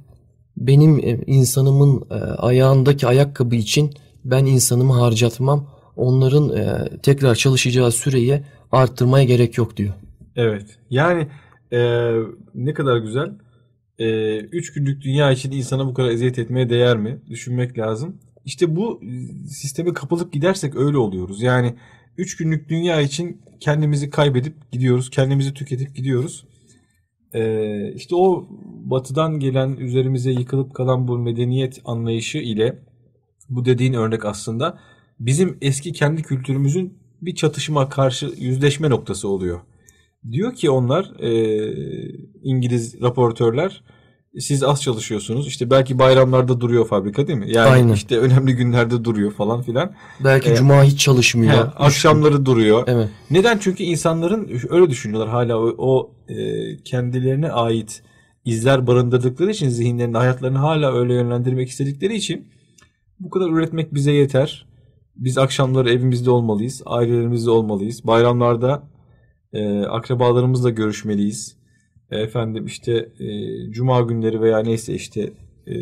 Benim 0.57 0.99
e, 0.99 1.19
insanımın 1.27 2.03
e, 2.11 2.13
ayağındaki 2.23 3.07
ayakkabı 3.07 3.55
için 3.55 3.93
ben 4.25 4.45
insanımı 4.45 4.93
harcatmam. 4.93 5.67
Onların 5.95 6.49
e, 6.57 6.89
tekrar 7.03 7.35
çalışacağı 7.35 7.91
süreyi 7.91 8.41
arttırmaya 8.71 9.23
gerek 9.23 9.57
yok 9.57 9.77
diyor. 9.77 9.93
Evet. 10.35 10.79
Yani 10.89 11.27
e, 11.73 12.11
ne 12.55 12.73
kadar 12.73 12.97
güzel. 12.97 13.31
E, 13.99 14.37
üç 14.37 14.73
günlük 14.73 15.01
dünya 15.01 15.31
için 15.31 15.51
insana 15.51 15.87
bu 15.87 15.93
kadar 15.93 16.09
eziyet 16.09 16.39
etmeye 16.39 16.69
değer 16.69 16.97
mi? 16.97 17.21
Düşünmek 17.29 17.77
lazım. 17.77 18.17
İşte 18.45 18.75
bu 18.75 19.01
sisteme 19.49 19.93
kapılıp 19.93 20.33
gidersek 20.33 20.75
öyle 20.75 20.97
oluyoruz. 20.97 21.41
Yani 21.41 21.75
üç 22.17 22.37
günlük 22.37 22.69
dünya 22.69 23.01
için 23.01 23.41
kendimizi 23.59 24.09
kaybedip 24.09 24.71
gidiyoruz. 24.71 25.09
Kendimizi 25.09 25.53
tüketip 25.53 25.95
gidiyoruz. 25.95 26.45
E, 27.33 27.93
işte 27.93 28.15
o 28.15 28.47
batıdan 28.83 29.39
gelen 29.39 29.77
üzerimize 29.77 30.31
yıkılıp 30.31 30.73
kalan 30.73 31.07
bu 31.07 31.17
medeniyet 31.17 31.81
anlayışı 31.85 32.37
ile 32.37 32.79
bu 33.49 33.65
dediğin 33.65 33.93
örnek 33.93 34.25
aslında 34.25 34.79
bizim 35.19 35.57
eski 35.61 35.93
kendi 35.93 36.21
kültürümüzün 36.21 37.00
bir 37.21 37.35
çatışma 37.35 37.89
karşı 37.89 38.31
yüzleşme 38.37 38.89
noktası 38.89 39.27
oluyor. 39.27 39.59
Diyor 40.31 40.55
ki 40.55 40.69
onlar 40.69 41.11
e, 41.19 41.31
İngiliz 42.43 43.01
raportörler 43.01 43.83
siz 44.39 44.63
az 44.63 44.81
çalışıyorsunuz. 44.81 45.47
İşte 45.47 45.69
belki 45.69 45.99
bayramlarda 45.99 46.61
duruyor 46.61 46.87
fabrika 46.87 47.27
değil 47.27 47.39
mi? 47.39 47.51
Yani 47.51 47.69
Aynen. 47.69 47.93
işte 47.93 48.17
önemli 48.17 48.55
günlerde 48.55 49.03
duruyor 49.03 49.31
falan 49.31 49.61
filan. 49.61 49.93
Belki 50.23 50.49
E, 50.51 50.55
cuma 50.55 50.83
hiç 50.83 50.99
çalışmıyor. 50.99 51.53
He, 51.53 51.57
Üç 51.57 51.63
gün. 51.63 51.83
akşamları 51.85 52.45
duruyor. 52.45 52.83
Evet. 52.87 53.09
Neden? 53.31 53.57
Çünkü 53.57 53.83
insanların 53.83 54.49
öyle 54.69 54.89
düşünüyorlar 54.89 55.29
hala 55.29 55.57
o, 55.57 55.75
o, 55.77 56.11
e, 56.29 56.35
kendilerine 56.83 57.51
ait 57.51 58.03
izler 58.45 58.87
barındırdıkları 58.87 59.51
için 59.51 59.69
zihinlerini, 59.69 60.17
hayatlarını 60.17 60.57
hala 60.57 60.93
öyle 60.99 61.13
yönlendirmek 61.13 61.69
istedikleri 61.69 62.15
için 62.15 62.47
Bu 63.19 63.29
kadar 63.29 63.49
üretmek 63.49 63.93
bize 63.93 64.11
yeter. 64.11 64.65
Biz 65.21 65.37
akşamları 65.37 65.89
evimizde 65.89 66.29
olmalıyız, 66.31 66.81
ailelerimizde 66.85 67.49
olmalıyız. 67.51 68.07
Bayramlarda 68.07 68.83
e, 69.53 69.79
akrabalarımızla 69.81 70.69
görüşmeliyiz. 70.69 71.55
E, 72.11 72.19
efendim 72.19 72.65
işte 72.65 72.91
e, 73.19 73.27
cuma 73.71 74.01
günleri 74.01 74.41
veya 74.41 74.59
neyse 74.59 74.93
işte 74.93 75.21
e, 75.67 75.73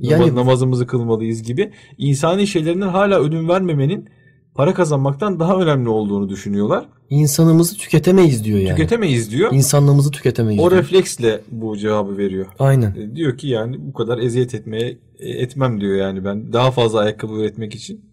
Yani- 0.00 0.22
namaz- 0.22 0.34
namazımızı 0.34 0.86
kılmalıyız 0.86 1.42
gibi 1.42 1.70
insani 1.98 2.46
şeylerinden 2.46 2.88
hala 2.88 3.20
ödün 3.20 3.48
vermemenin 3.48 4.08
para 4.54 4.74
kazanmaktan 4.74 5.40
daha 5.40 5.56
önemli 5.60 5.88
olduğunu 5.88 6.28
düşünüyorlar. 6.28 6.88
İnsanımızı 7.10 7.76
tüketemeyiz 7.76 8.44
diyor 8.44 8.58
yani. 8.58 8.76
Tüketemeyiz 8.76 9.30
diyor. 9.32 9.52
İnsanlığımızı 9.52 10.10
tüketemeyiz 10.10 10.62
O 10.64 10.70
diyor. 10.70 10.82
refleksle 10.82 11.40
bu 11.50 11.76
cevabı 11.78 12.18
veriyor. 12.18 12.46
Aynen. 12.58 12.90
E, 12.96 13.16
Diyor 13.16 13.38
ki 13.38 13.48
yani 13.48 13.76
bu 13.78 13.92
kadar 13.92 14.18
eziyet 14.18 14.54
etmeye 14.54 14.98
e, 15.18 15.28
etmem 15.30 15.80
diyor 15.80 15.96
yani 15.96 16.24
ben 16.24 16.52
daha 16.52 16.70
fazla 16.70 16.98
ayakkabı 17.00 17.34
üretmek 17.34 17.74
için. 17.74 18.07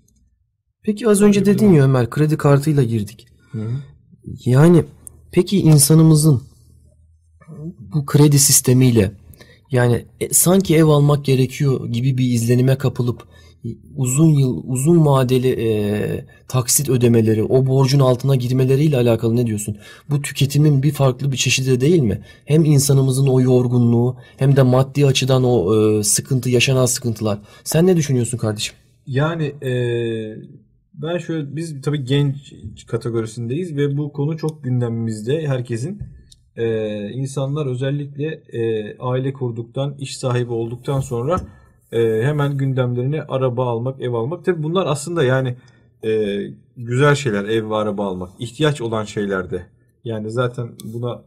Peki 0.86 1.10
az 1.10 1.22
önce 1.22 1.46
dedin 1.46 1.74
ya 1.74 1.84
Ömer 1.84 2.10
kredi 2.10 2.38
kartıyla 2.38 2.84
girdik. 2.84 3.28
Yani 4.46 4.84
peki 5.32 5.60
insanımızın 5.60 6.42
bu 7.94 8.06
kredi 8.06 8.40
sistemiyle 8.40 9.12
yani 9.72 10.06
e, 10.20 10.34
sanki 10.34 10.76
ev 10.76 10.86
almak 10.86 11.26
gerekiyor 11.26 11.88
gibi 11.88 12.18
bir 12.18 12.32
izlenime 12.32 12.78
kapılıp 12.78 13.24
e, 13.66 13.70
uzun 13.96 14.28
yıl 14.28 14.64
uzun 14.68 15.06
vadeli 15.06 15.50
e, 15.50 16.26
taksit 16.48 16.90
ödemeleri 16.90 17.44
o 17.44 17.66
borcun 17.66 18.00
altına 18.00 18.36
girmeleriyle 18.36 18.98
alakalı 18.98 19.36
ne 19.36 19.48
diyorsun? 19.48 19.78
Bu 20.10 20.22
tüketimin 20.22 20.84
bir 20.84 20.92
farklı 20.92 21.32
bir 21.32 21.38
çeşidi 21.38 21.72
de 21.72 21.82
değil 21.82 22.02
mi? 22.02 22.24
Hem 22.46 22.66
insanımızın 22.66 23.28
o 23.28 23.42
yorgunluğu 23.42 24.18
hem 24.38 24.56
de 24.56 24.62
maddi 24.62 25.06
açıdan 25.06 25.44
o 25.44 25.76
e, 25.76 26.04
sıkıntı 26.04 26.50
yaşanan 26.50 26.86
sıkıntılar. 26.86 27.40
Sen 27.64 27.88
ne 27.88 27.98
düşünüyorsun 27.98 28.38
kardeşim? 28.38 28.76
Yani 29.08 29.46
e, 29.46 29.72
ben 31.02 31.18
şöyle 31.18 31.56
biz 31.56 31.82
tabii 31.82 32.04
genç 32.04 32.54
kategorisindeyiz 32.88 33.78
ve 33.78 33.98
bu 33.98 34.14
konu 34.14 34.38
çok 34.38 34.64
gündemimizde 34.64 35.48
herkesin. 35.48 36.00
E, 36.56 37.10
insanlar 37.10 37.66
özellikle 37.66 38.26
e, 38.54 38.98
aile 38.98 39.34
kurduktan, 39.34 39.96
iş 40.00 40.18
sahibi 40.18 40.52
olduktan 40.52 41.00
sonra 41.00 41.42
e, 41.92 42.22
hemen 42.24 42.58
gündemlerine 42.58 43.22
araba 43.22 43.66
almak, 43.70 44.02
ev 44.02 44.14
almak. 44.14 44.46
Tabii 44.46 44.64
bunlar 44.64 44.86
aslında 44.86 45.24
yani 45.24 45.56
e, 46.04 46.42
güzel 46.78 47.16
şeyler, 47.16 47.44
ev 47.44 47.70
ve 47.70 47.76
araba 47.76 48.06
almak. 48.06 48.30
ihtiyaç 48.40 48.82
olan 48.82 49.04
şeyler 49.04 49.52
de. 49.52 49.66
Yani 50.04 50.32
zaten 50.32 50.70
buna 50.94 51.22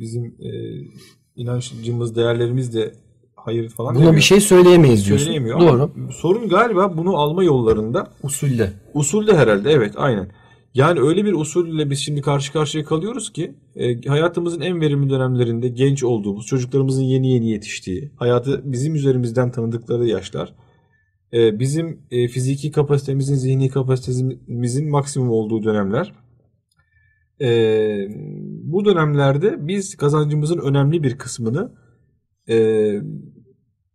bizim 0.00 0.24
e, 0.24 0.50
inancımız, 1.36 2.16
değerlerimiz 2.16 2.74
de 2.74 2.92
hayır 3.48 3.68
falan 3.68 3.94
Buna 3.94 3.98
demiyor. 4.02 4.16
bir 4.16 4.20
şey 4.20 4.40
söyleyemeyiz 4.40 5.06
diyorsun. 5.06 5.24
söyleyemiyor. 5.24 5.60
Doğru. 5.60 5.92
Ama 5.96 6.12
sorun 6.12 6.48
galiba 6.48 6.96
bunu 6.96 7.16
alma 7.16 7.44
yollarında. 7.44 8.10
Usulle. 8.22 8.72
Usulde 8.94 9.36
herhalde 9.36 9.70
evet 9.70 9.94
aynen. 9.96 10.30
Yani 10.74 11.00
öyle 11.00 11.24
bir 11.24 11.32
usulle 11.32 11.90
biz 11.90 11.98
şimdi 11.98 12.20
karşı 12.20 12.52
karşıya 12.52 12.84
kalıyoruz 12.84 13.32
ki 13.32 13.54
e, 13.76 14.00
hayatımızın 14.08 14.60
en 14.60 14.80
verimli 14.80 15.10
dönemlerinde 15.10 15.68
genç 15.68 16.04
olduğumuz, 16.04 16.46
çocuklarımızın 16.46 17.02
yeni 17.02 17.32
yeni 17.32 17.50
yetiştiği, 17.50 18.12
hayatı 18.16 18.62
bizim 18.64 18.94
üzerimizden 18.94 19.50
tanıdıkları 19.52 20.06
yaşlar, 20.06 20.54
e, 21.32 21.58
bizim 21.58 22.00
e, 22.10 22.28
fiziki 22.28 22.70
kapasitemizin, 22.70 23.34
zihni 23.34 23.68
kapasitemizin 23.68 24.90
maksimum 24.90 25.30
olduğu 25.30 25.62
dönemler. 25.64 26.12
E, 27.40 27.48
bu 28.62 28.84
dönemlerde 28.84 29.68
biz 29.68 29.96
kazancımızın 29.96 30.58
önemli 30.58 31.02
bir 31.02 31.18
kısmını 31.18 31.72
e, 32.48 32.56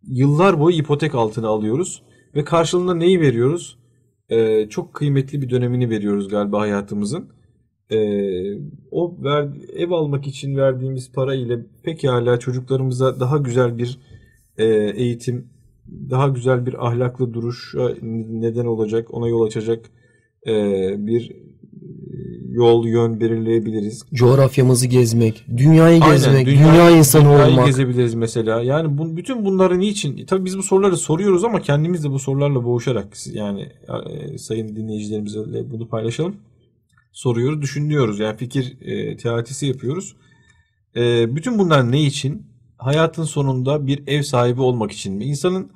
yıllar 0.08 0.60
boyu 0.60 0.76
ipotek 0.76 1.14
altına 1.14 1.48
alıyoruz 1.48 2.02
ve 2.34 2.44
karşılığında 2.44 2.94
neyi 2.94 3.20
veriyoruz? 3.20 3.78
Ee, 4.28 4.68
çok 4.68 4.94
kıymetli 4.94 5.42
bir 5.42 5.50
dönemini 5.50 5.90
veriyoruz 5.90 6.28
galiba 6.28 6.60
hayatımızın. 6.60 7.28
Ee, 7.90 7.96
o 8.90 9.16
ver, 9.24 9.48
ev 9.76 9.90
almak 9.90 10.26
için 10.26 10.56
verdiğimiz 10.56 11.12
para 11.12 11.34
ile 11.34 11.66
pekala 11.82 12.38
çocuklarımıza 12.38 13.20
daha 13.20 13.38
güzel 13.38 13.78
bir 13.78 13.98
e, 14.58 14.64
eğitim, 14.96 15.48
daha 16.10 16.28
güzel 16.28 16.66
bir 16.66 16.86
ahlaklı 16.86 17.34
duruş 17.34 17.74
neden 18.02 18.66
olacak, 18.66 19.14
ona 19.14 19.28
yol 19.28 19.46
açacak 19.46 19.90
e, 20.46 20.52
bir 21.06 21.36
yol, 22.54 22.86
yön 22.86 23.20
belirleyebiliriz. 23.20 24.02
coğrafyamızı 24.14 24.86
gezmek, 24.86 25.44
dünyayı 25.56 26.02
Aynen, 26.02 26.16
gezmek, 26.16 26.46
dünya- 26.46 26.72
dünya 26.72 26.90
insanı 26.90 27.24
dünyayı 27.24 27.52
olmak. 27.52 27.66
gezebiliriz 27.66 28.14
mesela. 28.14 28.62
Yani 28.62 28.98
bu, 28.98 29.16
bütün 29.16 29.44
bunları 29.44 29.78
niçin? 29.78 30.26
Tabii 30.26 30.44
biz 30.44 30.58
bu 30.58 30.62
soruları 30.62 30.96
soruyoruz 30.96 31.44
ama 31.44 31.60
kendimiz 31.60 32.04
de 32.04 32.10
bu 32.10 32.18
sorularla 32.18 32.64
boğuşarak 32.64 33.06
yani 33.32 33.68
e, 34.32 34.38
sayın 34.38 34.76
dinleyicilerimizle 34.76 35.70
bunu 35.70 35.88
paylaşalım. 35.88 36.36
Soruyoruz, 37.12 37.62
düşünüyoruz. 37.62 38.18
Yani 38.20 38.36
fikir 38.36 38.76
e, 38.80 39.16
teatisi 39.16 39.66
yapıyoruz. 39.66 40.16
E, 40.96 41.36
bütün 41.36 41.58
bunlar 41.58 41.92
ne 41.92 42.02
için? 42.02 42.46
Hayatın 42.78 43.24
sonunda 43.24 43.86
bir 43.86 44.02
ev 44.06 44.22
sahibi 44.22 44.60
olmak 44.60 44.92
için 44.92 45.14
mi? 45.14 45.24
İnsanın 45.24 45.70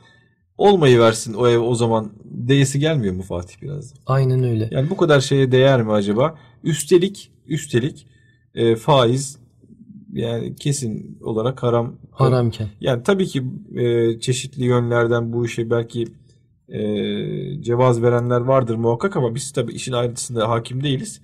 olmayı 0.59 0.99
versin 1.01 1.35
o 1.35 1.49
ev 1.49 1.59
o 1.59 1.75
zaman 1.75 2.13
değesi 2.25 2.79
gelmiyor 2.81 3.15
mu 3.15 3.23
Fatih 3.23 3.55
biraz? 3.63 3.95
Aynen 4.07 4.45
öyle. 4.45 4.69
Yani 4.73 4.91
bu 4.91 4.97
kadar 4.97 5.21
şeye 5.21 5.53
değer 5.53 5.83
mi 5.83 5.93
acaba? 5.93 6.35
Üstelik 6.65 7.31
üstelik 7.47 8.07
e, 8.55 8.77
faiz 8.77 9.39
yani 10.13 10.57
kesin 10.57 11.19
olarak 11.23 11.63
haram. 11.63 11.97
Haramken. 12.11 12.69
Yani 12.81 13.03
tabii 13.03 13.27
ki 13.27 13.45
e, 13.75 14.21
çeşitli 14.21 14.65
yönlerden 14.65 15.33
bu 15.33 15.47
işe 15.47 15.71
belki 15.71 16.09
e, 16.69 16.81
cevaz 17.63 18.03
verenler 18.03 18.41
vardır 18.41 18.75
muhakkak 18.75 19.17
ama 19.17 19.35
biz 19.35 19.53
tabii 19.53 19.73
işin 19.73 19.93
ayrıntısında 19.93 20.49
hakim 20.49 20.83
değiliz. 20.83 21.21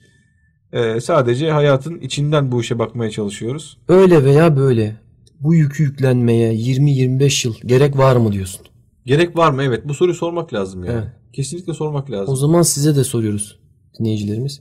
E, 0.72 1.01
sadece 1.01 1.51
hayatın 1.51 2.01
içinden 2.01 2.53
bu 2.53 2.61
işe 2.61 2.78
bakmaya 2.78 3.11
çalışıyoruz. 3.11 3.78
Öyle 3.89 4.24
veya 4.24 4.57
böyle 4.57 4.97
bu 5.41 5.55
yükü 5.55 5.82
yüklenmeye 5.82 6.55
20-25 6.55 7.47
yıl 7.47 7.55
gerek 7.64 7.99
var 7.99 8.16
mı 8.16 8.32
diyorsun? 8.32 8.66
Gerek 9.07 9.37
var 9.37 9.53
mı? 9.53 9.62
Evet 9.62 9.89
bu 9.89 9.95
soruyu 9.95 10.14
sormak 10.14 10.55
lazım 10.55 10.85
yani. 10.85 10.97
Evet. 10.97 11.12
Kesinlikle 11.32 11.74
sormak 11.74 12.11
lazım. 12.11 12.32
O 12.32 12.37
zaman 12.37 12.62
size 12.62 12.97
de 12.97 13.05
soruyoruz 13.05 13.59
dinleyicilerimiz. 13.99 14.61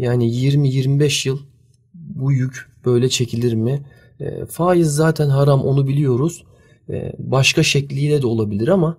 Yani 0.00 0.30
20-25 0.30 1.28
yıl 1.28 1.38
bu 1.94 2.32
yük 2.32 2.68
böyle 2.84 3.08
çekilir 3.08 3.54
mi? 3.54 3.82
E, 4.20 4.44
faiz 4.46 4.88
zaten 4.88 5.28
haram 5.28 5.62
onu 5.62 5.86
biliyoruz. 5.86 6.44
E, 6.88 7.12
başka 7.18 7.62
şekliyle 7.62 8.22
de 8.22 8.26
olabilir 8.26 8.68
ama 8.68 8.96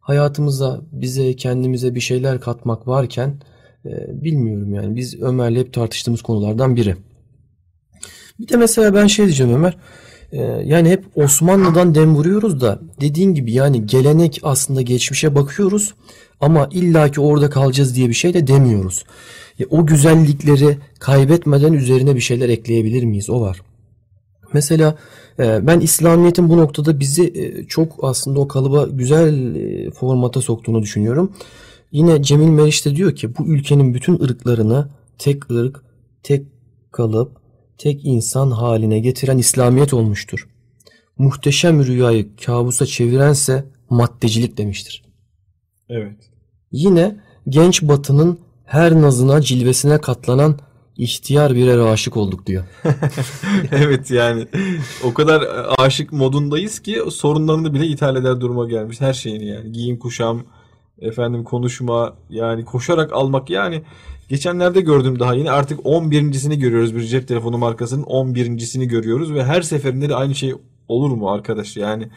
hayatımıza 0.00 0.80
bize 0.92 1.36
kendimize 1.36 1.94
bir 1.94 2.00
şeyler 2.00 2.40
katmak 2.40 2.88
varken 2.88 3.40
e, 3.84 4.22
bilmiyorum 4.22 4.74
yani 4.74 4.96
biz 4.96 5.22
Ömer'le 5.22 5.56
hep 5.56 5.72
tartıştığımız 5.72 6.22
konulardan 6.22 6.76
biri. 6.76 6.96
Bir 8.40 8.48
de 8.48 8.56
mesela 8.56 8.94
ben 8.94 9.06
şey 9.06 9.24
diyeceğim 9.24 9.54
Ömer. 9.54 9.76
e, 10.32 10.42
yani 10.64 10.90
hep 10.90 11.04
Osmanlı'dan 11.14 11.94
dem 11.94 12.14
vuruyoruz 12.14 12.60
da 12.60 12.80
dediğin 13.00 13.34
gibi 13.34 13.52
yani 13.52 13.86
gelenek 13.86 14.40
aslında 14.42 14.82
geçmişe 14.82 15.34
bakıyoruz 15.34 15.94
ama 16.40 16.68
illaki 16.72 17.20
orada 17.20 17.50
kalacağız 17.50 17.96
diye 17.96 18.08
bir 18.08 18.14
şey 18.14 18.34
de 18.34 18.46
demiyoruz. 18.46 19.04
E, 19.60 19.66
o 19.66 19.86
güzellikleri 19.86 20.78
kaybetmeden 20.98 21.72
üzerine 21.72 22.14
bir 22.16 22.20
şeyler 22.20 22.48
ekleyebilir 22.48 23.04
miyiz? 23.04 23.30
O 23.30 23.40
var. 23.40 23.62
Mesela 24.52 24.96
e, 25.38 25.66
ben 25.66 25.80
İslamiyet'in 25.80 26.48
bu 26.48 26.58
noktada 26.58 27.00
bizi 27.00 27.22
e, 27.24 27.66
çok 27.66 27.92
aslında 28.02 28.40
o 28.40 28.48
kalıba 28.48 28.86
güzel 28.92 29.54
e, 29.54 29.90
formata 29.90 30.40
soktuğunu 30.40 30.82
düşünüyorum. 30.82 31.32
Yine 31.92 32.22
Cemil 32.22 32.48
Meriç 32.48 32.86
de 32.86 32.96
diyor 32.96 33.14
ki 33.16 33.36
bu 33.38 33.46
ülkenin 33.46 33.94
bütün 33.94 34.20
ırklarını 34.20 34.88
tek 35.18 35.50
ırk, 35.50 35.82
tek 36.22 36.46
kalıp, 36.92 37.36
tek 37.78 38.04
insan 38.04 38.50
haline 38.50 38.98
getiren 38.98 39.38
İslamiyet 39.38 39.94
olmuştur. 39.94 40.48
Muhteşem 41.18 41.86
rüyayı 41.86 42.36
kabusa 42.36 42.86
çevirense 42.86 43.64
maddecilik 43.90 44.58
demiştir. 44.58 45.03
Evet. 45.88 46.16
Yine 46.72 47.16
genç 47.48 47.82
batının 47.82 48.38
her 48.64 48.94
nazına 48.94 49.40
cilvesine 49.40 50.00
katlanan 50.00 50.58
ihtiyar 50.96 51.54
birer 51.54 51.78
aşık 51.78 52.16
olduk 52.16 52.46
diyor. 52.46 52.64
evet 53.72 54.10
yani 54.10 54.46
o 55.04 55.14
kadar 55.14 55.44
aşık 55.78 56.12
modundayız 56.12 56.78
ki 56.78 57.02
sorunlarını 57.10 57.74
bile 57.74 57.86
ithal 57.86 58.16
eder 58.16 58.40
duruma 58.40 58.68
gelmiş 58.68 59.00
her 59.00 59.12
şeyini 59.12 59.46
yani 59.46 59.72
giyim 59.72 59.98
kuşam 59.98 60.42
efendim 60.98 61.44
konuşma 61.44 62.16
yani 62.30 62.64
koşarak 62.64 63.12
almak 63.12 63.50
yani 63.50 63.82
geçenlerde 64.28 64.80
gördüm 64.80 65.18
daha 65.18 65.34
yine 65.34 65.50
artık 65.50 65.80
11.sini 65.80 66.58
görüyoruz 66.58 66.94
bir 66.94 67.02
cep 67.02 67.28
telefonu 67.28 67.58
markasının 67.58 68.04
11.sini 68.04 68.88
görüyoruz 68.88 69.34
ve 69.34 69.44
her 69.44 69.62
seferinde 69.62 70.08
de 70.08 70.14
aynı 70.14 70.34
şey 70.34 70.54
olur 70.88 71.10
mu 71.10 71.30
arkadaş 71.30 71.76
yani 71.76 72.08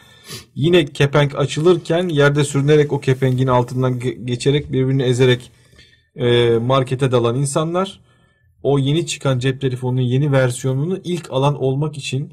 yine 0.54 0.84
kepenk 0.84 1.34
açılırken 1.38 2.08
yerde 2.08 2.44
sürünerek 2.44 2.92
o 2.92 3.00
kepengin 3.00 3.46
altından 3.46 3.92
ge- 3.98 4.24
geçerek 4.24 4.72
birbirini 4.72 5.02
ezerek 5.02 5.50
e, 6.16 6.50
markete 6.58 7.12
dalan 7.12 7.34
insanlar 7.36 8.00
o 8.62 8.78
yeni 8.78 9.06
çıkan 9.06 9.38
cep 9.38 9.60
telefonunun 9.60 10.00
yeni 10.00 10.32
versiyonunu 10.32 10.98
ilk 11.04 11.30
alan 11.30 11.62
olmak 11.62 11.98
için 11.98 12.32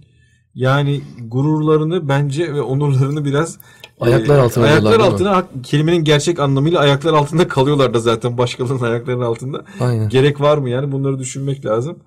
Yani 0.55 1.01
gururlarını 1.27 2.09
bence 2.09 2.53
ve 2.53 2.61
onurlarını 2.61 3.25
biraz 3.25 3.59
Ayaklar 3.99 4.37
e, 4.37 4.41
altına 4.41 4.65
ayaklar 4.65 4.91
değil 4.91 5.01
mi? 5.01 5.13
altına 5.13 5.31
hak- 5.37 5.63
kelimenin 5.63 6.03
gerçek 6.03 6.39
anlamıyla 6.39 6.79
ayaklar 6.79 7.13
altında 7.13 7.47
kalıyorlar 7.47 7.93
da 7.93 7.99
zaten 7.99 8.37
başkalarının 8.37 8.81
ayaklarının 8.83 9.23
altında. 9.25 9.65
Aynen. 9.79 10.09
Gerek 10.09 10.41
var 10.41 10.57
mı 10.57 10.69
yani 10.69 10.91
bunları 10.91 11.19
düşünmek 11.19 11.65
lazım. 11.65 11.99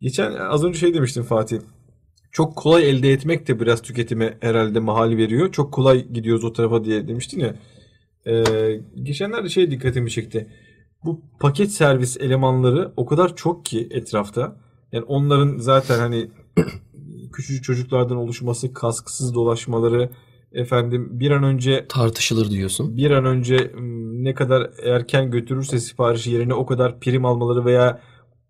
Geçen 0.00 0.32
az 0.32 0.64
önce 0.64 0.78
şey 0.78 0.94
demiştim 0.94 1.22
Fatih. 1.22 1.58
Çok 2.32 2.56
kolay 2.56 2.90
elde 2.90 3.12
etmek 3.12 3.48
de 3.48 3.60
biraz 3.60 3.82
tüketime 3.82 4.38
herhalde 4.40 4.80
mahal 4.80 5.16
veriyor. 5.16 5.52
Çok 5.52 5.72
kolay 5.72 6.08
gidiyoruz 6.08 6.44
o 6.44 6.52
tarafa 6.52 6.84
diye 6.84 7.08
demiştin 7.08 7.40
ya. 7.40 7.54
Ee, 8.26 8.80
geçenlerde 9.02 9.48
şey 9.48 9.70
dikkatimi 9.70 10.10
çekti. 10.10 10.46
Bu 11.04 11.20
paket 11.40 11.72
servis 11.72 12.16
elemanları 12.20 12.92
o 12.96 13.06
kadar 13.06 13.36
çok 13.36 13.64
ki 13.64 13.88
etrafta. 13.90 14.56
Yani 14.92 15.04
onların 15.04 15.58
zaten 15.58 15.98
hani 15.98 16.30
küçücük 17.32 17.64
çocuklardan 17.64 18.16
oluşması, 18.16 18.72
kasksız 18.72 19.34
dolaşmaları, 19.34 20.10
efendim 20.52 21.08
bir 21.20 21.30
an 21.30 21.42
önce 21.42 21.86
Tartışılır 21.88 22.50
diyorsun. 22.50 22.96
bir 22.96 23.10
an 23.10 23.24
önce 23.24 23.56
m, 23.56 24.24
ne 24.24 24.34
kadar 24.34 24.70
erken 24.84 25.30
götürürse 25.30 25.80
siparişi 25.80 26.30
yerine 26.30 26.54
o 26.54 26.66
kadar 26.66 27.00
prim 27.00 27.24
almaları 27.24 27.64
veya 27.64 28.00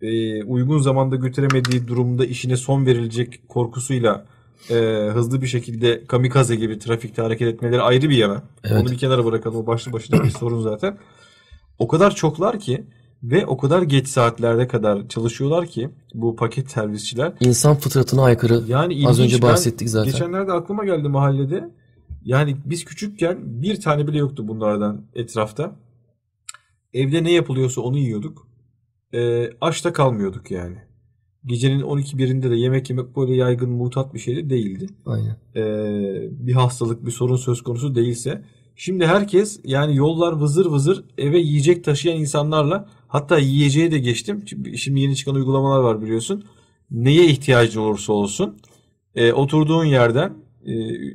e, 0.03 0.43
uygun 0.45 0.79
zamanda 0.79 1.17
götüremediği 1.17 1.89
durumda 1.89 2.25
işine 2.25 2.57
son 2.57 2.87
verilecek 2.87 3.49
korkusuyla 3.49 4.25
e, 4.71 4.75
hızlı 5.15 5.43
bir 5.43 5.47
şekilde 5.47 6.07
kamikaze 6.07 6.57
gibi 6.57 6.79
trafikte 6.79 7.23
hareket 7.23 7.49
etmeleri 7.49 7.83
ayrı 7.83 8.11
bir 8.11 8.17
yana. 8.17 8.43
Evet. 8.65 8.83
Onu 8.83 8.91
bir 8.91 8.99
kenara 8.99 9.25
bırakalım. 9.25 9.57
O 9.59 9.67
başlı 9.67 9.93
başına 9.93 10.25
bir 10.25 10.31
sorun 10.31 10.63
zaten. 10.63 10.99
O 11.79 11.89
kadar 11.89 12.15
çoklar 12.15 12.61
ki 12.61 12.85
ve 13.23 13.47
o 13.47 13.57
kadar 13.57 13.83
geç 13.83 14.09
saatlerde 14.09 14.69
kadar 14.69 15.09
çalışıyorlar 15.09 15.67
ki 15.67 15.91
bu 16.15 16.37
paket 16.37 16.71
servisçiler. 16.71 17.33
İnsan 17.41 17.77
fıtratına 17.77 18.23
aykırı. 18.23 18.63
Yani 18.69 19.07
Az 19.07 19.19
ilginç. 19.19 19.33
önce 19.33 19.43
Ben 19.43 19.53
bahsettik 19.53 19.89
zaten. 19.91 20.13
Geçenlerde 20.13 20.53
aklıma 20.53 20.85
geldi 20.85 21.09
mahallede. 21.09 21.71
Yani 22.25 22.57
biz 22.65 22.85
küçükken 22.85 23.39
bir 23.43 23.81
tane 23.81 24.07
bile 24.07 24.19
yoktu 24.19 24.49
bunlardan 24.49 25.03
etrafta. 25.15 25.77
Evde 26.95 27.25
ne 27.25 27.33
yapılıyorsa 27.33 27.81
onu 27.81 27.99
yiyorduk. 27.99 28.50
Ee, 29.15 29.51
aç 29.61 29.85
da 29.85 29.93
kalmıyorduk 29.93 30.51
yani. 30.51 30.77
Gecenin 31.47 31.81
12-1'inde 31.81 32.51
de 32.51 32.57
yemek 32.57 32.91
yemek 32.91 33.17
böyle 33.17 33.35
yaygın 33.35 33.71
mutat 33.71 34.15
bir 34.15 34.19
şey 34.19 34.37
de 34.37 34.51
değildi. 34.51 34.87
Aynen. 35.07 35.37
Ee, 35.57 36.29
bir 36.31 36.53
hastalık, 36.53 37.07
bir 37.07 37.11
sorun 37.11 37.37
söz 37.37 37.63
konusu 37.63 37.95
değilse. 37.95 38.43
Şimdi 38.77 39.07
herkes 39.07 39.61
yani 39.65 39.97
yollar 39.97 40.33
vızır 40.33 40.67
vızır 40.67 41.05
eve 41.19 41.39
yiyecek 41.39 41.85
taşıyan 41.85 42.19
insanlarla 42.19 42.89
hatta 43.09 43.39
yiyeceğe 43.39 43.91
de 43.91 43.99
geçtim. 43.99 44.45
Şimdi- 44.77 45.01
yeni 45.01 45.17
çıkan 45.17 45.35
uygulamalar 45.35 45.81
var 45.81 46.03
biliyorsun. 46.03 46.45
Neye 46.91 47.27
ihtiyacın 47.27 47.81
olursa 47.81 48.13
olsun 48.13 48.57
e, 49.15 49.33
oturduğun 49.33 49.85
yerden 49.85 50.33
e, 50.67 50.73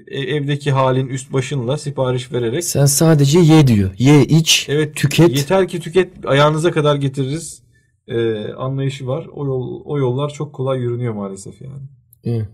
e- 0.07 0.35
evdeki 0.35 0.71
halin 0.71 1.07
üst 1.07 1.33
başınla 1.33 1.77
sipariş 1.77 2.31
vererek 2.31 2.63
Sen 2.63 2.85
sadece 2.85 3.39
ye 3.39 3.67
diyor. 3.67 3.91
Ye, 3.97 4.25
iç, 4.25 4.65
evet 4.69 4.95
tüket. 4.95 5.37
yeter 5.37 5.67
ki 5.67 5.79
tüket 5.79 6.25
ayağınıza 6.25 6.71
kadar 6.71 6.95
getiririz 6.95 7.64
e, 8.07 8.47
anlayışı 8.53 9.07
var. 9.07 9.27
O 9.33 9.45
yol 9.45 9.81
o 9.85 9.99
yollar 9.99 10.29
çok 10.29 10.53
kolay 10.53 10.79
yürünüyor 10.79 11.13
maalesef 11.13 11.61
yani. 11.61 12.45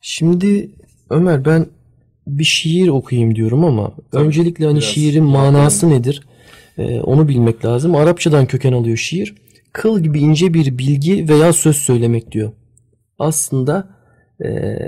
Şimdi 0.00 0.70
Ömer 1.10 1.44
ben 1.44 1.66
bir 2.26 2.44
şiir 2.44 2.88
okuyayım 2.88 3.34
diyorum 3.34 3.64
ama 3.64 3.92
Tabii, 4.10 4.24
öncelikle 4.24 4.66
hani 4.66 4.82
şiirin 4.82 5.24
manası 5.24 5.90
nedir? 5.90 6.22
Ee, 6.78 7.00
onu 7.00 7.28
bilmek 7.28 7.64
lazım. 7.64 7.94
Arapçadan 7.94 8.46
köken 8.46 8.72
alıyor 8.72 8.96
şiir. 8.96 9.34
Kıl 9.72 10.00
gibi 10.00 10.20
ince 10.20 10.54
bir 10.54 10.78
bilgi 10.78 11.28
veya 11.28 11.52
söz 11.52 11.76
söylemek 11.76 12.32
diyor. 12.32 12.52
Aslında 13.18 13.88
e, 14.44 14.78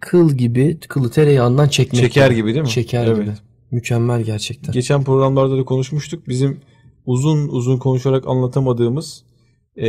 kıl 0.00 0.30
gibi 0.30 0.78
kılı 0.88 1.10
tereyağından 1.10 1.68
çekmek. 1.68 2.02
Şeker 2.02 2.30
gibi. 2.30 2.54
değil 2.54 2.64
mi? 2.64 2.70
Şeker 2.70 3.06
Evet. 3.06 3.16
gibi. 3.24 3.34
Mükemmel 3.70 4.22
gerçekten. 4.22 4.72
Geçen 4.72 5.04
programlarda 5.04 5.58
da 5.58 5.64
konuşmuştuk. 5.64 6.28
Bizim 6.28 6.60
uzun 7.06 7.48
uzun 7.48 7.78
konuşarak 7.78 8.28
anlatamadığımız 8.28 9.24
e, 9.76 9.88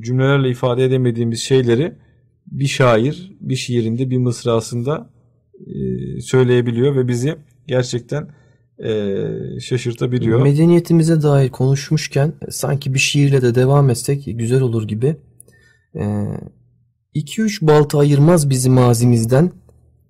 cümlelerle 0.00 0.50
ifade 0.50 0.84
edemediğimiz 0.84 1.40
şeyleri 1.40 1.92
bir 2.46 2.66
şair 2.66 3.32
bir 3.40 3.56
şiirinde 3.56 4.10
bir 4.10 4.18
mısrasında 4.18 5.10
e, 5.66 5.74
söyleyebiliyor 6.20 6.96
ve 6.96 7.08
bizi 7.08 7.36
gerçekten 7.66 8.28
e, 8.84 9.60
şaşırtabiliyor. 9.60 10.42
Medeniyetimize 10.42 11.22
dair 11.22 11.48
konuşmuşken 11.48 12.32
e, 12.48 12.50
sanki 12.50 12.94
bir 12.94 12.98
şiirle 12.98 13.42
de 13.42 13.54
devam 13.54 13.90
etsek 13.90 14.24
güzel 14.26 14.60
olur 14.60 14.88
gibi. 14.88 15.16
2-3 17.14 17.66
balta 17.66 17.98
ayırmaz 17.98 18.50
bizi 18.50 18.70
mazimizden. 18.70 19.52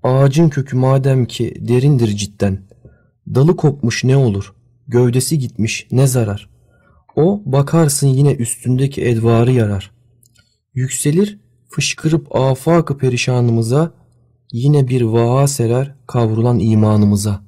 Ağacın 0.03 0.49
kökü 0.49 0.77
madem 0.77 1.27
ki 1.27 1.55
derindir 1.61 2.09
cidden. 2.09 2.59
Dalı 3.35 3.57
kopmuş 3.57 4.05
ne 4.05 4.17
olur? 4.17 4.55
Gövdesi 4.89 5.39
gitmiş 5.39 5.87
ne 5.91 6.07
zarar? 6.07 6.49
O 7.17 7.43
bakarsın 7.45 8.07
yine 8.07 8.33
üstündeki 8.33 9.05
edvarı 9.05 9.53
yarar. 9.53 9.91
Yükselir 10.75 11.39
fışkırıp 11.71 12.37
afakı 12.37 12.99
perişanımıza. 12.99 13.95
Yine 14.53 14.89
bir 14.89 15.03
vaha 15.03 15.47
serer 15.47 15.95
kavrulan 16.07 16.59
imanımıza. 16.59 17.41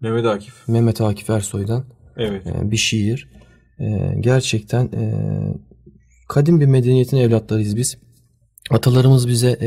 Mehmet 0.00 0.26
Akif. 0.26 0.68
Mehmet 0.68 1.00
Akif 1.00 1.30
Ersoy'dan 1.30 1.84
Evet. 2.16 2.46
e, 2.46 2.70
bir 2.70 2.76
şiir. 2.76 3.28
E, 3.78 4.14
gerçekten 4.20 4.84
e, 4.84 5.14
kadim 6.28 6.60
bir 6.60 6.66
medeniyetin 6.66 7.16
evlatlarıyız 7.16 7.76
biz. 7.76 7.98
Atalarımız 8.70 9.28
bize 9.28 9.58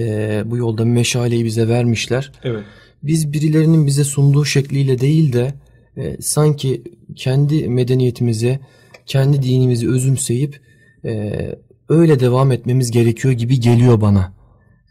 bu 0.46 0.58
yolda 0.58 0.86
meşaleyi 0.86 1.46
bize 1.46 1.68
vermişler. 1.68 2.32
Evet. 2.44 2.64
Biz 3.04 3.34
birilerinin 3.34 3.86
bize 3.88 4.04
sunduğu 4.04 4.46
şekliyle 4.46 5.00
değil 5.00 5.34
de 5.34 5.54
e, 5.98 6.18
sanki 6.22 6.84
kendi 7.16 7.68
medeniyetimize, 7.70 8.60
kendi 9.06 9.42
dinimizi 9.42 9.90
özümseyip 9.90 10.60
e, 11.06 11.32
öyle 11.90 12.20
devam 12.20 12.52
etmemiz 12.52 12.92
gerekiyor 12.92 13.34
gibi 13.34 13.60
geliyor 13.60 14.02
bana. 14.02 14.34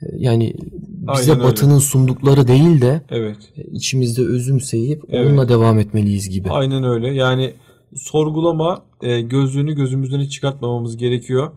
E, 0.02 0.06
Yani 0.16 0.54
bize 0.86 1.12
Aynen 1.12 1.30
öyle. 1.30 1.42
batının 1.50 1.78
sundukları 1.78 2.48
değil 2.48 2.80
de 2.80 3.02
Evet. 3.10 3.36
e, 3.56 3.62
içimizde 3.62 4.22
özümseyip 4.22 5.02
Evet. 5.08 5.26
onunla 5.26 5.48
devam 5.48 5.78
etmeliyiz 5.78 6.28
gibi. 6.30 6.50
Aynen 6.50 6.84
öyle. 6.84 7.14
Yani 7.14 7.52
sorgulama 7.96 8.82
e, 9.02 9.20
gözlüğünü 9.20 9.74
gözümüzden 9.74 10.20
hiç 10.20 10.32
çıkartmamamız 10.32 10.96
gerekiyor. 10.96 11.50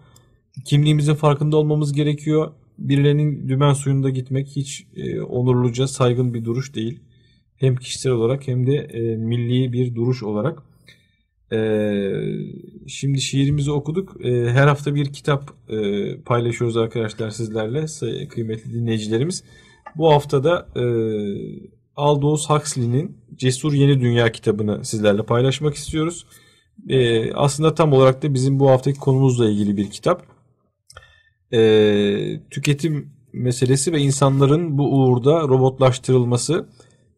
Kimliğimizin 0.65 1.13
farkında 1.15 1.57
olmamız 1.57 1.93
gerekiyor. 1.93 2.51
Birilerinin 2.79 3.49
dümen 3.49 3.73
suyunda 3.73 4.09
gitmek 4.09 4.47
hiç 4.47 4.87
e, 4.95 5.21
onurluca, 5.21 5.87
saygın 5.87 6.33
bir 6.33 6.45
duruş 6.45 6.75
değil. 6.75 6.99
Hem 7.57 7.75
kişisel 7.75 8.11
olarak 8.11 8.47
hem 8.47 8.67
de 8.67 8.75
e, 8.75 9.15
milli 9.15 9.73
bir 9.73 9.95
duruş 9.95 10.23
olarak. 10.23 10.63
E, 11.53 11.59
şimdi 12.87 13.21
şiirimizi 13.21 13.71
okuduk. 13.71 14.25
E, 14.25 14.49
her 14.49 14.67
hafta 14.67 14.95
bir 14.95 15.13
kitap 15.13 15.53
e, 15.69 15.77
paylaşıyoruz 16.21 16.77
arkadaşlar 16.77 17.29
sizlerle 17.29 17.87
say- 17.87 18.27
kıymetli 18.27 18.73
dinleyicilerimiz. 18.73 19.43
Bu 19.95 20.11
haftada 20.11 20.67
e, 20.75 20.83
Aldous 21.95 22.49
Huxley'nin 22.49 23.17
Cesur 23.35 23.73
Yeni 23.73 24.01
Dünya 24.01 24.31
kitabını 24.31 24.85
sizlerle 24.85 25.23
paylaşmak 25.23 25.75
istiyoruz. 25.75 26.25
E, 26.89 27.31
aslında 27.33 27.75
tam 27.75 27.93
olarak 27.93 28.23
da 28.23 28.33
bizim 28.33 28.59
bu 28.59 28.69
haftaki 28.69 28.99
konumuzla 28.99 29.49
ilgili 29.49 29.77
bir 29.77 29.91
kitap. 29.91 30.25
E, 31.53 32.41
tüketim 32.51 33.09
meselesi 33.33 33.93
ve 33.93 33.99
insanların 33.99 34.77
bu 34.77 34.83
uğurda 34.83 35.41
robotlaştırılması, 35.41 36.67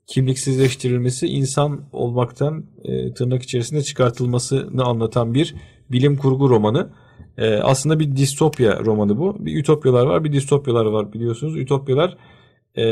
kimliksizleştirilmesi, 0.09 1.27
insan 1.27 1.81
olmaktan 1.91 2.65
e, 2.83 3.13
tırnak 3.13 3.43
içerisinde 3.43 3.83
çıkartılmasını 3.83 4.83
anlatan 4.83 5.33
bir 5.33 5.55
bilim 5.91 6.17
kurgu 6.17 6.49
romanı. 6.49 6.89
E, 7.37 7.55
aslında 7.55 7.99
bir 7.99 8.15
distopya 8.15 8.79
romanı 8.79 9.17
bu. 9.17 9.45
Bir 9.45 9.59
ütopyalar 9.59 10.05
var, 10.05 10.23
bir 10.23 10.31
distopyalar 10.33 10.85
var 10.85 11.13
biliyorsunuz. 11.13 11.57
Ütopyalar 11.57 12.17
e, 12.77 12.85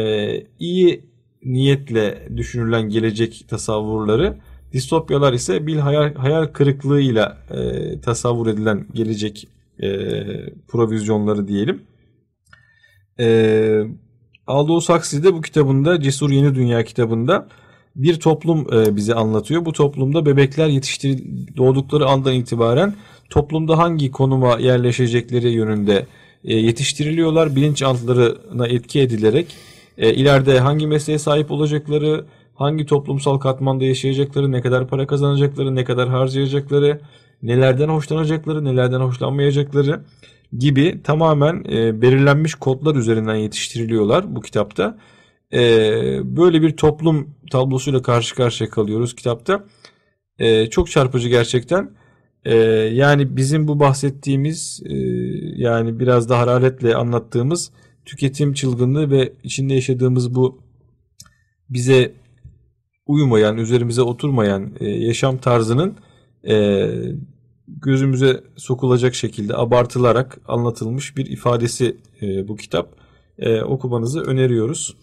iyi 0.60 1.06
niyetle 1.44 2.28
düşünülen 2.38 2.90
gelecek 2.90 3.46
tasavvurları, 3.50 4.38
distopyalar 4.74 5.34
ise 5.34 5.68
bir 5.68 5.76
hayal, 5.76 6.16
hayal 6.16 6.46
kırıklığıyla 6.46 7.38
e, 7.52 8.02
tasavvur 8.02 8.48
edilen 8.48 8.86
gelecek 8.94 9.48
e, 9.80 9.90
provizyonları 10.68 11.48
diyelim. 11.48 11.82
E, 13.20 13.28
Aldous 14.48 14.90
Huxley 14.90 15.24
de 15.24 15.34
bu 15.34 15.42
kitabında 15.42 16.02
Cesur 16.02 16.30
Yeni 16.30 16.56
Dünya 16.56 16.84
kitabında 16.84 17.48
bir 17.96 18.20
toplum 18.20 18.74
e, 18.74 18.96
bize 18.96 19.14
anlatıyor. 19.14 19.66
Bu 19.66 19.74
toplumda 19.74 20.26
bebekler 20.26 20.68
yetiştir 20.68 21.24
doğdukları 21.58 22.06
andan 22.06 22.34
itibaren 22.34 22.94
toplumda 23.30 23.78
hangi 23.78 24.12
konuma 24.12 24.60
yerleşecekleri 24.60 25.50
yönünde 25.50 26.06
e, 26.46 26.56
yetiştiriliyorlar. 26.56 27.56
Bilinçaltlarına 27.56 28.68
etki 28.68 29.02
edilerek 29.02 29.56
e, 29.98 30.14
ileride 30.14 30.60
hangi 30.60 30.88
mesleğe 30.88 31.20
sahip 31.20 31.52
olacakları, 31.52 32.26
hangi 32.56 32.86
toplumsal 32.86 33.38
katmanda 33.38 33.86
yaşayacakları, 33.86 34.52
ne 34.52 34.62
kadar 34.62 34.88
para 34.88 35.08
kazanacakları, 35.08 35.76
ne 35.76 35.84
kadar 35.84 36.10
harcayacakları, 36.10 37.00
nelerden 37.44 37.90
hoşlanacakları, 37.90 38.66
nelerden 38.66 39.00
hoşlanmayacakları 39.00 40.02
gibi 40.58 41.02
tamamen 41.04 41.64
e, 41.70 42.02
belirlenmiş 42.02 42.56
kodlar 42.56 42.96
üzerinden 42.96 43.36
yetiştiriliyorlar 43.36 44.36
bu 44.36 44.42
kitapta. 44.42 44.98
E, 45.54 45.60
böyle 46.38 46.62
bir 46.62 46.78
toplum 46.78 47.36
tablosuyla 47.52 48.02
karşı 48.02 48.36
karşıya 48.36 48.70
kalıyoruz 48.70 49.16
kitapta. 49.16 49.66
E, 50.40 50.70
çok 50.70 50.92
çarpıcı 50.92 51.30
gerçekten. 51.30 51.92
E, 52.46 52.56
yani 52.94 53.38
bizim 53.38 53.68
bu 53.68 53.80
bahsettiğimiz 53.80 54.82
e, 54.86 54.96
yani 55.56 56.00
biraz 56.00 56.30
da 56.30 56.40
hararetle 56.40 56.96
anlattığımız 56.96 57.72
tüketim 58.06 58.54
çılgınlığı 58.54 59.12
ve 59.12 59.34
içinde 59.44 59.74
yaşadığımız 59.74 60.36
bu 60.36 60.62
bize 61.70 62.14
uymayan, 63.06 63.58
üzerimize 63.58 64.02
oturmayan 64.02 64.72
e, 64.80 64.90
yaşam 64.90 65.38
tarzının 65.38 65.98
e, 66.48 66.88
gözümüze 67.68 68.44
sokulacak 68.56 69.16
şekilde 69.16 69.58
abartılarak 69.58 70.38
anlatılmış 70.48 71.18
bir 71.18 71.26
ifadesi 71.26 71.98
e, 72.22 72.48
bu 72.48 72.56
kitap. 72.56 72.90
E, 73.40 73.62
okumanızı 73.62 74.22
öneriyoruz. 74.22 74.96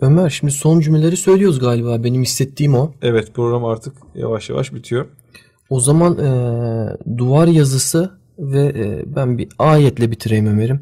Ömer 0.00 0.30
şimdi 0.30 0.52
son 0.52 0.80
cümleleri 0.80 1.16
söylüyoruz 1.16 1.58
galiba. 1.58 2.04
Benim 2.04 2.22
hissettiğim 2.22 2.74
o. 2.74 2.92
Evet 3.02 3.34
program 3.34 3.64
artık 3.64 3.94
yavaş 4.14 4.50
yavaş 4.50 4.74
bitiyor. 4.74 5.06
O 5.70 5.80
zaman 5.80 6.18
e, 6.18 6.28
duvar 7.18 7.48
yazısı 7.48 8.10
ve 8.38 8.60
e, 8.60 9.14
ben 9.16 9.38
bir 9.38 9.48
ayetle 9.58 10.10
bitireyim 10.10 10.46
Ömer'im. 10.46 10.80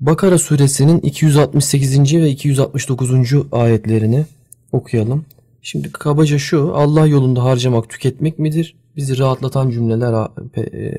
Bakara 0.00 0.38
suresinin 0.38 0.98
268. 0.98 2.14
ve 2.14 2.30
269. 2.30 3.10
ayetlerini 3.52 4.26
okuyalım. 4.72 5.24
Şimdi 5.62 5.92
kabaca 5.92 6.38
şu 6.38 6.72
Allah 6.74 7.06
yolunda 7.06 7.44
harcamak 7.44 7.88
tüketmek 7.88 8.38
midir? 8.38 8.76
Bizi 8.98 9.18
rahatlatan 9.18 9.70
cümleler 9.70 10.28
e, 10.56 10.94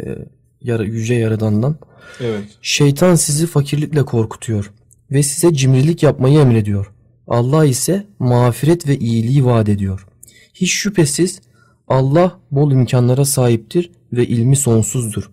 yara, 0.62 0.84
yüce 0.84 1.14
yaradandan. 1.14 1.76
Evet. 2.20 2.44
Şeytan 2.62 3.16
sizi 3.16 3.48
fakirlikle 3.48 4.06
korkutuyor 4.06 4.72
ve 5.12 5.24
size 5.24 5.54
cimrilik 5.54 6.04
yapmayı 6.04 6.40
emrediyor. 6.40 6.92
Allah 7.28 7.66
ise 7.66 8.08
mağfiret 8.20 8.88
ve 8.88 8.98
iyiliği 8.98 9.46
vaat 9.46 9.70
ediyor. 9.70 10.08
Hiç 10.54 10.72
şüphesiz 10.72 11.42
Allah 11.88 12.40
bol 12.52 12.72
imkanlara 12.72 13.26
sahiptir 13.26 13.92
ve 14.14 14.28
ilmi 14.28 14.56
sonsuzdur. 14.56 15.32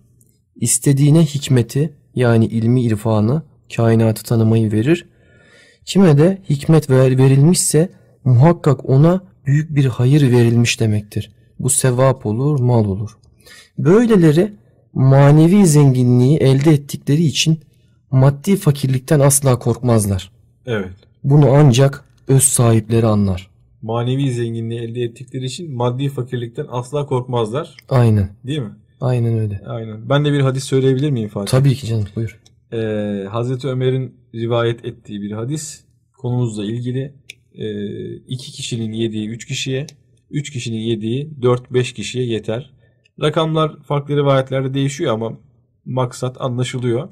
İstediğine 0.55 1.25
hikmeti 1.25 1.93
yani 2.15 2.45
ilmi 2.45 2.81
irfanı, 2.83 3.43
kainatı 3.75 4.23
tanımayı 4.23 4.71
verir. 4.71 5.05
Kime 5.85 6.17
de 6.17 6.41
hikmet 6.49 6.89
ver, 6.89 7.17
verilmişse 7.17 7.89
muhakkak 8.23 8.89
ona 8.89 9.21
büyük 9.45 9.75
bir 9.75 9.85
hayır 9.85 10.31
verilmiş 10.31 10.79
demektir. 10.79 11.36
Bu 11.59 11.69
sevap 11.69 12.25
olur, 12.25 12.59
mal 12.59 12.85
olur. 12.85 13.17
Böyleleri 13.77 14.53
manevi 14.93 15.65
zenginliği 15.65 16.37
elde 16.37 16.71
ettikleri 16.71 17.23
için 17.23 17.59
maddi 18.11 18.55
fakirlikten 18.55 19.19
asla 19.19 19.59
korkmazlar. 19.59 20.31
Evet. 20.65 20.93
Bunu 21.23 21.49
ancak 21.49 22.05
öz 22.27 22.43
sahipleri 22.43 23.05
anlar. 23.05 23.49
Manevi 23.81 24.31
zenginliği 24.31 24.79
elde 24.79 25.01
ettikleri 25.01 25.45
için 25.45 25.75
maddi 25.75 26.09
fakirlikten 26.09 26.65
asla 26.69 27.05
korkmazlar. 27.05 27.75
Aynen. 27.89 28.29
Değil 28.43 28.59
mi? 28.59 28.75
Aynen 29.01 29.39
öyle. 29.39 29.61
Aynen. 29.67 30.09
Ben 30.09 30.25
de 30.25 30.33
bir 30.33 30.39
hadis 30.39 30.63
söyleyebilir 30.63 31.09
miyim 31.09 31.29
Fatih? 31.29 31.51
Tabii 31.51 31.75
ki 31.75 31.87
canım 31.87 32.07
buyur. 32.15 32.39
Ee, 32.73 33.25
Hazreti 33.29 33.67
Ömer'in 33.67 34.15
rivayet 34.35 34.85
ettiği 34.85 35.21
bir 35.21 35.31
hadis 35.31 35.83
konumuzla 36.17 36.65
ilgili 36.65 37.13
e, 37.53 37.67
iki 38.15 38.51
kişinin 38.51 38.91
yediği 38.91 39.29
üç 39.29 39.45
kişiye, 39.45 39.87
üç 40.31 40.51
kişinin 40.51 40.77
yediği 40.77 41.41
dört 41.41 41.71
beş 41.71 41.93
kişiye 41.93 42.25
yeter. 42.25 42.73
Rakamlar 43.21 43.83
farklı 43.83 44.15
rivayetlerde 44.15 44.73
değişiyor 44.73 45.13
ama 45.13 45.31
maksat 45.85 46.41
anlaşılıyor. 46.41 47.09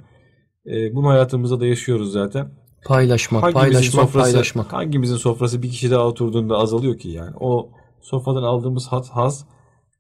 E, 0.66 0.96
bunu 0.96 1.08
hayatımızda 1.08 1.60
da 1.60 1.66
yaşıyoruz 1.66 2.12
zaten. 2.12 2.52
Paylaşmak, 2.86 3.44
Hangimizin 3.44 3.72
paylaşmak, 3.72 4.06
sofrası, 4.06 4.32
paylaşmak. 4.32 4.74
Hangimizin 4.74 5.16
sofrası 5.16 5.64
bir 5.64 5.70
kişi 5.70 5.92
daha 5.92 6.08
oturduğunda 6.08 6.58
azalıyor 6.58 6.98
ki 6.98 7.10
yani. 7.10 7.36
O 7.40 7.70
sofradan 8.02 8.44
aldığımız 8.44 8.88
hat, 8.88 9.10
haz 9.10 9.46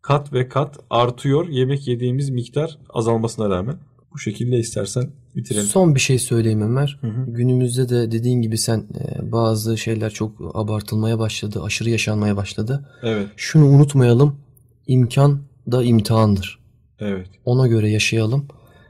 kat 0.01 0.33
ve 0.33 0.47
kat 0.47 0.79
artıyor 0.89 1.47
yemek 1.47 1.87
yediğimiz 1.87 2.29
miktar 2.29 2.77
azalmasına 2.89 3.49
rağmen. 3.49 3.77
Bu 4.15 4.19
şekilde 4.19 4.57
istersen 4.59 5.09
bitirelim. 5.35 5.65
Son 5.65 5.95
bir 5.95 5.99
şey 5.99 6.19
söyleyeyim 6.19 6.61
Ömer. 6.61 6.97
Hı 7.01 7.07
hı. 7.07 7.25
Günümüzde 7.27 7.89
de 7.89 8.11
dediğin 8.11 8.41
gibi 8.41 8.57
sen 8.57 8.77
e, 8.79 9.31
bazı 9.31 9.77
şeyler 9.77 10.09
çok 10.09 10.51
abartılmaya 10.53 11.19
başladı, 11.19 11.61
aşırı 11.63 11.89
yaşanmaya 11.89 12.37
başladı. 12.37 12.89
Evet, 13.03 13.27
Şunu 13.35 13.65
unutmayalım. 13.65 14.35
İmkan 14.87 15.39
da 15.71 15.83
imtihandır. 15.83 16.59
evet. 16.99 17.27
Ona 17.45 17.67
göre 17.67 17.89
yaşayalım. 17.89 18.47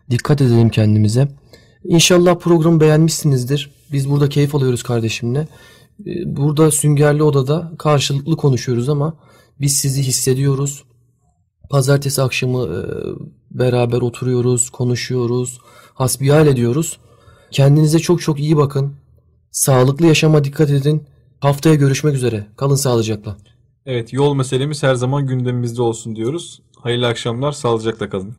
Dikkat 0.09 0.41
edelim 0.41 0.69
kendimize. 0.69 1.27
İnşallah 1.83 2.35
programı 2.39 2.79
beğenmişsinizdir. 2.79 3.71
Biz 3.91 4.09
burada 4.09 4.29
keyif 4.29 4.55
alıyoruz 4.55 4.83
kardeşimle. 4.83 5.47
Ee, 6.05 6.35
Burada 6.35 6.71
Süngerli 6.71 7.23
Oda'da 7.23 7.71
karşılıklı 7.79 8.37
konuşuyoruz 8.37 8.89
ama 8.89 9.17
biz 9.61 9.77
sizi 9.77 10.03
hissediyoruz. 10.03 10.83
Pazartesi 11.69 12.21
akşamı 12.21 12.59
e, 12.63 12.79
beraber 13.51 14.01
oturuyoruz, 14.01 14.69
konuşuyoruz, 14.69 15.59
hasbihal 15.93 16.47
ediyoruz. 16.47 16.99
Kendinize 17.51 17.99
çok 17.99 18.21
çok 18.21 18.39
iyi 18.39 18.57
bakın. 18.57 18.93
Sağlıklı 19.51 20.05
yaşama 20.05 20.43
dikkat 20.43 20.69
edin. 20.69 21.03
Haftaya 21.39 21.75
görüşmek 21.75 22.15
üzere. 22.15 22.47
Kalın 22.57 22.75
sağlıcakla. 22.75 23.37
Evet, 23.85 24.13
yol 24.13 24.35
meselemiz 24.35 24.83
her 24.83 24.95
zaman 24.95 25.27
gündemimizde 25.27 25.81
olsun 25.81 26.15
diyoruz. 26.15 26.61
Hayırlı 26.79 27.07
akşamlar, 27.07 27.51
sağlıcakla 27.51 28.09
kalın. 28.09 28.35